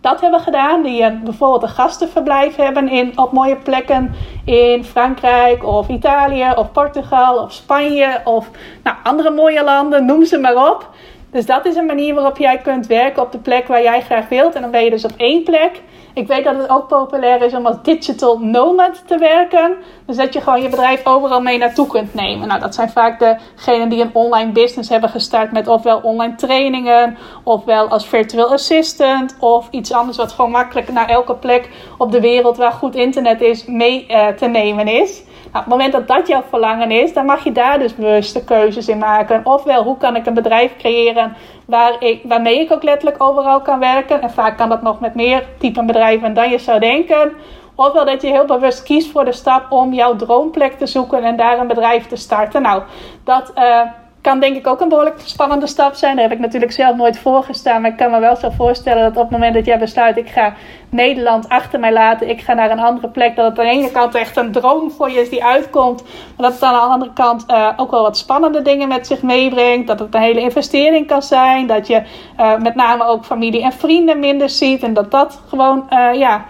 dat 0.00 0.20
hebben 0.20 0.40
gedaan. 0.40 0.82
Die 0.82 1.02
een, 1.02 1.20
bijvoorbeeld 1.24 1.62
een 1.62 1.68
gastenverblijf 1.68 2.56
hebben 2.56 2.88
in, 2.88 3.18
op 3.18 3.32
mooie 3.32 3.56
plekken 3.56 4.14
in 4.44 4.84
Frankrijk 4.84 5.64
of 5.64 5.88
Italië 5.88 6.52
of 6.56 6.72
Portugal 6.72 7.42
of 7.42 7.52
Spanje 7.52 8.20
of 8.24 8.50
nou, 8.82 8.96
andere 9.02 9.30
mooie 9.30 9.64
landen, 9.64 10.04
noem 10.04 10.24
ze 10.24 10.38
maar 10.38 10.70
op. 10.70 10.88
Dus 11.30 11.46
dat 11.46 11.66
is 11.66 11.76
een 11.76 11.86
manier 11.86 12.14
waarop 12.14 12.36
jij 12.36 12.58
kunt 12.58 12.86
werken 12.86 13.22
op 13.22 13.32
de 13.32 13.38
plek 13.38 13.66
waar 13.66 13.82
jij 13.82 14.00
graag 14.00 14.28
wilt. 14.28 14.54
En 14.54 14.62
dan 14.62 14.70
ben 14.70 14.84
je 14.84 14.90
dus 14.90 15.04
op 15.04 15.12
één 15.16 15.42
plek. 15.42 15.82
Ik 16.14 16.26
weet 16.26 16.44
dat 16.44 16.56
het 16.56 16.68
ook 16.68 16.88
populair 16.88 17.42
is 17.42 17.54
om 17.54 17.66
als 17.66 17.76
digital 17.82 18.38
nomad 18.38 19.02
te 19.06 19.18
werken. 19.18 19.76
Dus 20.06 20.16
dat 20.16 20.32
je 20.32 20.40
gewoon 20.40 20.62
je 20.62 20.68
bedrijf 20.68 21.06
overal 21.06 21.40
mee 21.40 21.58
naartoe 21.58 21.86
kunt 21.86 22.14
nemen. 22.14 22.48
Nou, 22.48 22.60
dat 22.60 22.74
zijn 22.74 22.90
vaak 22.90 23.18
degenen 23.56 23.88
die 23.88 24.00
een 24.00 24.14
online 24.14 24.52
business 24.52 24.88
hebben 24.88 25.10
gestart 25.10 25.52
met 25.52 25.68
ofwel 25.68 26.00
online 26.02 26.34
trainingen, 26.34 27.16
ofwel 27.42 27.88
als 27.88 28.06
virtual 28.06 28.52
assistant, 28.52 29.36
of 29.38 29.68
iets 29.70 29.92
anders 29.92 30.16
wat 30.16 30.32
gewoon 30.32 30.50
makkelijk 30.50 30.92
naar 30.92 31.08
elke 31.08 31.34
plek 31.34 31.70
op 31.98 32.12
de 32.12 32.20
wereld 32.20 32.56
waar 32.56 32.72
goed 32.72 32.94
internet 32.94 33.40
is 33.40 33.64
mee 33.64 34.06
uh, 34.08 34.26
te 34.28 34.46
nemen 34.46 34.88
is. 34.88 35.22
Op 35.48 35.54
het 35.54 35.66
moment 35.66 35.92
dat 35.92 36.08
dat 36.08 36.28
jouw 36.28 36.42
verlangen 36.48 36.90
is, 36.90 37.12
dan 37.12 37.26
mag 37.26 37.44
je 37.44 37.52
daar 37.52 37.78
dus 37.78 37.94
bewuste 37.94 38.44
keuzes 38.44 38.88
in 38.88 38.98
maken. 38.98 39.40
Ofwel, 39.46 39.82
hoe 39.82 39.96
kan 39.96 40.16
ik 40.16 40.26
een 40.26 40.34
bedrijf 40.34 40.76
creëren 40.76 41.36
waar 41.66 42.02
ik, 42.02 42.20
waarmee 42.24 42.60
ik 42.60 42.72
ook 42.72 42.82
letterlijk 42.82 43.22
overal 43.22 43.60
kan 43.60 43.78
werken. 43.78 44.22
En 44.22 44.30
vaak 44.30 44.56
kan 44.56 44.68
dat 44.68 44.82
nog 44.82 45.00
met 45.00 45.14
meer 45.14 45.44
typen 45.58 45.86
bedrijven 45.86 46.34
dan 46.34 46.50
je 46.50 46.58
zou 46.58 46.80
denken. 46.80 47.32
Ofwel 47.74 48.04
dat 48.04 48.22
je 48.22 48.28
heel 48.28 48.44
bewust 48.44 48.82
kiest 48.82 49.10
voor 49.10 49.24
de 49.24 49.32
stap 49.32 49.72
om 49.72 49.92
jouw 49.92 50.16
droomplek 50.16 50.72
te 50.72 50.86
zoeken 50.86 51.24
en 51.24 51.36
daar 51.36 51.58
een 51.58 51.66
bedrijf 51.66 52.06
te 52.06 52.16
starten. 52.16 52.62
Nou, 52.62 52.82
dat... 53.24 53.52
Uh, 53.58 53.80
kan 54.28 54.40
denk 54.40 54.56
ik 54.56 54.66
ook 54.66 54.80
een 54.80 54.88
behoorlijk 54.88 55.20
spannende 55.24 55.66
stap 55.66 55.94
zijn. 55.94 56.14
Daar 56.14 56.24
heb 56.24 56.32
ik 56.32 56.44
natuurlijk 56.44 56.72
zelf 56.72 56.96
nooit 56.96 57.18
voor 57.18 57.42
gestaan. 57.42 57.80
Maar 57.80 57.90
ik 57.90 57.96
kan 57.96 58.10
me 58.10 58.20
wel 58.20 58.36
zo 58.36 58.50
voorstellen 58.50 59.02
dat 59.02 59.16
op 59.16 59.22
het 59.22 59.30
moment 59.30 59.54
dat 59.54 59.66
jij 59.66 59.78
besluit... 59.78 60.16
ik 60.16 60.28
ga 60.28 60.54
Nederland 60.88 61.48
achter 61.48 61.80
mij 61.80 61.92
laten, 61.92 62.28
ik 62.28 62.40
ga 62.40 62.54
naar 62.54 62.70
een 62.70 62.80
andere 62.80 63.08
plek... 63.08 63.36
dat 63.36 63.50
het 63.50 63.58
aan 63.58 63.64
de 63.64 63.70
ene 63.70 63.90
kant 63.90 64.14
echt 64.14 64.36
een 64.36 64.52
droom 64.52 64.90
voor 64.90 65.10
je 65.10 65.20
is 65.20 65.30
die 65.30 65.44
uitkomt... 65.44 66.02
maar 66.02 66.46
dat 66.46 66.52
het 66.52 66.62
aan 66.62 66.72
de 66.72 66.94
andere 66.94 67.12
kant 67.12 67.44
uh, 67.50 67.72
ook 67.76 67.90
wel 67.90 68.02
wat 68.02 68.18
spannende 68.18 68.62
dingen 68.62 68.88
met 68.88 69.06
zich 69.06 69.22
meebrengt. 69.22 69.86
Dat 69.86 69.98
het 69.98 70.14
een 70.14 70.20
hele 70.20 70.40
investering 70.40 71.06
kan 71.06 71.22
zijn. 71.22 71.66
Dat 71.66 71.86
je 71.86 72.02
uh, 72.40 72.56
met 72.56 72.74
name 72.74 73.04
ook 73.04 73.24
familie 73.24 73.62
en 73.62 73.72
vrienden 73.72 74.18
minder 74.18 74.48
ziet. 74.48 74.82
En 74.82 74.94
dat 74.94 75.10
dat 75.10 75.40
gewoon, 75.48 75.88
uh, 75.90 76.14
ja... 76.14 76.44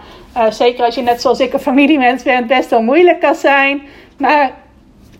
zeker 0.49 0.85
als 0.85 0.95
je 0.95 1.01
net 1.01 1.21
zoals 1.21 1.39
ik 1.39 1.53
een 1.53 1.59
familiemens 1.59 2.23
bent, 2.23 2.47
best 2.47 2.69
wel 2.69 2.81
moeilijk 2.81 3.19
kan 3.19 3.35
zijn. 3.35 3.81
Maar 4.17 4.51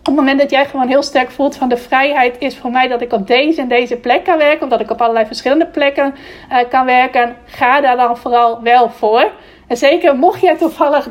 op 0.10 0.16
het 0.16 0.26
moment 0.26 0.40
dat 0.40 0.52
jij 0.60 0.66
gewoon 0.66 0.88
heel 0.88 1.04
sterk 1.04 1.32
voelt 1.32 1.56
van 1.56 1.70
de 1.70 1.78
vrijheid 1.78 2.36
is 2.40 2.58
voor 2.58 2.72
mij 2.72 2.88
dat 2.88 3.02
ik 3.02 3.14
op 3.14 3.28
deze 3.28 3.62
en 3.62 3.68
deze 3.68 3.96
plek 3.96 4.24
kan 4.24 4.38
werken, 4.38 4.64
of 4.64 4.70
dat 4.70 4.80
ik 4.80 4.92
op 4.92 5.02
allerlei 5.02 5.26
verschillende 5.26 5.66
plekken 5.66 6.16
uh, 6.52 6.58
kan 6.70 6.86
werken, 6.86 7.36
ga 7.46 7.82
daar 7.82 7.98
dan 7.98 8.18
vooral 8.18 8.62
wel 8.62 8.90
voor. 8.90 9.32
En 9.68 9.78
zeker 9.78 10.16
mocht 10.16 10.42
jij 10.42 10.56
toevallig 10.58 11.08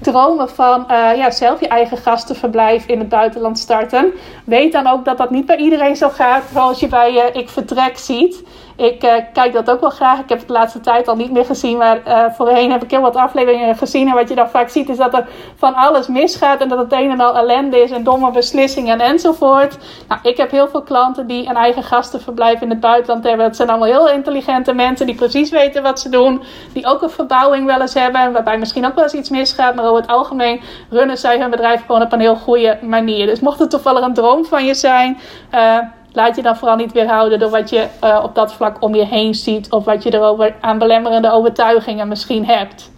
dromen 0.00 0.48
van 0.48 0.86
uh, 0.90 1.16
ja, 1.16 1.30
zelf 1.30 1.60
je 1.60 1.68
eigen 1.68 1.96
gastenverblijf 1.96 2.86
in 2.86 2.98
het 2.98 3.08
buitenland 3.08 3.58
starten, 3.58 4.12
weet 4.44 4.72
dan 4.72 4.86
ook 4.86 5.04
dat 5.04 5.18
dat 5.18 5.30
niet 5.30 5.46
bij 5.46 5.56
iedereen 5.56 5.96
zo 5.96 6.08
gaat 6.08 6.42
zoals 6.52 6.80
je 6.80 6.88
bij 6.88 7.12
uh, 7.12 7.22
Ik 7.32 7.48
Vertrek 7.48 7.98
ziet. 7.98 8.42
Ik 8.76 9.04
uh, 9.04 9.12
kijk 9.32 9.52
dat 9.52 9.70
ook 9.70 9.80
wel 9.80 9.90
graag. 9.90 10.18
Ik 10.18 10.28
heb 10.28 10.38
het 10.38 10.46
de 10.46 10.52
laatste 10.52 10.80
tijd 10.80 11.08
al 11.08 11.16
niet 11.16 11.30
meer 11.30 11.44
gezien. 11.44 11.76
Maar 11.76 12.00
uh, 12.06 12.24
voorheen 12.30 12.70
heb 12.70 12.82
ik 12.82 12.90
heel 12.90 13.00
wat 13.00 13.16
afleveringen 13.16 13.76
gezien. 13.76 14.08
En 14.08 14.14
wat 14.14 14.28
je 14.28 14.34
dan 14.34 14.48
vaak 14.48 14.68
ziet 14.68 14.88
is 14.88 14.96
dat 14.96 15.14
er 15.14 15.26
van 15.56 15.74
alles 15.74 16.06
misgaat. 16.06 16.60
En 16.60 16.68
dat 16.68 16.78
het 16.78 16.92
een 16.92 17.10
en 17.10 17.20
al 17.20 17.36
ellende 17.36 17.82
is. 17.82 17.90
En 17.90 18.04
domme 18.04 18.30
beslissingen 18.30 19.00
enzovoort. 19.00 19.78
Nou, 20.08 20.20
ik 20.22 20.36
heb 20.36 20.50
heel 20.50 20.68
veel 20.68 20.82
klanten 20.82 21.26
die 21.26 21.48
een 21.48 21.56
eigen 21.56 21.82
gastenverblijf 21.82 22.60
in 22.60 22.70
het 22.70 22.80
buitenland 22.80 23.24
hebben. 23.24 23.46
Dat 23.46 23.56
zijn 23.56 23.68
allemaal 23.68 23.88
heel 23.88 24.08
intelligente 24.08 24.72
mensen. 24.72 25.06
Die 25.06 25.14
precies 25.14 25.50
weten 25.50 25.82
wat 25.82 26.00
ze 26.00 26.08
doen. 26.08 26.42
Die 26.72 26.86
ook 26.86 27.02
een 27.02 27.10
verbouwing 27.10 27.66
wel 27.66 27.80
eens 27.80 27.94
hebben. 27.94 28.32
Waarbij 28.32 28.58
misschien 28.58 28.86
ook 28.86 28.94
wel 28.94 29.04
eens 29.04 29.14
iets 29.14 29.30
misgaat. 29.30 29.74
Maar 29.74 29.84
over 29.84 30.00
het 30.00 30.10
algemeen 30.10 30.60
runnen 30.90 31.18
zij 31.18 31.38
hun 31.38 31.50
bedrijf 31.50 31.80
gewoon 31.86 32.02
op 32.02 32.12
een 32.12 32.20
heel 32.20 32.36
goede 32.36 32.78
manier. 32.82 33.26
Dus 33.26 33.40
mocht 33.40 33.58
het 33.58 33.70
toevallig 33.70 34.04
een 34.04 34.14
droom 34.14 34.44
van 34.44 34.64
je 34.64 34.74
zijn... 34.74 35.18
Uh, 35.54 35.78
laat 36.14 36.36
je 36.36 36.42
dan 36.42 36.56
vooral 36.56 36.76
niet 36.76 36.92
weerhouden 36.92 37.38
door 37.38 37.50
wat 37.50 37.70
je 37.70 37.86
uh, 38.04 38.20
op 38.22 38.34
dat 38.34 38.54
vlak 38.54 38.76
om 38.80 38.94
je 38.94 39.04
heen 39.04 39.34
ziet. 39.34 39.70
Of 39.70 39.84
wat 39.84 40.02
je 40.02 40.14
erover 40.14 40.54
aan 40.60 40.78
belemmerende 40.78 41.30
overtuigingen 41.30 42.08
misschien 42.08 42.46
hebt. 42.46 42.92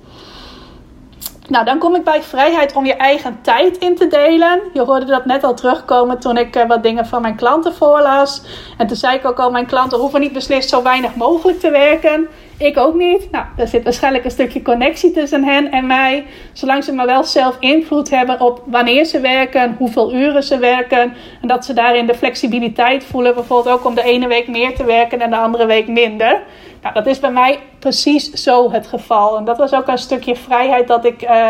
Nou, 1.49 1.65
dan 1.65 1.79
kom 1.79 1.95
ik 1.95 2.05
bij 2.05 2.23
vrijheid 2.23 2.75
om 2.75 2.87
je 2.87 2.95
eigen 2.95 3.39
tijd 3.43 3.77
in 3.77 3.97
te 3.97 4.07
delen. 4.07 4.61
Je 4.73 4.83
hoorde 4.83 5.07
dat 5.07 5.25
net 5.25 5.45
al 5.45 5.55
terugkomen 5.55 6.19
toen 6.19 6.37
ik 6.37 6.57
uh, 6.57 6.67
wat 6.67 6.83
dingen 6.83 7.07
van 7.07 7.23
mijn 7.23 7.37
klanten 7.37 7.75
voorlas. 7.75 8.43
En 8.79 8.87
toen 8.87 8.97
zei 8.97 9.17
ik 9.17 9.25
ook 9.25 9.39
al, 9.39 9.51
mijn 9.51 9.67
klanten 9.67 9.99
hoeven 9.99 10.21
niet 10.21 10.33
beslist 10.33 10.69
zo 10.69 10.83
weinig 10.83 11.15
mogelijk 11.15 11.61
te 11.61 11.71
werken. 11.71 12.29
Ik 12.59 12.79
ook 12.79 12.95
niet. 12.95 13.31
Nou, 13.31 13.45
er 13.57 13.69
zit 13.69 13.85
waarschijnlijk 13.85 14.25
een 14.25 14.31
stukje 14.31 14.63
connectie 14.63 15.11
tussen 15.11 15.45
hen 15.45 15.71
en 15.71 15.87
mij. 15.87 16.27
Zolang 16.53 16.85
ze 16.85 16.93
maar 16.93 17.07
wel 17.07 17.25
zelf 17.25 17.57
invloed 17.61 18.11
hebben 18.11 18.41
op 18.41 18.63
wanneer 18.67 19.05
ze 19.05 19.21
werken, 19.21 19.75
hoeveel 19.79 20.15
uren 20.15 20.43
ze 20.43 20.59
werken. 20.59 21.15
En 21.43 21.49
dat 21.49 21.65
ze 21.65 21.73
daarin 21.73 22.07
de 22.07 22.15
flexibiliteit 22.15 23.05
voelen. 23.05 23.35
Bijvoorbeeld 23.35 23.79
ook 23.79 23.85
om 23.85 23.95
de 23.95 24.03
ene 24.03 24.27
week 24.27 24.49
meer 24.49 24.75
te 24.75 24.85
werken 24.85 25.21
en 25.21 25.31
de 25.31 25.37
andere 25.37 25.67
week 25.67 25.89
minder. 25.89 26.43
Nou, 26.83 26.95
dat 26.95 27.07
is 27.07 27.21
bij 27.21 27.31
mij 27.31 27.59
precies 27.79 28.31
zo 28.31 28.71
het 28.71 28.87
geval. 28.87 29.37
En 29.37 29.45
dat 29.45 29.59
was 29.59 29.73
ook 29.73 29.89
een 29.89 29.99
stukje 29.99 30.37
vrijheid 30.37 30.89
dat 30.89 31.05
ik 31.05 31.23
uh, 31.23 31.49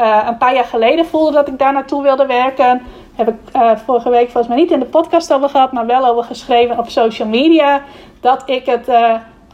uh, 0.00 0.24
een 0.26 0.36
paar 0.36 0.54
jaar 0.54 0.64
geleden 0.64 1.06
voelde 1.06 1.32
dat 1.32 1.48
ik 1.48 1.58
daar 1.58 1.72
naartoe 1.72 2.02
wilde 2.02 2.26
werken. 2.26 2.82
Heb 3.14 3.28
ik 3.28 3.34
uh, 3.56 3.70
vorige 3.84 4.10
week 4.10 4.30
volgens 4.30 4.48
mij 4.48 4.56
niet 4.56 4.70
in 4.70 4.80
de 4.80 4.86
podcast 4.86 5.32
over 5.32 5.48
gehad, 5.48 5.72
maar 5.72 5.86
wel 5.86 6.06
over 6.06 6.24
geschreven 6.24 6.78
op 6.78 6.88
social 6.88 7.28
media. 7.28 7.82
Dat 8.20 8.42
ik 8.46 8.66
het 8.66 8.88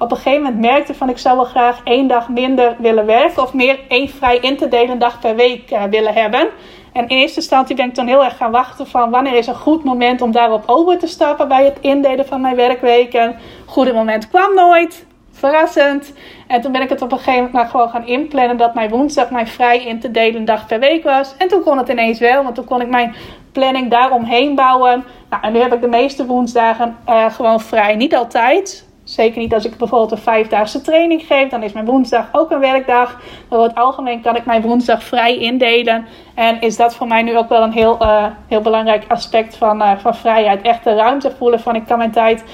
op 0.00 0.10
een 0.10 0.16
gegeven 0.16 0.42
moment 0.42 0.60
merkte 0.60 0.94
van 0.94 1.08
ik 1.08 1.18
zou 1.18 1.36
wel 1.36 1.44
graag 1.44 1.80
één 1.84 2.06
dag 2.06 2.28
minder 2.28 2.76
willen 2.78 3.06
werken 3.06 3.42
of 3.42 3.52
meer 3.54 3.78
één 3.88 4.08
vrij 4.08 4.38
in 4.38 4.56
te 4.56 4.68
delen 4.68 4.98
dag 4.98 5.20
per 5.20 5.36
week 5.36 5.70
uh, 5.70 5.82
willen 5.82 6.14
hebben. 6.14 6.48
En 6.92 7.08
in 7.08 7.16
eerste 7.16 7.40
instantie 7.40 7.76
ben 7.76 7.88
ik 7.88 7.94
dan 7.94 8.06
heel 8.06 8.24
erg 8.24 8.36
gaan 8.36 8.50
wachten 8.50 8.86
van 8.86 9.10
wanneer 9.10 9.34
is 9.34 9.46
een 9.46 9.54
goed 9.54 9.84
moment 9.84 10.20
om 10.20 10.32
daarop 10.32 10.62
over 10.66 10.98
te 10.98 11.06
stappen 11.06 11.48
bij 11.48 11.64
het 11.64 11.78
indelen 11.80 12.26
van 12.26 12.40
mijn 12.40 12.56
werkweken. 12.56 13.36
Goede 13.66 13.92
moment 13.92 14.28
kwam 14.28 14.54
nooit. 14.54 15.06
Verrassend. 15.32 16.12
En 16.46 16.60
toen 16.60 16.72
ben 16.72 16.82
ik 16.82 16.88
het 16.88 17.02
op 17.02 17.12
een 17.12 17.18
gegeven 17.18 17.34
moment 17.34 17.52
maar 17.52 17.68
gewoon 17.68 17.88
gaan 17.88 18.06
inplannen 18.06 18.56
dat 18.56 18.74
mijn 18.74 18.90
woensdag 18.90 19.30
mijn 19.30 19.48
vrij 19.48 19.84
in 19.84 20.00
te 20.00 20.10
delen 20.10 20.44
dag 20.44 20.66
per 20.66 20.78
week 20.78 21.04
was. 21.04 21.34
En 21.38 21.48
toen 21.48 21.62
kon 21.62 21.78
het 21.78 21.88
ineens 21.88 22.18
wel, 22.18 22.42
want 22.42 22.54
toen 22.54 22.64
kon 22.64 22.80
ik 22.80 22.88
mijn 22.88 23.14
planning 23.52 23.90
daaromheen 23.90 24.54
bouwen. 24.54 25.04
Nou, 25.30 25.42
en 25.42 25.52
nu 25.52 25.58
heb 25.58 25.74
ik 25.74 25.80
de 25.80 25.88
meeste 25.88 26.26
woensdagen 26.26 26.96
uh, 27.08 27.30
gewoon 27.30 27.60
vrij. 27.60 27.96
Niet 27.96 28.14
altijd. 28.14 28.88
Zeker 29.10 29.40
niet 29.40 29.54
als 29.54 29.64
ik 29.64 29.76
bijvoorbeeld 29.76 30.10
een 30.10 30.18
vijfdaagse 30.18 30.80
training 30.80 31.22
geef. 31.22 31.48
Dan 31.48 31.62
is 31.62 31.72
mijn 31.72 31.86
woensdag 31.86 32.28
ook 32.32 32.50
een 32.50 32.60
werkdag. 32.60 33.20
Maar 33.48 33.58
over 33.58 33.70
het 33.70 33.78
algemeen 33.78 34.20
kan 34.20 34.36
ik 34.36 34.44
mijn 34.44 34.62
woensdag 34.62 35.02
vrij 35.02 35.38
indelen. 35.38 36.06
En 36.34 36.60
is 36.60 36.76
dat 36.76 36.94
voor 36.94 37.06
mij 37.06 37.22
nu 37.22 37.36
ook 37.36 37.48
wel 37.48 37.62
een 37.62 37.72
heel, 37.72 37.98
uh, 38.02 38.24
heel 38.48 38.60
belangrijk 38.60 39.04
aspect 39.08 39.56
van, 39.56 39.82
uh, 39.82 39.90
van 39.98 40.14
vrijheid. 40.14 40.62
Echt 40.62 40.84
de 40.84 40.94
ruimte 40.94 41.30
voelen 41.30 41.60
van 41.60 41.74
ik 41.74 41.86
kan 41.86 41.98
mijn 41.98 42.10
tijd 42.10 42.44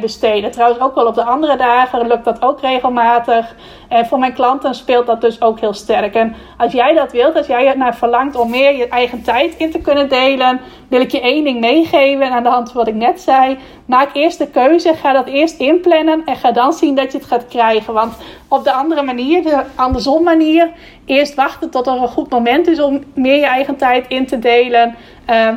besteden. 0.00 0.50
Trouwens 0.50 0.80
ook 0.80 0.94
wel 0.94 1.06
op 1.06 1.14
de 1.14 1.24
andere 1.24 1.56
dagen 1.56 2.06
lukt 2.06 2.24
dat 2.24 2.42
ook 2.42 2.60
regelmatig. 2.60 3.54
En 3.88 4.06
voor 4.06 4.18
mijn 4.18 4.32
klanten 4.32 4.74
speelt 4.74 5.06
dat 5.06 5.20
dus 5.20 5.40
ook 5.40 5.60
heel 5.60 5.72
sterk. 5.72 6.14
En 6.14 6.34
als 6.56 6.72
jij 6.72 6.94
dat 6.94 7.12
wilt, 7.12 7.36
als 7.36 7.46
jij 7.46 7.74
naar 7.74 7.96
verlangt 7.96 8.36
om 8.36 8.50
meer 8.50 8.76
je 8.76 8.88
eigen 8.88 9.22
tijd 9.22 9.54
in 9.56 9.70
te 9.70 9.78
kunnen 9.78 10.08
delen, 10.08 10.60
wil 10.88 11.00
ik 11.00 11.10
je 11.10 11.20
één 11.20 11.44
ding 11.44 11.60
meegeven. 11.60 12.22
En 12.22 12.32
aan 12.32 12.42
de 12.42 12.48
hand 12.48 12.66
van 12.68 12.76
wat 12.76 12.88
ik 12.88 12.94
net 12.94 13.20
zei, 13.20 13.58
maak 13.86 14.08
eerst 14.12 14.38
de 14.38 14.50
keuze, 14.50 14.94
ga 14.94 15.12
dat 15.12 15.26
eerst 15.26 15.58
inplannen 15.58 16.22
en 16.24 16.36
ga 16.36 16.52
dan 16.52 16.72
zien 16.72 16.94
dat 16.94 17.12
je 17.12 17.18
het 17.18 17.26
gaat 17.26 17.48
krijgen. 17.48 17.92
Want 17.92 18.14
op 18.48 18.64
de 18.64 18.72
andere 18.72 19.02
manier, 19.02 19.42
de 19.42 19.62
andersom 19.74 20.22
manier, 20.22 20.70
eerst 21.04 21.34
wachten 21.34 21.70
tot 21.70 21.86
er 21.86 21.92
een 21.92 22.08
goed 22.08 22.30
moment 22.30 22.68
is 22.68 22.80
om 22.80 23.04
meer 23.14 23.36
je 23.36 23.46
eigen 23.46 23.76
tijd 23.76 24.08
in 24.08 24.26
te 24.26 24.38
delen. 24.38 24.96
Uh, 25.30 25.48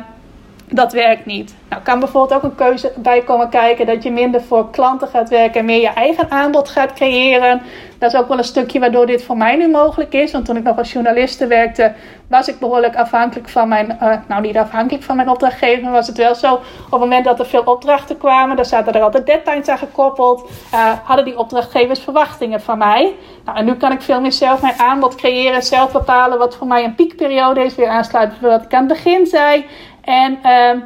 dat 0.69 0.93
werkt 0.93 1.25
niet. 1.25 1.55
Nou, 1.69 1.81
kan 1.81 1.99
bijvoorbeeld 1.99 2.33
ook 2.33 2.43
een 2.43 2.55
keuze 2.55 2.91
bij 2.95 3.21
komen 3.21 3.49
kijken 3.49 3.85
dat 3.85 4.03
je 4.03 4.11
minder 4.11 4.41
voor 4.41 4.69
klanten 4.69 5.07
gaat 5.07 5.29
werken 5.29 5.59
en 5.59 5.65
meer 5.65 5.81
je 5.81 5.87
eigen 5.87 6.31
aanbod 6.31 6.69
gaat 6.69 6.93
creëren. 6.93 7.61
Dat 7.97 8.13
is 8.13 8.19
ook 8.19 8.27
wel 8.27 8.37
een 8.37 8.43
stukje 8.43 8.79
waardoor 8.79 9.05
dit 9.05 9.23
voor 9.23 9.37
mij 9.37 9.55
nu 9.55 9.69
mogelijk 9.69 10.13
is. 10.13 10.31
Want 10.31 10.45
toen 10.45 10.57
ik 10.57 10.63
nog 10.63 10.77
als 10.77 10.91
journaliste 10.91 11.47
werkte, 11.47 11.93
was 12.27 12.47
ik 12.47 12.59
behoorlijk 12.59 12.95
afhankelijk 12.95 13.49
van 13.49 13.67
mijn, 13.67 13.97
uh, 14.01 14.15
nou 14.27 14.41
niet 14.41 14.57
afhankelijk 14.57 15.03
van 15.03 15.15
mijn 15.15 15.29
opdrachtgever, 15.29 15.83
maar 15.83 15.91
was 15.91 16.07
het 16.07 16.17
wel 16.17 16.35
zo. 16.35 16.53
Op 16.53 16.91
het 16.91 16.99
moment 16.99 17.25
dat 17.25 17.39
er 17.39 17.45
veel 17.45 17.63
opdrachten 17.63 18.17
kwamen, 18.17 18.55
dan 18.55 18.65
zaten 18.65 18.93
er 18.93 19.01
altijd 19.01 19.25
deadlines 19.25 19.67
aan 19.67 19.77
gekoppeld. 19.77 20.49
Uh, 20.73 20.91
hadden 21.03 21.25
die 21.25 21.37
opdrachtgevers 21.37 21.99
verwachtingen 21.99 22.61
van 22.61 22.77
mij. 22.77 23.13
Nou, 23.45 23.57
en 23.57 23.65
nu 23.65 23.75
kan 23.75 23.91
ik 23.91 24.01
veel 24.01 24.21
meer 24.21 24.31
zelf 24.31 24.61
mijn 24.61 24.79
aanbod 24.79 25.15
creëren, 25.15 25.63
zelf 25.63 25.91
bepalen 25.91 26.37
wat 26.37 26.55
voor 26.55 26.67
mij 26.67 26.83
een 26.83 26.95
piekperiode 26.95 27.63
is. 27.63 27.75
Weer 27.75 27.87
aansluiten 27.87 28.37
bij 28.41 28.49
wat 28.49 28.63
ik 28.63 28.73
aan 28.73 28.87
het 28.87 28.93
begin 28.93 29.25
zei. 29.25 29.65
En 30.09 30.39
uh, 30.43 30.81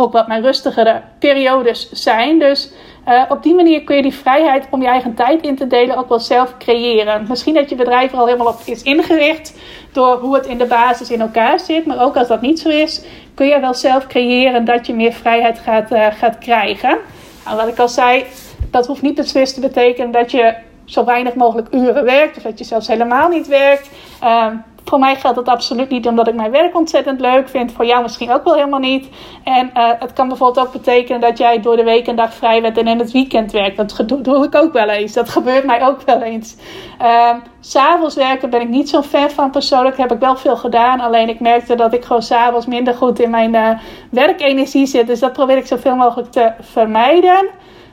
ook 0.00 0.12
wat 0.12 0.26
mijn 0.26 0.42
rustigere 0.42 1.02
periodes 1.18 1.90
zijn. 1.90 2.38
Dus 2.38 2.70
uh, 3.08 3.22
op 3.28 3.42
die 3.42 3.54
manier 3.54 3.84
kun 3.84 3.96
je 3.96 4.02
die 4.02 4.14
vrijheid 4.14 4.66
om 4.70 4.82
je 4.82 4.88
eigen 4.88 5.14
tijd 5.14 5.42
in 5.42 5.56
te 5.56 5.66
delen 5.66 5.96
ook 5.96 6.08
wel 6.08 6.20
zelf 6.20 6.56
creëren. 6.58 7.26
Misschien 7.28 7.54
dat 7.54 7.68
je 7.68 7.74
bedrijf 7.74 8.12
er 8.12 8.18
al 8.18 8.26
helemaal 8.26 8.46
op 8.46 8.60
is 8.64 8.82
ingericht 8.82 9.54
door 9.92 10.16
hoe 10.16 10.34
het 10.34 10.46
in 10.46 10.58
de 10.58 10.64
basis 10.64 11.10
in 11.10 11.20
elkaar 11.20 11.60
zit. 11.60 11.86
Maar 11.86 12.02
ook 12.02 12.16
als 12.16 12.28
dat 12.28 12.40
niet 12.40 12.60
zo 12.60 12.68
is, 12.68 13.04
kun 13.34 13.46
je 13.46 13.60
wel 13.60 13.74
zelf 13.74 14.06
creëren 14.06 14.64
dat 14.64 14.86
je 14.86 14.94
meer 14.94 15.12
vrijheid 15.12 15.58
gaat, 15.58 15.92
uh, 15.92 16.06
gaat 16.06 16.38
krijgen. 16.38 16.98
Nou, 17.44 17.56
wat 17.56 17.68
ik 17.68 17.78
al 17.78 17.88
zei, 17.88 18.24
dat 18.70 18.86
hoeft 18.86 19.02
niet 19.02 19.14
beslist 19.14 19.54
te 19.54 19.60
betekenen 19.60 20.10
dat 20.10 20.30
je 20.30 20.54
zo 20.84 21.04
weinig 21.04 21.34
mogelijk 21.34 21.68
uren 21.74 22.04
werkt. 22.04 22.36
Of 22.36 22.42
dat 22.42 22.58
je 22.58 22.64
zelfs 22.64 22.86
helemaal 22.88 23.28
niet 23.28 23.46
werkt. 23.46 23.90
Uh, 24.22 24.46
voor 24.92 25.00
mij 25.00 25.16
geldt 25.16 25.36
dat 25.36 25.48
absoluut 25.48 25.88
niet 25.88 26.06
omdat 26.06 26.28
ik 26.28 26.34
mijn 26.34 26.50
werk 26.50 26.76
ontzettend 26.76 27.20
leuk 27.20 27.48
vind. 27.48 27.72
Voor 27.72 27.84
jou 27.84 28.02
misschien 28.02 28.32
ook 28.32 28.44
wel 28.44 28.54
helemaal 28.54 28.78
niet. 28.78 29.08
En 29.44 29.70
uh, 29.76 29.90
het 29.98 30.12
kan 30.12 30.28
bijvoorbeeld 30.28 30.66
ook 30.66 30.72
betekenen 30.72 31.20
dat 31.20 31.38
jij 31.38 31.60
door 31.60 31.76
de 31.76 31.84
week 31.84 32.06
een 32.06 32.16
dag 32.16 32.34
vrij 32.34 32.60
bent 32.60 32.78
en 32.78 32.86
in 32.86 32.98
het 32.98 33.10
weekend 33.12 33.52
werkt. 33.52 33.76
Dat 33.76 34.24
doe 34.24 34.44
ik 34.44 34.54
ook 34.54 34.72
wel 34.72 34.88
eens. 34.88 35.12
Dat 35.12 35.28
gebeurt 35.28 35.64
mij 35.64 35.86
ook 35.86 36.02
wel 36.02 36.22
eens. 36.22 36.56
Uh, 37.02 37.30
s'avonds 37.60 38.14
werken 38.14 38.50
ben 38.50 38.60
ik 38.60 38.68
niet 38.68 38.88
zo'n 38.88 39.02
fan 39.02 39.30
van 39.30 39.50
persoonlijk. 39.50 39.96
Heb 39.96 40.12
ik 40.12 40.18
wel 40.18 40.36
veel 40.36 40.56
gedaan. 40.56 41.00
Alleen 41.00 41.28
ik 41.28 41.40
merkte 41.40 41.74
dat 41.74 41.92
ik 41.92 42.04
gewoon 42.04 42.22
s'avonds 42.22 42.66
minder 42.66 42.94
goed 42.94 43.20
in 43.20 43.30
mijn 43.30 43.54
uh, 43.54 43.68
werkenergie 44.10 44.86
zit. 44.86 45.06
Dus 45.06 45.20
dat 45.20 45.32
probeer 45.32 45.56
ik 45.56 45.66
zoveel 45.66 45.96
mogelijk 45.96 46.30
te 46.30 46.52
vermijden. 46.60 47.48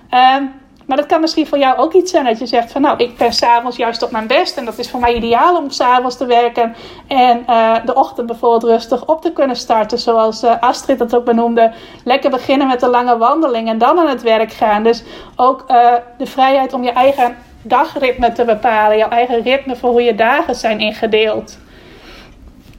Ehm, 0.09 0.43
maar 0.89 0.97
dat 0.97 1.07
kan 1.07 1.21
misschien 1.21 1.47
voor 1.47 1.57
jou 1.57 1.77
ook 1.77 1.93
iets 1.93 2.11
zijn 2.11 2.25
dat 2.25 2.39
je 2.39 2.45
zegt 2.45 2.71
van 2.71 2.81
nou, 2.81 2.97
ik 2.97 3.17
ben 3.17 3.33
s'avonds 3.33 3.77
juist 3.77 4.03
op 4.03 4.11
mijn 4.11 4.27
best. 4.27 4.57
En 4.57 4.65
dat 4.65 4.77
is 4.77 4.89
voor 4.89 4.99
mij 4.99 5.13
ideaal 5.13 5.57
om 5.57 5.69
s'avonds 5.69 6.17
te 6.17 6.25
werken. 6.25 6.75
En 7.07 7.43
uh, 7.49 7.75
de 7.85 7.93
ochtend 7.93 8.27
bijvoorbeeld 8.27 8.63
rustig 8.63 9.05
op 9.05 9.21
te 9.21 9.31
kunnen 9.31 9.55
starten. 9.55 9.97
Zoals 9.97 10.43
uh, 10.43 10.59
Astrid 10.59 10.97
dat 10.97 11.15
ook 11.15 11.25
benoemde. 11.25 11.71
Lekker 12.03 12.29
beginnen 12.29 12.67
met 12.67 12.81
een 12.81 12.89
lange 12.89 13.17
wandeling 13.17 13.67
en 13.67 13.77
dan 13.77 13.99
aan 13.99 14.07
het 14.07 14.21
werk 14.21 14.51
gaan. 14.51 14.83
Dus 14.83 15.03
ook 15.35 15.65
uh, 15.67 15.93
de 16.17 16.25
vrijheid 16.25 16.73
om 16.73 16.83
je 16.83 16.91
eigen 16.91 17.35
dagritme 17.61 18.31
te 18.31 18.45
bepalen. 18.45 18.97
Jouw 18.97 19.09
eigen 19.09 19.41
ritme 19.41 19.75
voor 19.75 19.89
hoe 19.89 20.03
je 20.03 20.15
dagen 20.15 20.55
zijn 20.55 20.79
ingedeeld. 20.79 21.57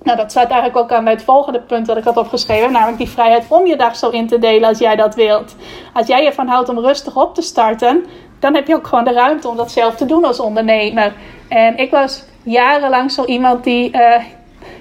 Nou, 0.03 0.17
dat 0.17 0.33
sluit 0.33 0.51
eigenlijk 0.51 0.81
ook 0.83 0.93
aan 0.93 1.05
bij 1.05 1.13
het 1.13 1.25
volgende 1.25 1.61
punt 1.61 1.87
dat 1.87 1.97
ik 1.97 2.05
had 2.05 2.17
opgeschreven, 2.17 2.73
namelijk 2.73 2.99
die 2.99 3.09
vrijheid 3.09 3.45
om 3.49 3.67
je 3.67 3.77
dag 3.77 3.97
zo 3.97 4.11
in 4.11 4.27
te 4.27 4.39
delen 4.39 4.69
als 4.69 4.79
jij 4.79 4.97
dat 4.97 5.15
wilt. 5.15 5.57
Als 5.93 6.07
jij 6.07 6.27
ervan 6.27 6.47
houdt 6.47 6.69
om 6.69 6.79
rustig 6.79 7.17
op 7.17 7.35
te 7.35 7.43
starten, 7.43 8.05
dan 8.39 8.55
heb 8.55 8.67
je 8.67 8.75
ook 8.75 8.87
gewoon 8.87 9.05
de 9.05 9.13
ruimte 9.13 9.49
om 9.49 9.57
dat 9.57 9.71
zelf 9.71 9.95
te 9.95 10.07
doen 10.07 10.25
als 10.25 10.41
ondernemer. 10.41 11.13
En 11.49 11.77
ik 11.77 11.91
was 11.91 12.25
jarenlang 12.43 13.13
zo 13.13 13.25
iemand 13.25 13.65
die 13.65 13.93
uh, 13.93 14.15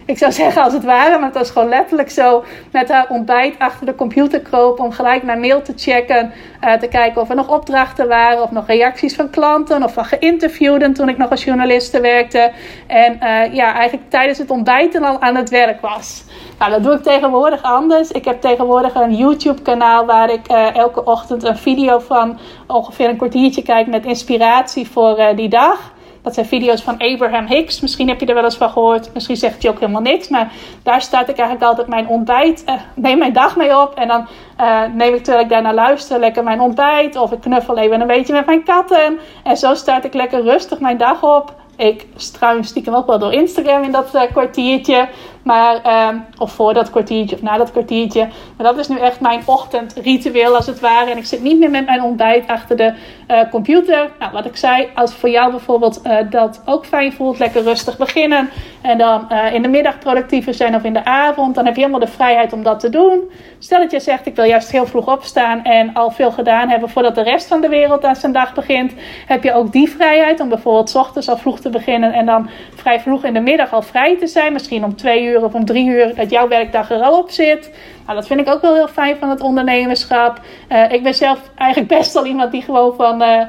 ik 0.10 0.18
zou 0.18 0.32
zeggen 0.32 0.64
als 0.64 0.74
het 0.74 0.84
ware, 0.84 1.18
maar 1.18 1.28
het 1.28 1.38
was 1.38 1.52
gewoon 1.52 1.70
letterlijk 1.70 2.10
zo 2.10 2.44
met 2.72 2.90
haar 2.90 3.06
ontbijt 3.10 3.60
achter 3.60 3.86
de 3.86 3.96
computer 3.96 4.40
kropen 4.40 4.84
om 4.84 4.92
gelijk 4.92 5.24
mijn 5.24 5.40
mail 5.40 5.62
te 5.62 5.74
checken, 5.76 6.34
uh, 6.64 6.74
te 6.74 6.88
kijken 6.88 7.22
of 7.22 7.30
er 7.30 7.36
nog 7.36 7.50
opdrachten 7.50 8.08
waren 8.08 8.44
of 8.44 8.52
nog 8.52 8.68
reacties 8.68 9.16
van 9.16 9.30
klanten 9.30 9.84
of 9.84 9.94
van 9.94 10.06
geïnterviewden 10.06 10.94
toen 10.94 11.10
ik 11.10 11.18
nog 11.18 11.30
als 11.30 11.44
journaliste 11.44 12.02
werkte. 12.02 12.52
En 12.88 13.14
uh, 13.14 13.54
ja, 13.54 13.74
eigenlijk 13.74 14.10
tijdens 14.10 14.38
het 14.38 14.50
ontbijten 14.50 15.04
al 15.04 15.22
aan 15.22 15.36
het 15.36 15.50
werk 15.50 15.82
was. 15.82 16.24
Nou, 16.60 16.72
dat 16.72 16.84
doe 16.84 16.94
ik 16.94 17.04
tegenwoordig 17.04 17.64
anders. 17.64 18.12
Ik 18.12 18.26
heb 18.26 18.42
tegenwoordig 18.42 18.96
een 18.96 19.16
YouTube-kanaal 19.16 20.06
waar 20.06 20.32
ik 20.32 20.52
uh, 20.52 20.76
elke 20.76 21.04
ochtend 21.04 21.44
een 21.44 21.58
video 21.58 22.00
van 22.00 22.40
ongeveer 22.68 23.10
een 23.10 23.18
kwartiertje 23.18 23.62
kijk 23.62 23.88
met 23.88 24.06
inspiratie 24.06 24.90
voor 24.90 25.34
die 25.36 25.50
dag. 25.50 25.98
Dat 26.22 26.34
zijn 26.34 26.46
video's 26.46 26.82
van 26.82 26.98
Abraham 26.98 27.46
Hicks. 27.46 27.80
Misschien 27.80 28.08
heb 28.08 28.20
je 28.20 28.26
er 28.26 28.34
wel 28.34 28.44
eens 28.44 28.58
van 28.58 28.70
gehoord. 28.70 29.14
Misschien 29.14 29.36
zegt 29.38 29.62
hij 29.62 29.72
ook 29.72 29.80
helemaal 29.80 30.02
niks. 30.02 30.28
Maar 30.28 30.52
daar 30.84 31.02
start 31.02 31.30
ik 31.30 31.38
eigenlijk 31.38 31.70
altijd 31.70 31.88
mijn 31.88 32.08
ontbijt. 32.08 32.64
Uh, 32.66 32.74
neem 32.96 33.18
mijn 33.18 33.34
dag 33.34 33.56
mee 33.56 33.80
op. 33.80 33.94
En 33.94 34.08
dan 34.08 34.28
uh, 34.62 34.82
neem 34.94 35.14
ik 35.14 35.24
terwijl 35.24 35.44
ik 35.44 35.50
daarna 35.50 35.74
luister 35.74 36.20
lekker 36.20 36.44
mijn 36.44 36.60
ontbijt. 36.60 37.16
Of 37.16 37.32
ik 37.32 37.40
knuffel 37.40 37.78
even 37.78 38.02
een 38.02 38.08
beetje 38.08 38.34
met 38.34 38.46
mijn 38.46 38.64
katten. 38.64 39.20
En 39.44 39.58
zo 39.58 39.74
start 39.74 40.06
ik 40.06 40.14
lekker 40.14 40.42
rustig 40.42 40.80
mijn 40.80 40.98
dag 40.98 41.24
op. 41.24 41.54
Ik 41.76 42.08
struin 42.16 42.64
stiekem 42.64 42.94
ook 42.94 43.08
wel 43.08 43.20
door 43.20 43.34
Instagram 43.34 43.84
in 43.84 43.92
dat 43.92 44.16
uh, 44.16 44.22
kwartiertje. 44.32 45.08
Maar, 45.50 45.80
uh, 45.86 46.20
of 46.38 46.52
voor 46.52 46.74
dat 46.74 46.90
kwartiertje 46.90 47.36
of 47.36 47.42
na 47.42 47.58
dat 47.58 47.72
kwartiertje. 47.72 48.28
Maar 48.58 48.68
dat 48.68 48.78
is 48.78 48.88
nu 48.88 48.98
echt 48.98 49.20
mijn 49.20 49.42
ochtendritueel 49.46 50.56
als 50.56 50.66
het 50.66 50.80
ware. 50.80 51.12
En 51.12 51.18
ik 51.18 51.26
zit 51.26 51.42
niet 51.42 51.60
meer 51.60 51.70
met 51.70 51.86
mijn 51.86 52.02
ontbijt 52.02 52.48
achter 52.48 52.78
de 52.78 52.94
uh, 53.32 53.40
computer. 53.52 54.10
Nou, 54.20 54.32
wat 54.32 54.46
ik 54.46 54.56
zei, 54.56 54.88
als 54.96 55.14
voor 55.14 55.30
jou 55.30 55.52
bijvoorbeeld 55.52 56.02
uh, 56.04 56.18
dat 56.30 56.62
ook 56.66 56.86
fijn 56.86 57.14
voelt, 57.14 57.40
lekker 57.40 57.64
rustig 57.64 57.98
beginnen. 57.98 58.50
En 58.82 58.98
dan 58.98 59.28
uh, 59.32 59.54
in 59.54 59.62
de 59.62 59.68
middag 59.68 60.00
productiever 60.00 60.54
zijn 60.54 60.76
of 60.76 60.84
in 60.84 60.94
de 60.94 61.06
avond. 61.06 61.56
Dan 61.56 61.66
heb 61.66 61.76
je 61.76 61.82
helemaal 61.82 62.06
de 62.06 62.12
vrijheid 62.12 62.54
om 62.54 62.64
dat 62.64 62.80
te 62.80 62.90
doen. 62.90 63.32
Stel 63.60 63.80
dat 63.80 63.92
je 63.92 64.00
zegt, 64.00 64.26
ik 64.26 64.36
wil 64.36 64.46
juist 64.46 64.72
heel 64.72 64.86
vroeg 64.86 65.08
opstaan 65.08 65.64
en 65.64 65.94
al 65.94 66.12
veel 66.12 66.32
gedaan 66.32 66.70
hebben 66.70 66.90
voordat 66.90 67.16
de 67.16 67.24
rest 67.24 67.48
van 67.48 67.62
de 67.62 67.70
wereld 67.70 68.06
aan 68.06 68.16
zijn 68.16 68.32
dag 68.32 68.54
begint. 68.54 68.94
Heb 69.26 69.44
je 69.44 69.54
ook 69.54 69.72
die 69.72 69.90
vrijheid 69.90 70.40
om 70.40 70.50
bijvoorbeeld 70.50 70.96
ochtends 70.96 71.30
al 71.30 71.38
vroeg 71.38 71.60
te 71.60 71.70
beginnen 71.70 72.14
en 72.14 72.26
dan 72.26 72.50
vrij 72.76 73.00
vroeg 73.00 73.24
in 73.24 73.34
de 73.34 73.40
middag 73.40 73.74
al 73.74 73.82
vrij 73.82 74.18
te 74.18 74.28
zijn. 74.28 74.54
Misschien 74.54 74.84
om 74.84 74.96
twee 74.96 75.24
uur 75.24 75.39
of 75.44 75.54
om 75.54 75.66
drie 75.66 75.88
uur 75.88 76.16
dat 76.16 76.30
jouw 76.30 76.48
werkdag 76.48 76.92
er 76.92 77.02
al 77.02 77.20
op 77.20 77.30
zit. 77.30 77.72
Nou, 78.06 78.16
dat 78.16 78.28
vind 78.28 78.40
ik 78.40 78.50
ook 78.50 78.62
wel 78.62 78.74
heel 78.74 78.88
fijn 78.88 79.18
van 79.18 79.30
het 79.30 79.42
ondernemerschap. 79.42 80.42
Uh, 80.72 80.92
ik 80.92 81.04
ben 81.04 81.16
zelf 81.16 81.40
eigenlijk 81.56 81.90
best 81.98 82.14
wel 82.14 82.26
iemand 82.26 82.52
die 82.52 82.62
gewoon 82.62 82.96
van 82.96 83.22
uh, 83.22 83.42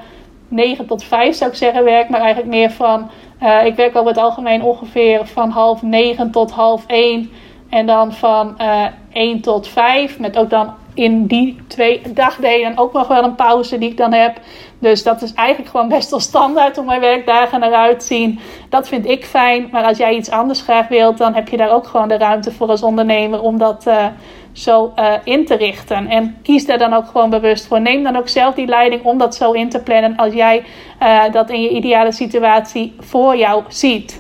9 0.49 0.87
tot 0.87 1.05
5 1.05 1.37
zou 1.37 1.51
ik 1.51 1.57
zeggen 1.57 1.85
werkt. 1.85 2.11
Maar 2.11 2.21
eigenlijk 2.21 2.51
meer 2.51 2.71
van, 2.71 3.11
uh, 3.43 3.65
ik 3.65 3.77
werk 3.77 3.97
over 3.97 4.09
het 4.09 4.19
algemeen 4.19 4.63
ongeveer 4.63 5.27
van 5.27 5.51
half 5.51 5.83
9 5.83 6.31
tot 6.31 6.51
half 6.51 6.87
1. 6.87 7.31
En 7.69 7.87
dan 7.87 8.13
van 8.13 8.59
1 9.13 9.41
tot 9.41 9.69
5. 9.69 10.19
Met 10.19 10.39
ook 10.39 10.51
dan 10.51 10.75
in 11.01 11.27
die 11.27 11.57
twee 11.67 12.03
dagdelen 12.15 12.79
ook 12.79 12.93
nog 12.93 13.09
wel 13.09 13.25
een 13.25 13.35
pauze 13.35 13.79
die 13.79 13.91
ik 13.91 13.97
dan 13.97 14.13
heb. 14.13 14.41
Dus 14.79 15.03
dat 15.03 15.23
is 15.23 15.35
eigenlijk 15.35 15.71
gewoon 15.71 15.89
best 15.89 16.11
wel 16.11 16.21
standaard 16.21 16.77
hoe 16.77 16.85
mijn 16.85 17.01
werkdagen 17.01 17.63
eruit 17.63 18.05
zien. 18.05 18.41
Dat 18.69 18.89
vind 18.89 19.07
ik 19.07 19.25
fijn. 19.25 19.69
Maar 19.73 19.85
als 19.85 19.99
jij 19.99 20.15
iets 20.15 20.31
anders 20.31 20.61
graag 20.61 20.89
wilt, 20.89 21.19
dan 21.19 21.35
heb 21.35 21.49
je 21.49 21.57
daar 21.57 21.73
ook 21.73 21.87
gewoon 21.87 22.09
de 22.09 22.19
ruimte 22.19 22.53
voor 22.53 22.69
als 22.69 22.83
ondernemer 22.83 23.41
om 23.41 23.59
dat 23.59 23.87
uh, 23.87 24.07
zo 24.53 24.93
uh, 24.99 25.13
in 25.25 25.47
te 25.47 25.55
richten. 25.55 26.07
En 26.07 26.37
kies 26.43 26.67
daar 26.67 26.79
dan 26.79 26.93
ook 26.93 27.07
gewoon 27.07 27.31
bewust 27.31 27.67
voor. 27.67 27.81
Neem 27.81 28.03
dan 28.03 28.17
ook 28.17 28.29
zelf 28.29 28.55
die 28.55 28.67
leiding 28.67 29.03
om 29.03 29.19
dat 29.19 29.35
zo 29.35 29.53
in 29.53 29.69
te 29.69 29.83
plannen 29.83 30.17
als 30.17 30.35
jij 30.35 30.65
uh, 31.03 31.23
dat 31.33 31.51
in 31.51 31.63
je 31.63 31.71
ideale 31.71 32.13
situatie 32.13 32.95
voor 32.99 33.37
jou 33.37 33.63
ziet. 33.69 34.20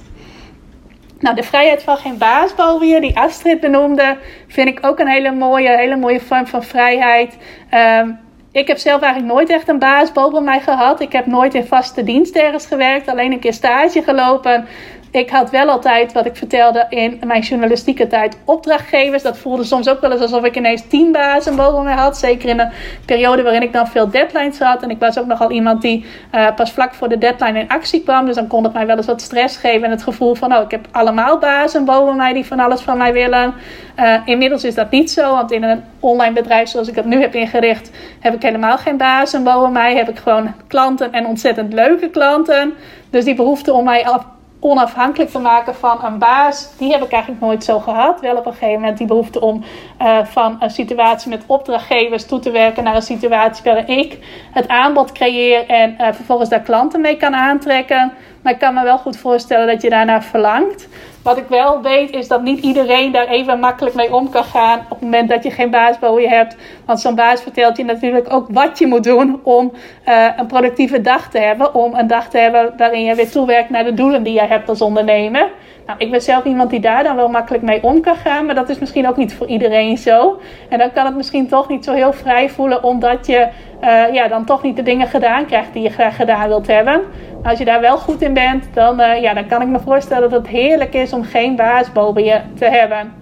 Nou, 1.20 1.36
de 1.36 1.42
vrijheid 1.42 1.82
van 1.82 1.96
geen 1.96 2.18
baasbal 2.18 2.80
weer, 2.80 3.00
die 3.00 3.18
Astrid 3.18 3.60
benoemde, 3.60 4.16
vind 4.46 4.68
ik 4.68 4.78
ook 4.86 4.98
een 4.98 5.08
hele 5.08 5.32
mooie, 5.32 5.76
hele 5.76 5.96
mooie 5.96 6.20
vorm 6.20 6.46
van 6.46 6.62
vrijheid. 6.62 7.36
Um, 7.74 8.18
ik 8.52 8.66
heb 8.66 8.78
zelf 8.78 9.02
eigenlijk 9.02 9.32
nooit 9.32 9.50
echt 9.50 9.68
een 9.68 9.78
baas 9.78 10.12
boven 10.12 10.44
mij 10.44 10.60
gehad. 10.60 11.00
Ik 11.00 11.12
heb 11.12 11.26
nooit 11.26 11.54
in 11.54 11.64
vaste 11.64 12.04
dienst 12.04 12.36
ergens 12.36 12.66
gewerkt, 12.66 13.08
alleen 13.08 13.32
een 13.32 13.40
keer 13.40 13.52
stage 13.52 14.02
gelopen 14.02 14.66
ik 15.10 15.30
had 15.30 15.50
wel 15.50 15.68
altijd, 15.68 16.12
wat 16.12 16.26
ik 16.26 16.36
vertelde 16.36 16.86
in 16.88 17.20
mijn 17.26 17.42
journalistieke 17.42 18.06
tijd, 18.06 18.36
opdrachtgevers. 18.44 19.22
Dat 19.22 19.38
voelde 19.38 19.64
soms 19.64 19.88
ook 19.88 20.00
wel 20.00 20.12
eens 20.12 20.20
alsof 20.20 20.44
ik 20.44 20.56
ineens 20.56 20.82
tien 20.88 21.12
bazen 21.12 21.56
boven 21.56 21.84
mij 21.84 21.94
had. 21.94 22.18
Zeker 22.18 22.48
in 22.48 22.60
een 22.60 22.70
periode 23.04 23.42
waarin 23.42 23.62
ik 23.62 23.72
dan 23.72 23.88
veel 23.88 24.10
deadlines 24.10 24.58
had. 24.58 24.82
En 24.82 24.90
ik 24.90 24.98
was 24.98 25.18
ook 25.18 25.26
nogal 25.26 25.50
iemand 25.50 25.82
die 25.82 26.04
uh, 26.34 26.54
pas 26.54 26.72
vlak 26.72 26.94
voor 26.94 27.08
de 27.08 27.18
deadline 27.18 27.58
in 27.58 27.68
actie 27.68 28.02
kwam. 28.02 28.26
Dus 28.26 28.34
dan 28.34 28.46
kon 28.46 28.64
het 28.64 28.72
mij 28.72 28.86
wel 28.86 28.96
eens 28.96 29.06
wat 29.06 29.20
stress 29.20 29.56
geven. 29.56 29.84
En 29.84 29.90
het 29.90 30.02
gevoel 30.02 30.34
van, 30.34 30.54
oh, 30.54 30.62
ik 30.62 30.70
heb 30.70 30.86
allemaal 30.90 31.38
bazen 31.38 31.84
boven 31.84 32.16
mij 32.16 32.32
die 32.32 32.46
van 32.46 32.60
alles 32.60 32.80
van 32.80 32.98
mij 32.98 33.12
willen. 33.12 33.54
Uh, 33.98 34.14
inmiddels 34.24 34.64
is 34.64 34.74
dat 34.74 34.90
niet 34.90 35.10
zo. 35.10 35.34
Want 35.34 35.52
in 35.52 35.62
een 35.62 35.82
online 36.00 36.34
bedrijf 36.34 36.68
zoals 36.68 36.88
ik 36.88 36.94
dat 36.94 37.04
nu 37.04 37.20
heb 37.20 37.34
ingericht, 37.34 37.90
heb 38.20 38.34
ik 38.34 38.42
helemaal 38.42 38.78
geen 38.78 38.96
bazen 38.96 39.44
boven 39.44 39.72
mij. 39.72 39.96
Heb 39.96 40.08
ik 40.08 40.18
gewoon 40.18 40.54
klanten 40.66 41.12
en 41.12 41.26
ontzettend 41.26 41.72
leuke 41.72 42.10
klanten. 42.10 42.74
Dus 43.10 43.24
die 43.24 43.34
behoefte 43.34 43.72
om 43.72 43.84
mij 43.84 44.06
af 44.06 44.24
onafhankelijk 44.60 45.30
te 45.30 45.38
maken 45.38 45.74
van 45.74 46.04
een 46.04 46.18
baas, 46.18 46.76
die 46.78 46.92
heb 46.92 47.02
ik 47.02 47.12
eigenlijk 47.12 47.42
nooit 47.42 47.64
zo 47.64 47.78
gehad. 47.78 48.20
Wel 48.20 48.36
op 48.36 48.46
een 48.46 48.52
gegeven 48.52 48.80
moment 48.80 48.98
die 48.98 49.06
behoefte 49.06 49.40
om 49.40 49.64
uh, 50.02 50.24
van 50.24 50.56
een 50.60 50.70
situatie 50.70 51.30
met 51.30 51.42
opdrachtgevers 51.46 52.26
toe 52.26 52.38
te 52.38 52.50
werken 52.50 52.84
naar 52.84 52.94
een 52.94 53.02
situatie 53.02 53.64
waarin 53.64 53.98
ik 53.98 54.18
het 54.52 54.68
aanbod 54.68 55.12
creëer 55.12 55.66
en 55.66 55.90
uh, 55.90 56.06
vervolgens 56.12 56.48
daar 56.48 56.60
klanten 56.60 57.00
mee 57.00 57.16
kan 57.16 57.34
aantrekken. 57.34 58.12
Maar 58.42 58.52
ik 58.52 58.58
kan 58.58 58.74
me 58.74 58.82
wel 58.82 58.98
goed 58.98 59.16
voorstellen 59.16 59.66
dat 59.66 59.82
je 59.82 59.90
daarnaar 59.90 60.24
verlangt. 60.24 60.88
Wat 61.22 61.36
ik 61.36 61.48
wel 61.48 61.82
weet 61.82 62.10
is 62.10 62.28
dat 62.28 62.42
niet 62.42 62.64
iedereen 62.64 63.12
daar 63.12 63.26
even 63.26 63.60
makkelijk 63.60 63.94
mee 63.94 64.14
om 64.14 64.30
kan 64.30 64.44
gaan 64.44 64.78
op 64.78 64.90
het 64.90 65.00
moment 65.00 65.28
dat 65.28 65.42
je 65.42 65.50
geen 65.50 65.70
baas 65.70 65.96
je 66.00 66.28
hebt. 66.28 66.56
Want 66.84 67.00
zo'n 67.00 67.14
baas 67.14 67.42
vertelt 67.42 67.76
je 67.76 67.84
natuurlijk 67.84 68.32
ook 68.32 68.46
wat 68.50 68.78
je 68.78 68.86
moet 68.86 69.04
doen 69.04 69.40
om 69.42 69.72
uh, 70.08 70.26
een 70.36 70.46
productieve 70.46 71.00
dag 71.00 71.30
te 71.30 71.38
hebben. 71.38 71.74
Om 71.74 71.94
een 71.94 72.06
dag 72.06 72.28
te 72.28 72.38
hebben 72.38 72.72
waarin 72.76 73.04
je 73.04 73.14
weer 73.14 73.30
toewerkt 73.30 73.70
naar 73.70 73.84
de 73.84 73.94
doelen 73.94 74.22
die 74.22 74.32
je 74.32 74.46
hebt 74.46 74.68
als 74.68 74.80
ondernemer. 74.80 75.50
Nou, 75.86 75.98
ik 75.98 76.10
ben 76.10 76.22
zelf 76.22 76.44
iemand 76.44 76.70
die 76.70 76.80
daar 76.80 77.02
dan 77.02 77.16
wel 77.16 77.28
makkelijk 77.28 77.62
mee 77.62 77.82
om 77.82 78.00
kan 78.00 78.16
gaan, 78.16 78.46
maar 78.46 78.54
dat 78.54 78.68
is 78.68 78.78
misschien 78.78 79.08
ook 79.08 79.16
niet 79.16 79.34
voor 79.34 79.46
iedereen 79.46 79.98
zo. 79.98 80.40
En 80.68 80.78
dan 80.78 80.92
kan 80.92 81.06
het 81.06 81.16
misschien 81.16 81.48
toch 81.48 81.68
niet 81.68 81.84
zo 81.84 81.92
heel 81.92 82.12
vrij 82.12 82.50
voelen, 82.50 82.82
omdat 82.84 83.26
je 83.26 83.48
uh, 83.84 84.14
ja, 84.14 84.28
dan 84.28 84.44
toch 84.44 84.62
niet 84.62 84.76
de 84.76 84.82
dingen 84.82 85.06
gedaan 85.06 85.46
krijgt 85.46 85.72
die 85.72 85.82
je 85.82 85.90
graag 85.90 86.16
gedaan 86.16 86.48
wilt 86.48 86.66
hebben. 86.66 87.00
Als 87.42 87.58
je 87.58 87.64
daar 87.64 87.80
wel 87.80 87.98
goed 87.98 88.22
in 88.22 88.34
bent, 88.34 88.64
dan, 88.74 89.00
uh, 89.00 89.22
ja, 89.22 89.34
dan 89.34 89.46
kan 89.46 89.62
ik 89.62 89.68
me 89.68 89.80
voorstellen 89.80 90.30
dat 90.30 90.40
het 90.40 90.50
heerlijk 90.50 90.94
is 90.94 91.12
om 91.12 91.22
geen 91.22 91.56
baas 91.56 91.92
boven 91.92 92.24
je 92.24 92.40
te 92.58 92.64
hebben. 92.64 93.12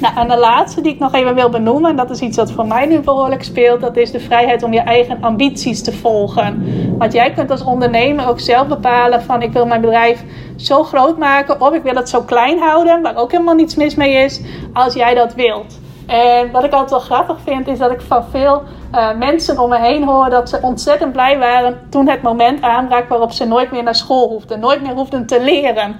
Nou, 0.00 0.16
en 0.16 0.28
de 0.28 0.36
laatste 0.36 0.80
die 0.80 0.92
ik 0.92 0.98
nog 0.98 1.14
even 1.14 1.34
wil 1.34 1.50
benoemen, 1.50 1.90
en 1.90 1.96
dat 1.96 2.10
is 2.10 2.20
iets 2.20 2.36
wat 2.36 2.52
voor 2.52 2.66
mij 2.66 2.86
nu 2.86 2.98
behoorlijk 2.98 3.42
speelt, 3.42 3.80
dat 3.80 3.96
is 3.96 4.10
de 4.10 4.20
vrijheid 4.20 4.62
om 4.62 4.72
je 4.72 4.80
eigen 4.80 5.18
ambities 5.20 5.82
te 5.82 5.92
volgen. 5.92 6.64
Want 6.98 7.12
jij 7.12 7.32
kunt 7.32 7.50
als 7.50 7.64
ondernemer 7.64 8.28
ook 8.28 8.40
zelf 8.40 8.66
bepalen 8.66 9.22
van 9.22 9.42
ik 9.42 9.52
wil 9.52 9.66
mijn 9.66 9.80
bedrijf 9.80 10.24
zo 10.56 10.82
groot 10.82 11.18
maken 11.18 11.60
of 11.60 11.72
ik 11.72 11.82
wil 11.82 11.94
het 11.94 12.08
zo 12.08 12.22
klein 12.22 12.58
houden, 12.58 13.02
waar 13.02 13.16
ook 13.16 13.32
helemaal 13.32 13.54
niets 13.54 13.74
mis 13.74 13.94
mee 13.94 14.24
is, 14.24 14.40
als 14.72 14.94
jij 14.94 15.14
dat 15.14 15.34
wilt. 15.34 15.78
En 16.08 16.50
wat 16.50 16.64
ik 16.64 16.72
altijd 16.72 16.90
wel 16.90 17.00
grappig 17.00 17.36
vind, 17.44 17.68
is 17.68 17.78
dat 17.78 17.90
ik 17.90 18.00
van 18.00 18.24
veel 18.30 18.62
uh, 18.94 19.16
mensen 19.18 19.58
om 19.58 19.68
me 19.68 19.78
heen 19.78 20.04
hoor 20.04 20.30
dat 20.30 20.48
ze 20.48 20.58
ontzettend 20.62 21.12
blij 21.12 21.38
waren 21.38 21.80
toen 21.90 22.08
het 22.08 22.22
moment 22.22 22.62
aanbrak 22.62 23.08
waarop 23.08 23.32
ze 23.32 23.44
nooit 23.44 23.70
meer 23.70 23.82
naar 23.82 23.94
school 23.94 24.28
hoefden, 24.28 24.60
nooit 24.60 24.82
meer 24.82 24.94
hoefden 24.94 25.26
te 25.26 25.40
leren. 25.40 25.96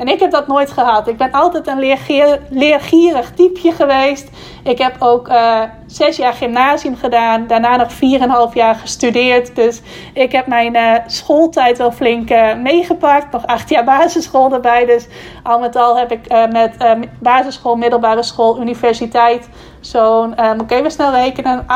En 0.00 0.08
ik 0.08 0.20
heb 0.20 0.30
dat 0.30 0.46
nooit 0.46 0.70
gehad. 0.70 1.08
Ik 1.08 1.16
ben 1.16 1.32
altijd 1.32 1.66
een 1.66 1.78
leergier, 1.78 2.38
leergierig 2.50 3.30
typeje 3.30 3.72
geweest. 3.72 4.30
Ik 4.62 4.78
heb 4.78 4.96
ook 4.98 5.28
uh, 5.28 5.62
zes 5.86 6.16
jaar 6.16 6.32
gymnasium 6.32 6.96
gedaan. 6.96 7.46
Daarna 7.46 7.76
nog 7.76 7.92
vier 7.92 8.20
en 8.20 8.30
half 8.30 8.54
jaar 8.54 8.74
gestudeerd. 8.74 9.56
Dus 9.56 9.82
ik 10.14 10.32
heb 10.32 10.46
mijn 10.46 10.76
uh, 10.76 10.94
schooltijd 11.06 11.78
wel 11.78 11.92
flink 11.92 12.30
uh, 12.30 12.54
meegepakt. 12.54 13.32
Nog 13.32 13.46
acht 13.46 13.68
jaar 13.68 13.84
basisschool 13.84 14.52
erbij. 14.52 14.86
Dus 14.86 15.06
al 15.42 15.58
met 15.58 15.76
al 15.76 15.98
heb 15.98 16.12
ik 16.12 16.50
met 16.52 16.76
basisschool, 17.18 17.76
middelbare 17.76 18.22
school, 18.22 18.60
universiteit... 18.60 19.48
zo'n, 19.80 20.34
moet 20.56 20.70
ik 20.70 20.78
even 20.78 20.90
snel 20.90 21.12
rekenen... 21.12 21.66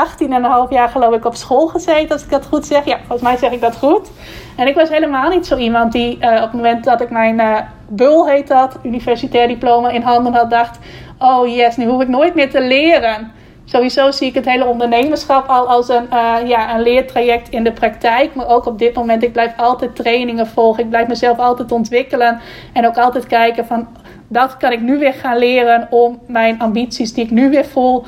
18,5 0.67 0.71
jaar 0.71 0.89
geloof 0.89 1.15
ik 1.15 1.25
op 1.25 1.35
school 1.35 1.67
gezeten. 1.67 2.11
Als 2.11 2.23
ik 2.23 2.31
dat 2.31 2.47
goed 2.47 2.67
zeg. 2.67 2.85
Ja, 2.85 2.97
volgens 2.99 3.23
mij 3.23 3.37
zeg 3.37 3.51
ik 3.51 3.61
dat 3.61 3.77
goed. 3.77 4.11
En 4.57 4.67
ik 4.67 4.75
was 4.75 4.89
helemaal 4.89 5.31
niet 5.31 5.47
zo 5.47 5.57
iemand 5.57 5.93
die 5.93 6.15
op 6.15 6.21
het 6.21 6.53
moment 6.53 6.85
dat 6.85 7.01
ik 7.01 7.11
mijn 7.11 7.41
bul 7.89 8.29
heet 8.29 8.49
dat, 8.49 8.79
universitair 8.83 9.49
diploma 9.49 9.91
in 9.91 10.03
handen 10.03 10.33
had, 10.33 10.51
dacht: 10.51 10.79
oh 11.19 11.47
yes, 11.55 11.77
nu 11.77 11.87
hoef 11.87 12.03
ik 12.03 12.09
nooit 12.09 12.35
meer 12.35 12.51
te 12.51 12.61
leren. 12.61 13.33
Sowieso 13.65 14.11
zie 14.11 14.29
ik 14.29 14.35
het 14.35 14.45
hele 14.45 14.65
ondernemerschap 14.65 15.49
al 15.49 15.69
als 15.69 15.89
een, 15.89 16.07
uh, 16.13 16.37
ja, 16.47 16.75
een 16.75 16.83
leertraject 16.83 17.49
in 17.49 17.65
de 17.65 17.73
praktijk. 17.73 18.35
Maar 18.35 18.49
ook 18.49 18.67
op 18.67 18.79
dit 18.79 18.95
moment, 18.95 19.23
ik 19.23 19.33
blijf 19.33 19.53
altijd 19.57 19.97
trainingen 19.97 20.47
volgen. 20.47 20.83
Ik 20.83 20.91
blijf 20.91 21.09
mezelf 21.09 21.39
altijd 21.39 21.73
ontwikkelen. 21.73 22.41
En 22.73 22.87
ook 22.87 22.99
altijd 22.99 23.27
kijken 23.27 23.67
van, 23.67 23.89
dat 24.29 24.57
kan 24.57 24.73
ik 24.73 24.81
nu 24.81 24.99
weer 24.99 25.13
gaan 25.15 25.39
leren 25.39 25.87
om 25.91 26.21
mijn 26.27 26.59
ambities 26.59 27.13
die 27.13 27.25
ik 27.25 27.31
nu 27.31 27.51
weer 27.51 27.65
voel 27.65 28.03
uh, 28.03 28.07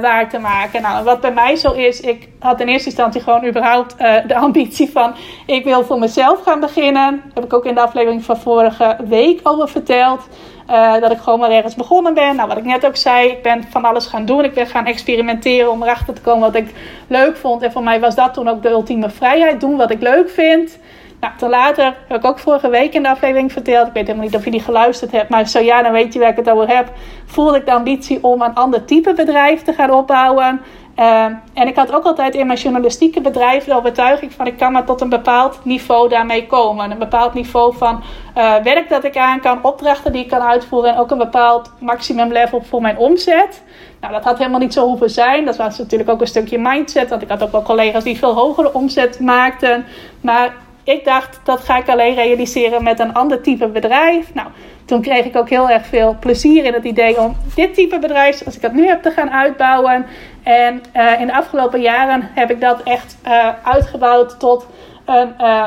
waar 0.00 0.28
te 0.28 0.38
maken. 0.38 0.82
Nou, 0.82 1.04
wat 1.04 1.20
bij 1.20 1.32
mij 1.32 1.56
zo 1.56 1.72
is, 1.72 2.00
ik 2.00 2.28
had 2.38 2.60
in 2.60 2.68
eerste 2.68 2.88
instantie 2.88 3.20
gewoon 3.20 3.46
überhaupt 3.46 3.94
uh, 4.00 4.14
de 4.26 4.36
ambitie 4.36 4.90
van 4.90 5.14
ik 5.46 5.64
wil 5.64 5.84
voor 5.84 5.98
mezelf 5.98 6.42
gaan 6.42 6.60
beginnen. 6.60 7.22
Heb 7.34 7.44
ik 7.44 7.52
ook 7.52 7.64
in 7.64 7.74
de 7.74 7.80
aflevering 7.80 8.24
van 8.24 8.36
vorige 8.36 8.96
week 9.08 9.40
over 9.42 9.68
verteld. 9.68 10.28
Uh, 10.70 11.00
dat 11.00 11.10
ik 11.10 11.18
gewoon 11.18 11.38
maar 11.38 11.50
ergens 11.50 11.74
begonnen 11.74 12.14
ben. 12.14 12.36
Nou, 12.36 12.48
wat 12.48 12.56
ik 12.56 12.64
net 12.64 12.86
ook 12.86 12.96
zei, 12.96 13.30
ik 13.30 13.42
ben 13.42 13.64
van 13.70 13.84
alles 13.84 14.06
gaan 14.06 14.24
doen. 14.24 14.44
Ik 14.44 14.54
ben 14.54 14.66
gaan 14.66 14.86
experimenteren 14.86 15.70
om 15.70 15.82
erachter 15.82 16.14
te 16.14 16.20
komen 16.20 16.40
wat 16.40 16.54
ik 16.54 16.74
leuk 17.06 17.36
vond. 17.36 17.62
En 17.62 17.72
voor 17.72 17.82
mij 17.82 18.00
was 18.00 18.14
dat 18.14 18.34
toen 18.34 18.48
ook 18.48 18.62
de 18.62 18.70
ultieme 18.70 19.10
vrijheid. 19.10 19.60
Doen 19.60 19.76
wat 19.76 19.90
ik 19.90 20.00
leuk 20.00 20.30
vind. 20.30 20.78
Nou, 21.24 21.36
ten 21.36 21.48
later 21.48 21.84
heb 22.08 22.16
ik 22.16 22.24
ook 22.24 22.38
vorige 22.38 22.68
week 22.68 22.94
in 22.94 23.02
de 23.02 23.08
aflevering 23.08 23.52
verteld. 23.52 23.86
Ik 23.86 23.92
weet 23.92 24.06
helemaal 24.06 24.26
niet 24.26 24.36
of 24.36 24.44
je 24.44 24.50
die 24.50 24.60
geluisterd 24.60 25.12
hebt. 25.12 25.28
Maar 25.28 25.48
zo 25.48 25.60
ja, 25.60 25.82
dan 25.82 25.92
weet 25.92 26.12
je 26.12 26.18
waar 26.18 26.28
ik 26.28 26.36
het 26.36 26.50
over 26.50 26.68
heb. 26.68 26.92
Voelde 27.26 27.56
ik 27.56 27.64
de 27.64 27.72
ambitie 27.72 28.24
om 28.24 28.42
een 28.42 28.54
ander 28.54 28.84
type 28.84 29.12
bedrijf 29.12 29.62
te 29.62 29.72
gaan 29.72 29.90
opbouwen. 29.90 30.60
Uh, 30.98 31.24
en 31.54 31.66
ik 31.66 31.76
had 31.76 31.92
ook 31.92 32.04
altijd 32.04 32.34
in 32.34 32.46
mijn 32.46 32.58
journalistieke 32.58 33.20
bedrijf 33.20 33.64
de 33.64 33.74
overtuiging 33.74 34.32
van 34.32 34.46
ik 34.46 34.56
kan 34.56 34.72
maar 34.72 34.84
tot 34.84 35.00
een 35.00 35.08
bepaald 35.08 35.60
niveau 35.62 36.08
daarmee 36.08 36.46
komen. 36.46 36.90
Een 36.90 36.98
bepaald 36.98 37.34
niveau 37.34 37.76
van 37.76 38.02
uh, 38.36 38.54
werk 38.56 38.88
dat 38.88 39.04
ik 39.04 39.16
aan 39.16 39.40
kan, 39.40 39.58
opdrachten 39.62 40.12
die 40.12 40.22
ik 40.22 40.28
kan 40.28 40.42
uitvoeren 40.42 40.92
en 40.92 40.98
ook 40.98 41.10
een 41.10 41.18
bepaald 41.18 41.72
maximum 41.78 42.32
level 42.32 42.62
voor 42.62 42.80
mijn 42.80 42.98
omzet. 42.98 43.62
Nou, 44.00 44.12
dat 44.12 44.24
had 44.24 44.38
helemaal 44.38 44.60
niet 44.60 44.72
zo 44.72 44.86
hoeven 44.86 45.10
zijn. 45.10 45.44
Dat 45.44 45.56
was 45.56 45.78
natuurlijk 45.78 46.10
ook 46.10 46.20
een 46.20 46.26
stukje 46.26 46.58
mindset, 46.58 47.10
want 47.10 47.22
ik 47.22 47.28
had 47.28 47.42
ook 47.42 47.52
wel 47.52 47.62
collega's 47.62 48.04
die 48.04 48.18
veel 48.18 48.34
hogere 48.34 48.74
omzet 48.74 49.20
maakten. 49.20 49.84
Maar 50.20 50.54
ik 50.84 51.04
dacht, 51.04 51.40
dat 51.44 51.60
ga 51.60 51.76
ik 51.76 51.88
alleen 51.88 52.14
realiseren 52.14 52.82
met 52.82 52.98
een 53.00 53.14
ander 53.14 53.40
type 53.40 53.68
bedrijf. 53.68 54.34
Nou, 54.34 54.48
toen 54.84 55.02
kreeg 55.02 55.24
ik 55.24 55.36
ook 55.36 55.48
heel 55.48 55.70
erg 55.70 55.86
veel 55.86 56.16
plezier 56.20 56.64
in 56.64 56.72
het 56.72 56.84
idee 56.84 57.20
om 57.20 57.36
dit 57.54 57.74
type 57.74 57.98
bedrijf, 57.98 58.44
als 58.44 58.54
ik 58.54 58.62
dat 58.62 58.72
nu 58.72 58.86
heb, 58.86 59.02
te 59.02 59.10
gaan 59.10 59.30
uitbouwen. 59.30 60.06
En 60.42 60.82
uh, 60.96 61.20
in 61.20 61.26
de 61.26 61.34
afgelopen 61.34 61.80
jaren 61.80 62.30
heb 62.34 62.50
ik 62.50 62.60
dat 62.60 62.82
echt 62.82 63.16
uh, 63.26 63.48
uitgebouwd 63.62 64.40
tot 64.40 64.66
een 65.04 65.34
uh, 65.40 65.64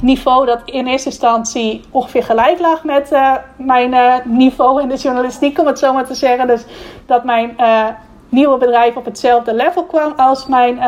niveau 0.00 0.46
dat 0.46 0.60
in 0.64 0.86
eerste 0.86 1.08
instantie 1.08 1.84
ongeveer 1.90 2.22
gelijk 2.22 2.58
lag 2.58 2.84
met 2.84 3.12
mijn 3.56 4.22
niveau 4.24 4.82
in 4.82 4.88
de 4.88 4.96
journalistiek, 4.96 5.58
om 5.58 5.66
het 5.66 5.78
zo 5.78 5.92
maar 5.92 6.06
te 6.06 6.14
zeggen. 6.14 6.46
Dus 6.46 6.64
dat 7.06 7.24
mijn 7.24 7.56
nieuwe 8.28 8.58
bedrijf 8.58 8.96
op 8.96 9.04
hetzelfde 9.04 9.54
level 9.54 9.84
kwam 9.84 10.12
als 10.16 10.46
mijn 10.46 10.78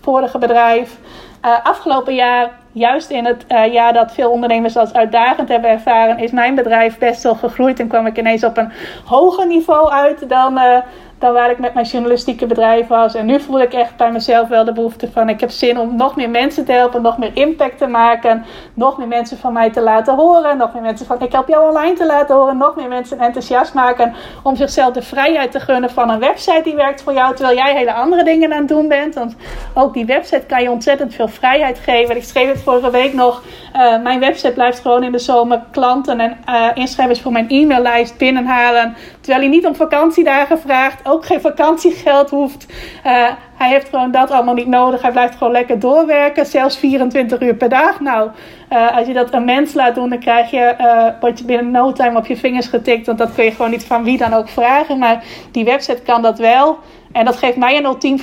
vorige 0.00 0.38
bedrijf. 0.38 0.98
Afgelopen 1.40 2.14
jaar 2.14 2.50
juist 2.76 3.10
in 3.10 3.24
het 3.24 3.44
uh, 3.48 3.72
jaar 3.72 3.92
dat 3.92 4.12
veel 4.12 4.30
ondernemers 4.30 4.76
als 4.76 4.92
uitdagend 4.92 5.48
hebben 5.48 5.70
ervaren, 5.70 6.18
is 6.18 6.30
mijn 6.30 6.54
bedrijf 6.54 6.98
best 6.98 7.22
wel 7.22 7.34
gegroeid 7.34 7.80
en 7.80 7.88
kwam 7.88 8.06
ik 8.06 8.18
ineens 8.18 8.44
op 8.44 8.56
een 8.56 8.72
hoger 9.04 9.46
niveau 9.46 9.90
uit 9.90 10.28
dan, 10.28 10.58
uh, 10.58 10.78
dan 11.18 11.32
waar 11.32 11.50
ik 11.50 11.58
met 11.58 11.74
mijn 11.74 11.86
journalistieke 11.86 12.46
bedrijf 12.46 12.86
was. 12.86 13.14
En 13.14 13.26
nu 13.26 13.40
voel 13.40 13.60
ik 13.60 13.72
echt 13.72 13.96
bij 13.96 14.12
mezelf 14.12 14.48
wel 14.48 14.64
de 14.64 14.72
behoefte 14.72 15.10
van: 15.12 15.28
ik 15.28 15.40
heb 15.40 15.50
zin 15.50 15.78
om 15.78 15.96
nog 15.96 16.16
meer 16.16 16.30
mensen 16.30 16.64
te 16.64 16.72
helpen, 16.72 17.02
nog 17.02 17.18
meer 17.18 17.30
impact 17.34 17.78
te 17.78 17.86
maken, 17.86 18.44
nog 18.74 18.98
meer 18.98 19.08
mensen 19.08 19.38
van 19.38 19.52
mij 19.52 19.70
te 19.70 19.80
laten 19.80 20.14
horen, 20.14 20.56
nog 20.56 20.72
meer 20.72 20.82
mensen 20.82 21.06
van 21.06 21.20
ik 21.20 21.32
help 21.32 21.48
jou 21.48 21.68
online 21.68 21.94
te 21.94 22.06
laten 22.06 22.36
horen, 22.36 22.56
nog 22.56 22.76
meer 22.76 22.88
mensen 22.88 23.18
enthousiast 23.18 23.74
maken 23.74 24.14
om 24.42 24.56
zichzelf 24.56 24.92
de 24.92 25.02
vrijheid 25.02 25.50
te 25.50 25.60
gunnen 25.60 25.90
van 25.90 26.10
een 26.10 26.18
website 26.18 26.60
die 26.64 26.74
werkt 26.74 27.02
voor 27.02 27.12
jou, 27.12 27.34
terwijl 27.34 27.56
jij 27.56 27.76
hele 27.76 27.92
andere 27.92 28.24
dingen 28.24 28.52
aan 28.52 28.58
het 28.58 28.68
doen 28.68 28.88
bent. 28.88 29.14
Want 29.14 29.36
ook 29.74 29.94
die 29.94 30.06
website 30.06 30.46
kan 30.46 30.62
je 30.62 30.70
ontzettend 30.70 31.14
veel 31.14 31.28
vrijheid 31.28 31.78
geven. 31.78 32.16
Ik 32.16 32.24
schreef 32.24 32.48
het 32.48 32.62
vorige 32.62 32.90
week 32.90 33.12
nog. 33.12 33.42
Uh, 33.76 34.02
mijn 34.02 34.20
website 34.20 34.52
blijft 34.52 34.80
gewoon 34.80 35.02
in 35.02 35.12
de 35.12 35.18
zomer 35.18 35.62
klanten 35.70 36.20
en 36.20 36.38
uh, 36.48 36.66
inschrijvers 36.74 37.20
voor 37.20 37.32
mijn 37.32 37.48
e-maillijst 37.48 38.18
binnenhalen. 38.18 38.96
Terwijl 39.20 39.40
hij 39.40 39.50
niet 39.50 39.66
om 39.66 39.74
vakantiedagen 39.74 40.58
vraagt 40.58 41.05
ook 41.06 41.26
geen 41.26 41.40
vakantiegeld 41.40 42.30
hoeft. 42.30 42.66
Uh, 43.06 43.28
hij 43.54 43.68
heeft 43.68 43.88
gewoon 43.88 44.10
dat 44.10 44.30
allemaal 44.30 44.54
niet 44.54 44.66
nodig. 44.66 45.02
Hij 45.02 45.10
blijft 45.10 45.36
gewoon 45.36 45.52
lekker 45.52 45.78
doorwerken, 45.78 46.46
zelfs 46.46 46.76
24 46.76 47.40
uur 47.40 47.54
per 47.54 47.68
dag. 47.68 48.00
Nou, 48.00 48.30
uh, 48.72 48.96
als 48.96 49.06
je 49.06 49.12
dat 49.12 49.34
een 49.34 49.44
mens 49.44 49.74
laat 49.74 49.94
doen, 49.94 50.08
dan 50.08 50.18
krijg 50.18 50.50
je, 50.50 50.74
uh, 51.20 51.30
je 51.34 51.44
binnen 51.44 51.70
no 51.70 51.92
time 51.92 52.18
op 52.18 52.26
je 52.26 52.36
vingers 52.36 52.66
getikt. 52.66 53.06
Want 53.06 53.18
dat 53.18 53.34
kun 53.34 53.44
je 53.44 53.50
gewoon 53.50 53.70
niet 53.70 53.84
van 53.84 54.04
wie 54.04 54.18
dan 54.18 54.32
ook 54.32 54.48
vragen. 54.48 54.98
Maar 54.98 55.24
die 55.50 55.64
website 55.64 56.02
kan 56.02 56.22
dat 56.22 56.38
wel. 56.38 56.78
En 57.12 57.24
dat 57.24 57.36
geeft 57.36 57.56
mij 57.56 57.76
een 57.76 57.84
ultiem 57.84 58.18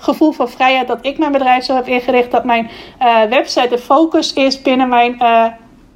gevoel 0.00 0.32
van 0.32 0.48
vrijheid 0.48 0.88
dat 0.88 0.98
ik 1.00 1.18
mijn 1.18 1.32
bedrijf 1.32 1.64
zo 1.64 1.74
heb 1.74 1.86
ingericht. 1.86 2.30
Dat 2.30 2.44
mijn 2.44 2.70
website 3.28 3.68
de 3.68 3.78
focus 3.78 4.32
is 4.32 4.62
binnen 4.62 4.88
mijn 4.88 5.16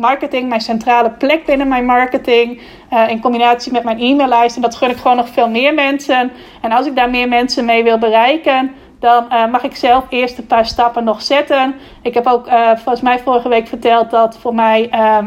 marketing, 0.01 0.49
mijn 0.49 0.61
centrale 0.61 1.11
plek 1.11 1.45
binnen 1.45 1.69
mijn 1.69 1.85
marketing. 1.85 2.61
Uh, 2.93 3.09
in 3.09 3.21
combinatie 3.21 3.73
met 3.73 3.85
mijn 3.85 4.01
e-maillijst. 4.01 4.57
En 4.57 4.63
dat 4.63 4.75
gun 4.75 4.91
ik 4.91 4.97
gewoon 4.97 5.17
nog 5.17 5.29
veel 5.29 5.49
meer 5.49 5.75
mensen. 5.75 6.33
En 6.61 6.73
als 6.73 6.87
ik 6.87 6.97
daar 6.97 7.11
meer 7.11 7.29
mensen 7.29 7.65
mee 7.65 7.83
wil 7.83 7.99
bereiken, 7.99 8.75
dan 9.01 9.27
uh, 9.33 9.47
mag 9.47 9.63
ik 9.63 9.77
zelf 9.77 10.05
eerst 10.09 10.39
een 10.39 10.47
paar 10.47 10.67
stappen 10.67 11.05
nog 11.05 11.23
zetten. 11.23 11.75
Ik 12.03 12.15
heb 12.15 12.27
ook 12.27 12.47
uh, 12.47 12.71
volgens 12.75 13.01
mij 13.01 13.19
vorige 13.19 13.49
week 13.49 13.69
verteld 13.69 14.11
dat 14.11 14.39
voor 14.39 14.55
mij 14.55 14.89
ehm, 14.91 15.27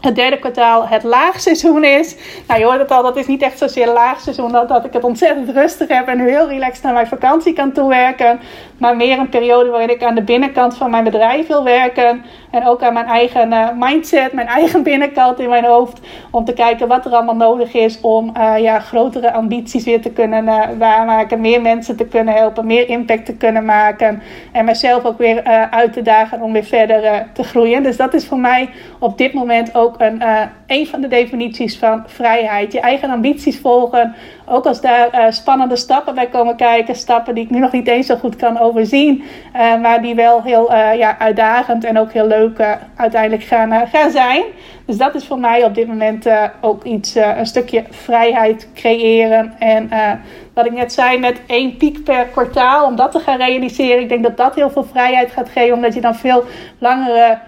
het 0.00 0.14
derde 0.14 0.38
kwartaal 0.38 0.88
het 0.88 1.02
laagseizoen 1.02 1.84
is. 1.84 2.16
Nou, 2.46 2.60
je 2.60 2.66
hoort 2.66 2.78
het 2.78 2.90
al, 2.90 3.02
dat 3.02 3.16
is 3.16 3.26
niet 3.26 3.42
echt 3.42 3.58
zozeer 3.58 3.86
laagseizoen, 3.86 4.52
dat, 4.52 4.68
dat 4.68 4.84
ik 4.84 4.92
het 4.92 5.04
ontzettend 5.04 5.50
rustig 5.50 5.88
heb 5.88 6.08
en 6.08 6.20
heel 6.20 6.48
relaxed 6.48 6.82
naar 6.82 6.92
mijn 6.92 7.06
vakantie 7.06 7.52
kan 7.52 7.72
toewerken. 7.72 8.40
Maar 8.78 8.96
meer 8.96 9.18
een 9.18 9.28
periode 9.28 9.70
waarin 9.70 9.90
ik 9.90 10.02
aan 10.02 10.14
de 10.14 10.22
binnenkant 10.22 10.76
van 10.76 10.90
mijn 10.90 11.04
bedrijf 11.04 11.46
wil 11.46 11.64
werken. 11.64 12.24
En 12.56 12.66
ook 12.66 12.82
aan 12.82 12.92
mijn 12.92 13.06
eigen 13.06 13.52
uh, 13.52 13.68
mindset, 13.78 14.32
mijn 14.32 14.46
eigen 14.46 14.82
binnenkant 14.82 15.40
in 15.40 15.48
mijn 15.48 15.64
hoofd. 15.64 16.00
Om 16.30 16.44
te 16.44 16.52
kijken 16.52 16.88
wat 16.88 17.06
er 17.06 17.12
allemaal 17.12 17.36
nodig 17.36 17.74
is 17.74 18.00
om 18.00 18.32
uh, 18.36 18.58
ja, 18.58 18.78
grotere 18.78 19.32
ambities 19.32 19.84
weer 19.84 20.02
te 20.02 20.10
kunnen 20.10 20.44
uh, 20.44 20.64
waarmaken. 20.78 21.40
Meer 21.40 21.62
mensen 21.62 21.96
te 21.96 22.06
kunnen 22.06 22.34
helpen, 22.34 22.66
meer 22.66 22.88
impact 22.88 23.26
te 23.26 23.36
kunnen 23.36 23.64
maken. 23.64 24.22
En 24.52 24.64
mezelf 24.64 25.04
ook 25.04 25.18
weer 25.18 25.42
uit 25.70 25.92
te 25.92 26.02
dagen 26.02 26.42
om 26.42 26.52
weer 26.52 26.64
verder 26.64 27.26
te 27.32 27.42
groeien. 27.42 27.82
Dus 27.82 27.96
dat 27.96 28.14
is 28.14 28.26
voor 28.26 28.38
mij 28.38 28.68
op 28.98 29.18
dit 29.18 29.32
moment 29.32 29.74
ook 29.74 29.94
een, 29.98 30.22
een 30.66 30.86
van 30.86 31.00
de 31.00 31.08
definities 31.08 31.78
van 31.78 32.02
vrijheid. 32.06 32.72
Je 32.72 32.80
eigen 32.80 33.10
ambities 33.10 33.58
volgen. 33.58 34.14
Ook 34.46 34.66
als 34.66 34.80
daar 34.80 35.32
spannende 35.32 35.76
stappen 35.76 36.14
bij 36.14 36.26
komen 36.26 36.56
kijken. 36.56 36.94
Stappen 36.94 37.34
die 37.34 37.44
ik 37.44 37.50
nu 37.50 37.58
nog 37.58 37.72
niet 37.72 37.88
eens 37.88 38.06
zo 38.06 38.16
goed 38.16 38.36
kan 38.36 38.58
overzien. 38.58 39.22
maar 39.52 40.02
die 40.02 40.14
wel 40.14 40.42
heel 40.42 40.74
ja, 40.74 41.18
uitdagend 41.18 41.84
en 41.84 41.98
ook 41.98 42.12
heel 42.12 42.26
leuk 42.26 42.78
uiteindelijk 42.96 43.42
gaan, 43.42 43.88
gaan 43.88 44.10
zijn. 44.10 44.42
Dus 44.86 44.96
dat 44.96 45.14
is 45.14 45.26
voor 45.26 45.38
mij 45.38 45.64
op 45.64 45.74
dit 45.74 45.86
moment 45.86 46.26
ook 46.60 46.84
iets, 46.84 47.14
een 47.14 47.46
stukje 47.46 47.84
vrijheid 47.90 48.68
creëren. 48.74 49.54
En 49.58 49.90
wat 50.54 50.66
ik 50.66 50.72
net 50.72 50.92
zei, 50.92 51.18
met 51.18 51.40
één 51.46 51.76
piek 51.76 52.04
per 52.04 52.24
kwartaal, 52.24 52.86
om 52.86 52.96
dat 52.96 53.12
te 53.12 53.18
gaan 53.18 53.38
realiseren. 53.38 54.02
Ik 54.02 54.08
denk 54.08 54.22
dat 54.22 54.36
dat 54.36 54.54
heel 54.54 54.70
veel 54.70 54.84
vrijheid 54.84 55.30
gaat 55.30 55.48
geven, 55.48 55.74
omdat 55.74 55.94
je 55.94 56.00
dan 56.00 56.14
veel 56.14 56.44
langere 56.78 57.38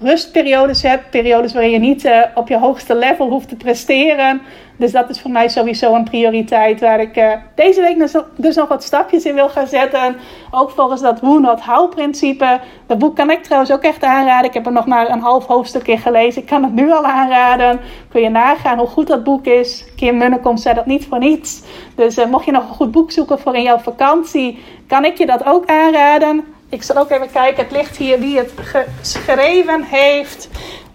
rustperiodes 0.00 0.82
hebt. 0.82 1.10
Periodes 1.10 1.52
waarin 1.52 1.70
je 1.70 1.78
niet 1.78 2.10
op 2.34 2.48
je 2.48 2.58
hoogste 2.58 2.94
level 2.94 3.28
hoeft 3.28 3.48
te 3.48 3.56
presteren. 3.56 4.40
Dus 4.78 4.92
dat 4.92 5.10
is 5.10 5.20
voor 5.20 5.30
mij 5.30 5.48
sowieso 5.48 5.94
een 5.94 6.04
prioriteit 6.04 6.80
waar 6.80 7.00
ik 7.00 7.16
uh, 7.16 7.32
deze 7.54 7.80
week 7.80 7.98
dus, 7.98 8.14
dus, 8.36 8.56
nog 8.56 8.68
wat 8.68 8.84
stapjes 8.84 9.24
in 9.24 9.34
wil 9.34 9.48
gaan 9.48 9.66
zetten. 9.66 10.16
Ook 10.50 10.70
volgens 10.70 11.00
dat 11.00 11.20
Who 11.20 11.38
Not 11.38 11.60
How 11.60 11.90
principe. 11.90 12.60
Dat 12.86 12.98
boek 12.98 13.16
kan 13.16 13.30
ik 13.30 13.42
trouwens 13.42 13.72
ook 13.72 13.82
echt 13.82 14.04
aanraden. 14.04 14.48
Ik 14.48 14.54
heb 14.54 14.66
er 14.66 14.72
nog 14.72 14.86
maar 14.86 15.10
een 15.10 15.20
half 15.20 15.46
hoofdstuk 15.46 15.86
in 15.86 15.98
gelezen. 15.98 16.42
Ik 16.42 16.48
kan 16.48 16.62
het 16.62 16.72
nu 16.72 16.92
al 16.92 17.04
aanraden. 17.04 17.80
Kun 18.08 18.22
je 18.22 18.28
nagaan 18.28 18.78
hoe 18.78 18.86
goed 18.86 19.06
dat 19.06 19.24
boek 19.24 19.46
is. 19.46 19.84
Kim 19.96 20.16
Munnekom 20.16 20.56
zei 20.56 20.74
dat 20.74 20.86
niet 20.86 21.06
voor 21.06 21.18
niets. 21.18 21.62
Dus 21.94 22.18
uh, 22.18 22.26
mocht 22.26 22.44
je 22.44 22.52
nog 22.52 22.68
een 22.68 22.74
goed 22.74 22.90
boek 22.90 23.10
zoeken 23.10 23.38
voor 23.38 23.54
in 23.54 23.62
jouw 23.62 23.78
vakantie, 23.78 24.58
kan 24.86 25.04
ik 25.04 25.18
je 25.18 25.26
dat 25.26 25.44
ook 25.44 25.66
aanraden. 25.66 26.55
Ik 26.68 26.82
zal 26.82 26.96
ook 26.96 27.10
even 27.10 27.30
kijken. 27.30 27.62
Het 27.62 27.72
ligt 27.72 27.96
hier 27.96 28.18
wie 28.18 28.38
het 28.38 28.52
geschreven 28.56 29.82
heeft. 29.82 30.48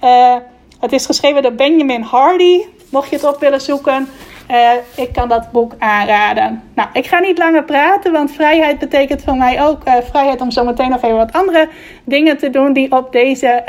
Uh, 0.03 0.35
het 0.79 0.91
is 0.91 1.05
geschreven 1.05 1.41
door 1.41 1.53
Benjamin 1.53 2.01
Hardy. 2.01 2.61
Mocht 2.89 3.09
je 3.09 3.15
het 3.15 3.25
op 3.25 3.39
willen 3.39 3.61
zoeken, 3.61 4.09
uh, 4.49 4.71
ik 4.95 5.13
kan 5.13 5.29
dat 5.29 5.51
boek 5.51 5.73
aanraden. 5.79 6.63
Nou, 6.75 6.89
ik 6.93 7.07
ga 7.07 7.19
niet 7.19 7.37
langer 7.37 7.63
praten, 7.63 8.11
want 8.11 8.31
vrijheid 8.31 8.79
betekent 8.79 9.23
voor 9.23 9.35
mij 9.35 9.63
ook 9.63 9.87
uh, 9.87 9.93
vrijheid 10.09 10.41
om 10.41 10.51
zo 10.51 10.63
meteen 10.63 10.89
nog 10.89 11.01
even 11.01 11.17
wat 11.17 11.33
andere 11.33 11.69
dingen 12.03 12.37
te 12.37 12.49
doen 12.49 12.73
die 12.73 12.91
op 12.91 13.11
deze, 13.11 13.63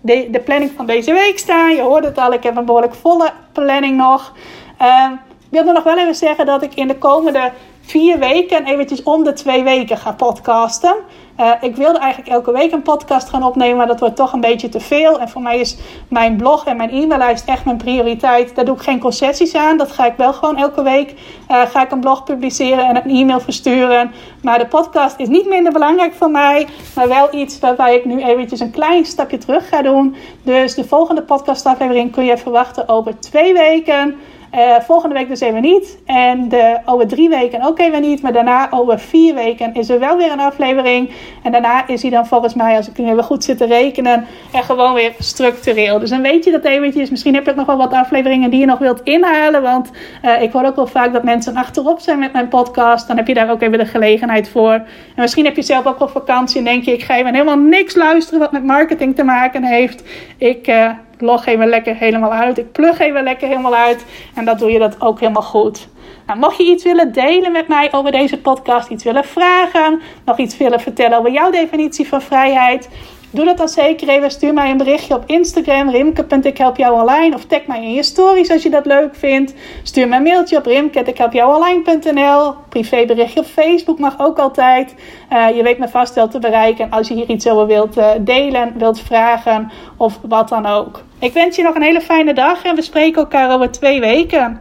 de, 0.00 0.40
planning 0.44 0.70
van 0.76 0.86
deze 0.86 1.12
week 1.12 1.38
staan. 1.38 1.74
Je 1.74 1.82
hoort 1.82 2.04
het 2.04 2.18
al, 2.18 2.32
ik 2.32 2.42
heb 2.42 2.56
een 2.56 2.64
behoorlijk 2.64 2.94
volle 2.94 3.30
planning 3.52 3.96
nog. 3.96 4.34
ik 4.78 5.48
wilde 5.50 5.72
nog 5.72 5.84
wel 5.84 5.98
even 5.98 6.14
zeggen 6.14 6.46
dat 6.46 6.62
ik 6.62 6.74
in 6.74 6.88
de 6.88 6.96
komende 6.98 7.50
vier 7.88 8.18
weken 8.18 8.66
eventjes 8.66 9.02
om 9.02 9.24
de 9.24 9.32
twee 9.32 9.62
weken 9.62 9.96
ga 9.96 10.12
podcasten. 10.12 10.94
Uh, 11.40 11.50
ik 11.60 11.76
wilde 11.76 11.98
eigenlijk 11.98 12.32
elke 12.32 12.52
week 12.52 12.72
een 12.72 12.82
podcast 12.82 13.28
gaan 13.28 13.42
opnemen, 13.42 13.76
maar 13.76 13.86
dat 13.86 14.00
wordt 14.00 14.16
toch 14.16 14.32
een 14.32 14.40
beetje 14.40 14.68
te 14.68 14.80
veel. 14.80 15.20
En 15.20 15.28
voor 15.28 15.42
mij 15.42 15.58
is 15.58 15.76
mijn 16.08 16.36
blog 16.36 16.64
en 16.66 16.76
mijn 16.76 16.90
e-maillijst 16.90 17.48
echt 17.48 17.64
mijn 17.64 17.76
prioriteit. 17.76 18.54
Daar 18.54 18.64
doe 18.64 18.74
ik 18.74 18.82
geen 18.82 19.00
concessies 19.00 19.54
aan. 19.54 19.76
Dat 19.76 19.92
ga 19.92 20.06
ik 20.06 20.16
wel 20.16 20.32
gewoon 20.32 20.56
elke 20.56 20.82
week. 20.82 21.14
Uh, 21.50 21.62
ga 21.62 21.82
ik 21.82 21.90
een 21.90 22.00
blog 22.00 22.24
publiceren 22.24 22.84
en 22.84 22.96
een 22.96 23.16
e-mail 23.16 23.40
versturen. 23.40 24.12
Maar 24.42 24.58
de 24.58 24.66
podcast 24.66 25.18
is 25.18 25.28
niet 25.28 25.48
minder 25.48 25.72
belangrijk 25.72 26.14
voor 26.14 26.30
mij. 26.30 26.66
Maar 26.94 27.08
wel 27.08 27.28
iets 27.34 27.58
waarbij 27.58 27.96
ik 27.96 28.04
nu 28.04 28.22
eventjes 28.22 28.60
een 28.60 28.70
klein 28.70 29.04
stapje 29.04 29.38
terug 29.38 29.68
ga 29.68 29.82
doen. 29.82 30.16
Dus 30.42 30.74
de 30.74 30.84
volgende 30.84 31.22
podcastaflevering 31.22 32.12
kun 32.12 32.24
je 32.24 32.38
verwachten 32.38 32.88
over 32.88 33.20
twee 33.20 33.52
weken. 33.52 34.16
Uh, 34.54 34.80
volgende 34.80 35.14
week 35.14 35.28
dus 35.28 35.40
even 35.40 35.62
niet. 35.62 35.98
En 36.06 36.48
de, 36.48 36.78
over 36.84 37.06
drie 37.06 37.28
weken 37.28 37.62
ook 37.62 37.78
even 37.78 38.00
niet. 38.00 38.22
Maar 38.22 38.32
daarna 38.32 38.68
over 38.70 38.98
vier 38.98 39.34
weken 39.34 39.74
is 39.74 39.88
er 39.88 39.98
wel 39.98 40.16
weer 40.16 40.32
een 40.32 40.40
aflevering. 40.40 41.10
En 41.42 41.52
daarna 41.52 41.86
is 41.86 42.02
hij 42.02 42.10
dan 42.10 42.26
volgens 42.26 42.54
mij, 42.54 42.76
als 42.76 42.88
ik 42.88 42.98
nu 42.98 43.10
even 43.10 43.24
goed 43.24 43.44
zit 43.44 43.58
te 43.58 43.66
rekenen, 43.66 44.26
en 44.52 44.62
gewoon 44.62 44.94
weer 44.94 45.12
structureel. 45.18 45.98
Dus 45.98 46.10
dan 46.10 46.22
weet 46.22 46.44
je 46.44 46.50
dat 46.50 46.64
eventjes. 46.64 47.10
Misschien 47.10 47.34
heb 47.34 47.48
ook 47.48 47.54
nog 47.54 47.66
wel 47.66 47.76
wat 47.76 47.92
afleveringen 47.92 48.50
die 48.50 48.60
je 48.60 48.66
nog 48.66 48.78
wilt 48.78 49.00
inhalen. 49.02 49.62
Want 49.62 49.90
uh, 50.24 50.42
ik 50.42 50.52
hoor 50.52 50.64
ook 50.64 50.76
wel 50.76 50.86
vaak 50.86 51.12
dat 51.12 51.24
mensen 51.24 51.56
achterop 51.56 52.00
zijn 52.00 52.18
met 52.18 52.32
mijn 52.32 52.48
podcast. 52.48 53.08
Dan 53.08 53.16
heb 53.16 53.26
je 53.26 53.34
daar 53.34 53.50
ook 53.50 53.62
even 53.62 53.78
de 53.78 53.86
gelegenheid 53.86 54.48
voor. 54.48 54.72
En 54.72 54.86
misschien 55.14 55.44
heb 55.44 55.56
je 55.56 55.62
zelf 55.62 55.86
ook 55.86 55.98
wel 55.98 56.08
vakantie 56.08 56.58
en 56.58 56.64
denk 56.64 56.84
je, 56.84 56.92
ik 56.92 57.02
ga 57.02 57.16
even 57.16 57.32
helemaal 57.32 57.58
niks 57.58 57.94
luisteren 57.94 58.40
wat 58.40 58.52
met 58.52 58.64
marketing 58.64 59.16
te 59.16 59.24
maken 59.24 59.64
heeft. 59.64 60.02
Ik... 60.38 60.68
Uh, 60.68 60.90
log 61.20 61.46
even 61.46 61.68
lekker 61.68 61.96
helemaal 61.96 62.32
uit. 62.32 62.58
Ik 62.58 62.72
plug 62.72 62.98
even 62.98 63.22
lekker 63.22 63.48
helemaal 63.48 63.74
uit. 63.74 64.04
En 64.34 64.44
dat 64.44 64.58
doe 64.58 64.70
je 64.70 64.78
dat 64.78 65.00
ook 65.00 65.20
helemaal 65.20 65.42
goed. 65.42 65.88
Nou, 66.26 66.38
mocht 66.38 66.56
je 66.56 66.64
iets 66.64 66.84
willen 66.84 67.12
delen 67.12 67.52
met 67.52 67.68
mij 67.68 67.92
over 67.92 68.10
deze 68.12 68.38
podcast, 68.38 68.88
iets 68.88 69.04
willen 69.04 69.24
vragen, 69.24 70.00
nog 70.24 70.38
iets 70.38 70.56
willen 70.56 70.80
vertellen 70.80 71.18
over 71.18 71.30
jouw 71.30 71.50
definitie 71.50 72.08
van 72.08 72.22
vrijheid, 72.22 72.88
Doe 73.30 73.44
dat 73.44 73.56
dan 73.56 73.68
zeker 73.68 74.08
even. 74.08 74.30
Stuur 74.30 74.54
mij 74.54 74.70
een 74.70 74.76
berichtje 74.76 75.14
op 75.14 75.22
Instagram, 75.26 75.90
rimke.ikhelpjouonline. 75.90 77.34
Of 77.34 77.44
tag 77.44 77.66
mij 77.66 77.82
in 77.82 77.92
je 77.92 78.02
stories 78.02 78.50
als 78.50 78.62
je 78.62 78.70
dat 78.70 78.86
leuk 78.86 79.14
vindt. 79.14 79.54
Stuur 79.82 80.08
me 80.08 80.16
een 80.16 80.22
mailtje 80.22 80.56
op 80.56 80.66
rimke.ikhelpjouonline.nl. 80.66 82.54
Privéberichtje 82.68 83.40
op 83.40 83.46
Facebook 83.46 83.98
mag 83.98 84.14
ook 84.18 84.38
altijd. 84.38 84.94
Uh, 85.32 85.56
je 85.56 85.62
weet 85.62 85.78
me 85.78 85.88
vast 85.88 86.14
wel 86.14 86.28
te 86.28 86.38
bereiken 86.38 86.90
als 86.90 87.08
je 87.08 87.14
hier 87.14 87.28
iets 87.28 87.48
over 87.48 87.66
wilt 87.66 87.98
uh, 87.98 88.10
delen, 88.20 88.74
wilt 88.78 89.00
vragen 89.00 89.70
of 89.96 90.18
wat 90.28 90.48
dan 90.48 90.66
ook. 90.66 91.02
Ik 91.18 91.32
wens 91.32 91.56
je 91.56 91.62
nog 91.62 91.74
een 91.74 91.82
hele 91.82 92.00
fijne 92.00 92.34
dag 92.34 92.64
en 92.64 92.74
we 92.74 92.82
spreken 92.82 93.20
elkaar 93.20 93.54
over 93.54 93.70
twee 93.70 94.00
weken. 94.00 94.60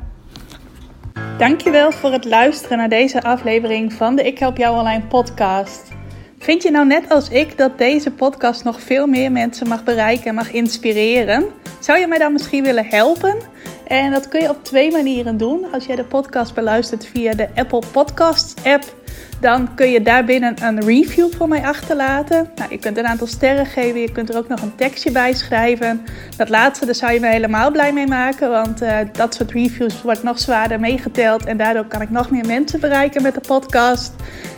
Dankjewel 1.37 1.91
voor 1.91 2.11
het 2.11 2.25
luisteren 2.25 2.77
naar 2.77 2.89
deze 2.89 3.23
aflevering 3.23 3.93
van 3.93 4.15
de 4.15 4.23
Ik 4.23 4.39
Help 4.39 4.57
Jou 4.57 4.77
Online 4.77 5.03
podcast. 5.03 5.95
Vind 6.39 6.63
je 6.63 6.71
nou 6.71 6.85
net 6.87 7.09
als 7.09 7.29
ik 7.29 7.57
dat 7.57 7.77
deze 7.77 8.11
podcast 8.11 8.63
nog 8.63 8.81
veel 8.81 9.07
meer 9.07 9.31
mensen 9.31 9.67
mag 9.67 9.83
bereiken 9.83 10.25
en 10.25 10.35
mag 10.35 10.51
inspireren? 10.51 11.45
Zou 11.79 11.99
je 11.99 12.07
mij 12.07 12.17
dan 12.17 12.33
misschien 12.33 12.63
willen 12.63 12.85
helpen? 12.85 13.37
En 13.87 14.11
dat 14.11 14.27
kun 14.27 14.41
je 14.41 14.49
op 14.49 14.63
twee 14.63 14.91
manieren 14.91 15.37
doen. 15.37 15.65
Als 15.71 15.85
jij 15.85 15.95
de 15.95 16.03
podcast 16.03 16.53
beluistert 16.53 17.05
via 17.05 17.33
de 17.33 17.47
Apple 17.55 17.81
Podcasts 17.91 18.53
app 18.63 18.83
dan 19.39 19.75
kun 19.75 19.89
je 19.89 20.01
daarbinnen 20.01 20.63
een 20.63 20.85
review 20.85 21.33
voor 21.33 21.47
mij 21.47 21.63
achterlaten. 21.63 22.49
Nou, 22.55 22.71
je 22.71 22.77
kunt 22.77 22.97
een 22.97 23.07
aantal 23.07 23.27
sterren 23.27 23.65
geven, 23.65 23.99
je 23.99 24.11
kunt 24.11 24.29
er 24.29 24.37
ook 24.37 24.47
nog 24.47 24.61
een 24.61 24.75
tekstje 24.75 25.11
bij 25.11 25.33
schrijven. 25.33 26.05
Dat 26.37 26.49
laatste, 26.49 26.85
daar 26.85 26.95
zou 26.95 27.13
je 27.13 27.19
me 27.19 27.27
helemaal 27.27 27.71
blij 27.71 27.93
mee 27.93 28.07
maken, 28.07 28.49
want 28.49 28.81
uh, 28.81 28.97
dat 29.11 29.33
soort 29.33 29.51
reviews 29.51 30.01
wordt 30.01 30.23
nog 30.23 30.39
zwaarder 30.39 30.79
meegeteld 30.79 31.45
en 31.45 31.57
daardoor 31.57 31.85
kan 31.85 32.01
ik 32.01 32.09
nog 32.09 32.31
meer 32.31 32.45
mensen 32.45 32.79
bereiken 32.79 33.21
met 33.21 33.33
de 33.33 33.41
podcast. 33.47 34.13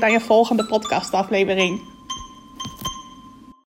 weer 0.00 0.08
bij 0.08 0.14
een 0.14 0.26
volgende 0.26 0.64
podcastaflevering. 0.64 1.80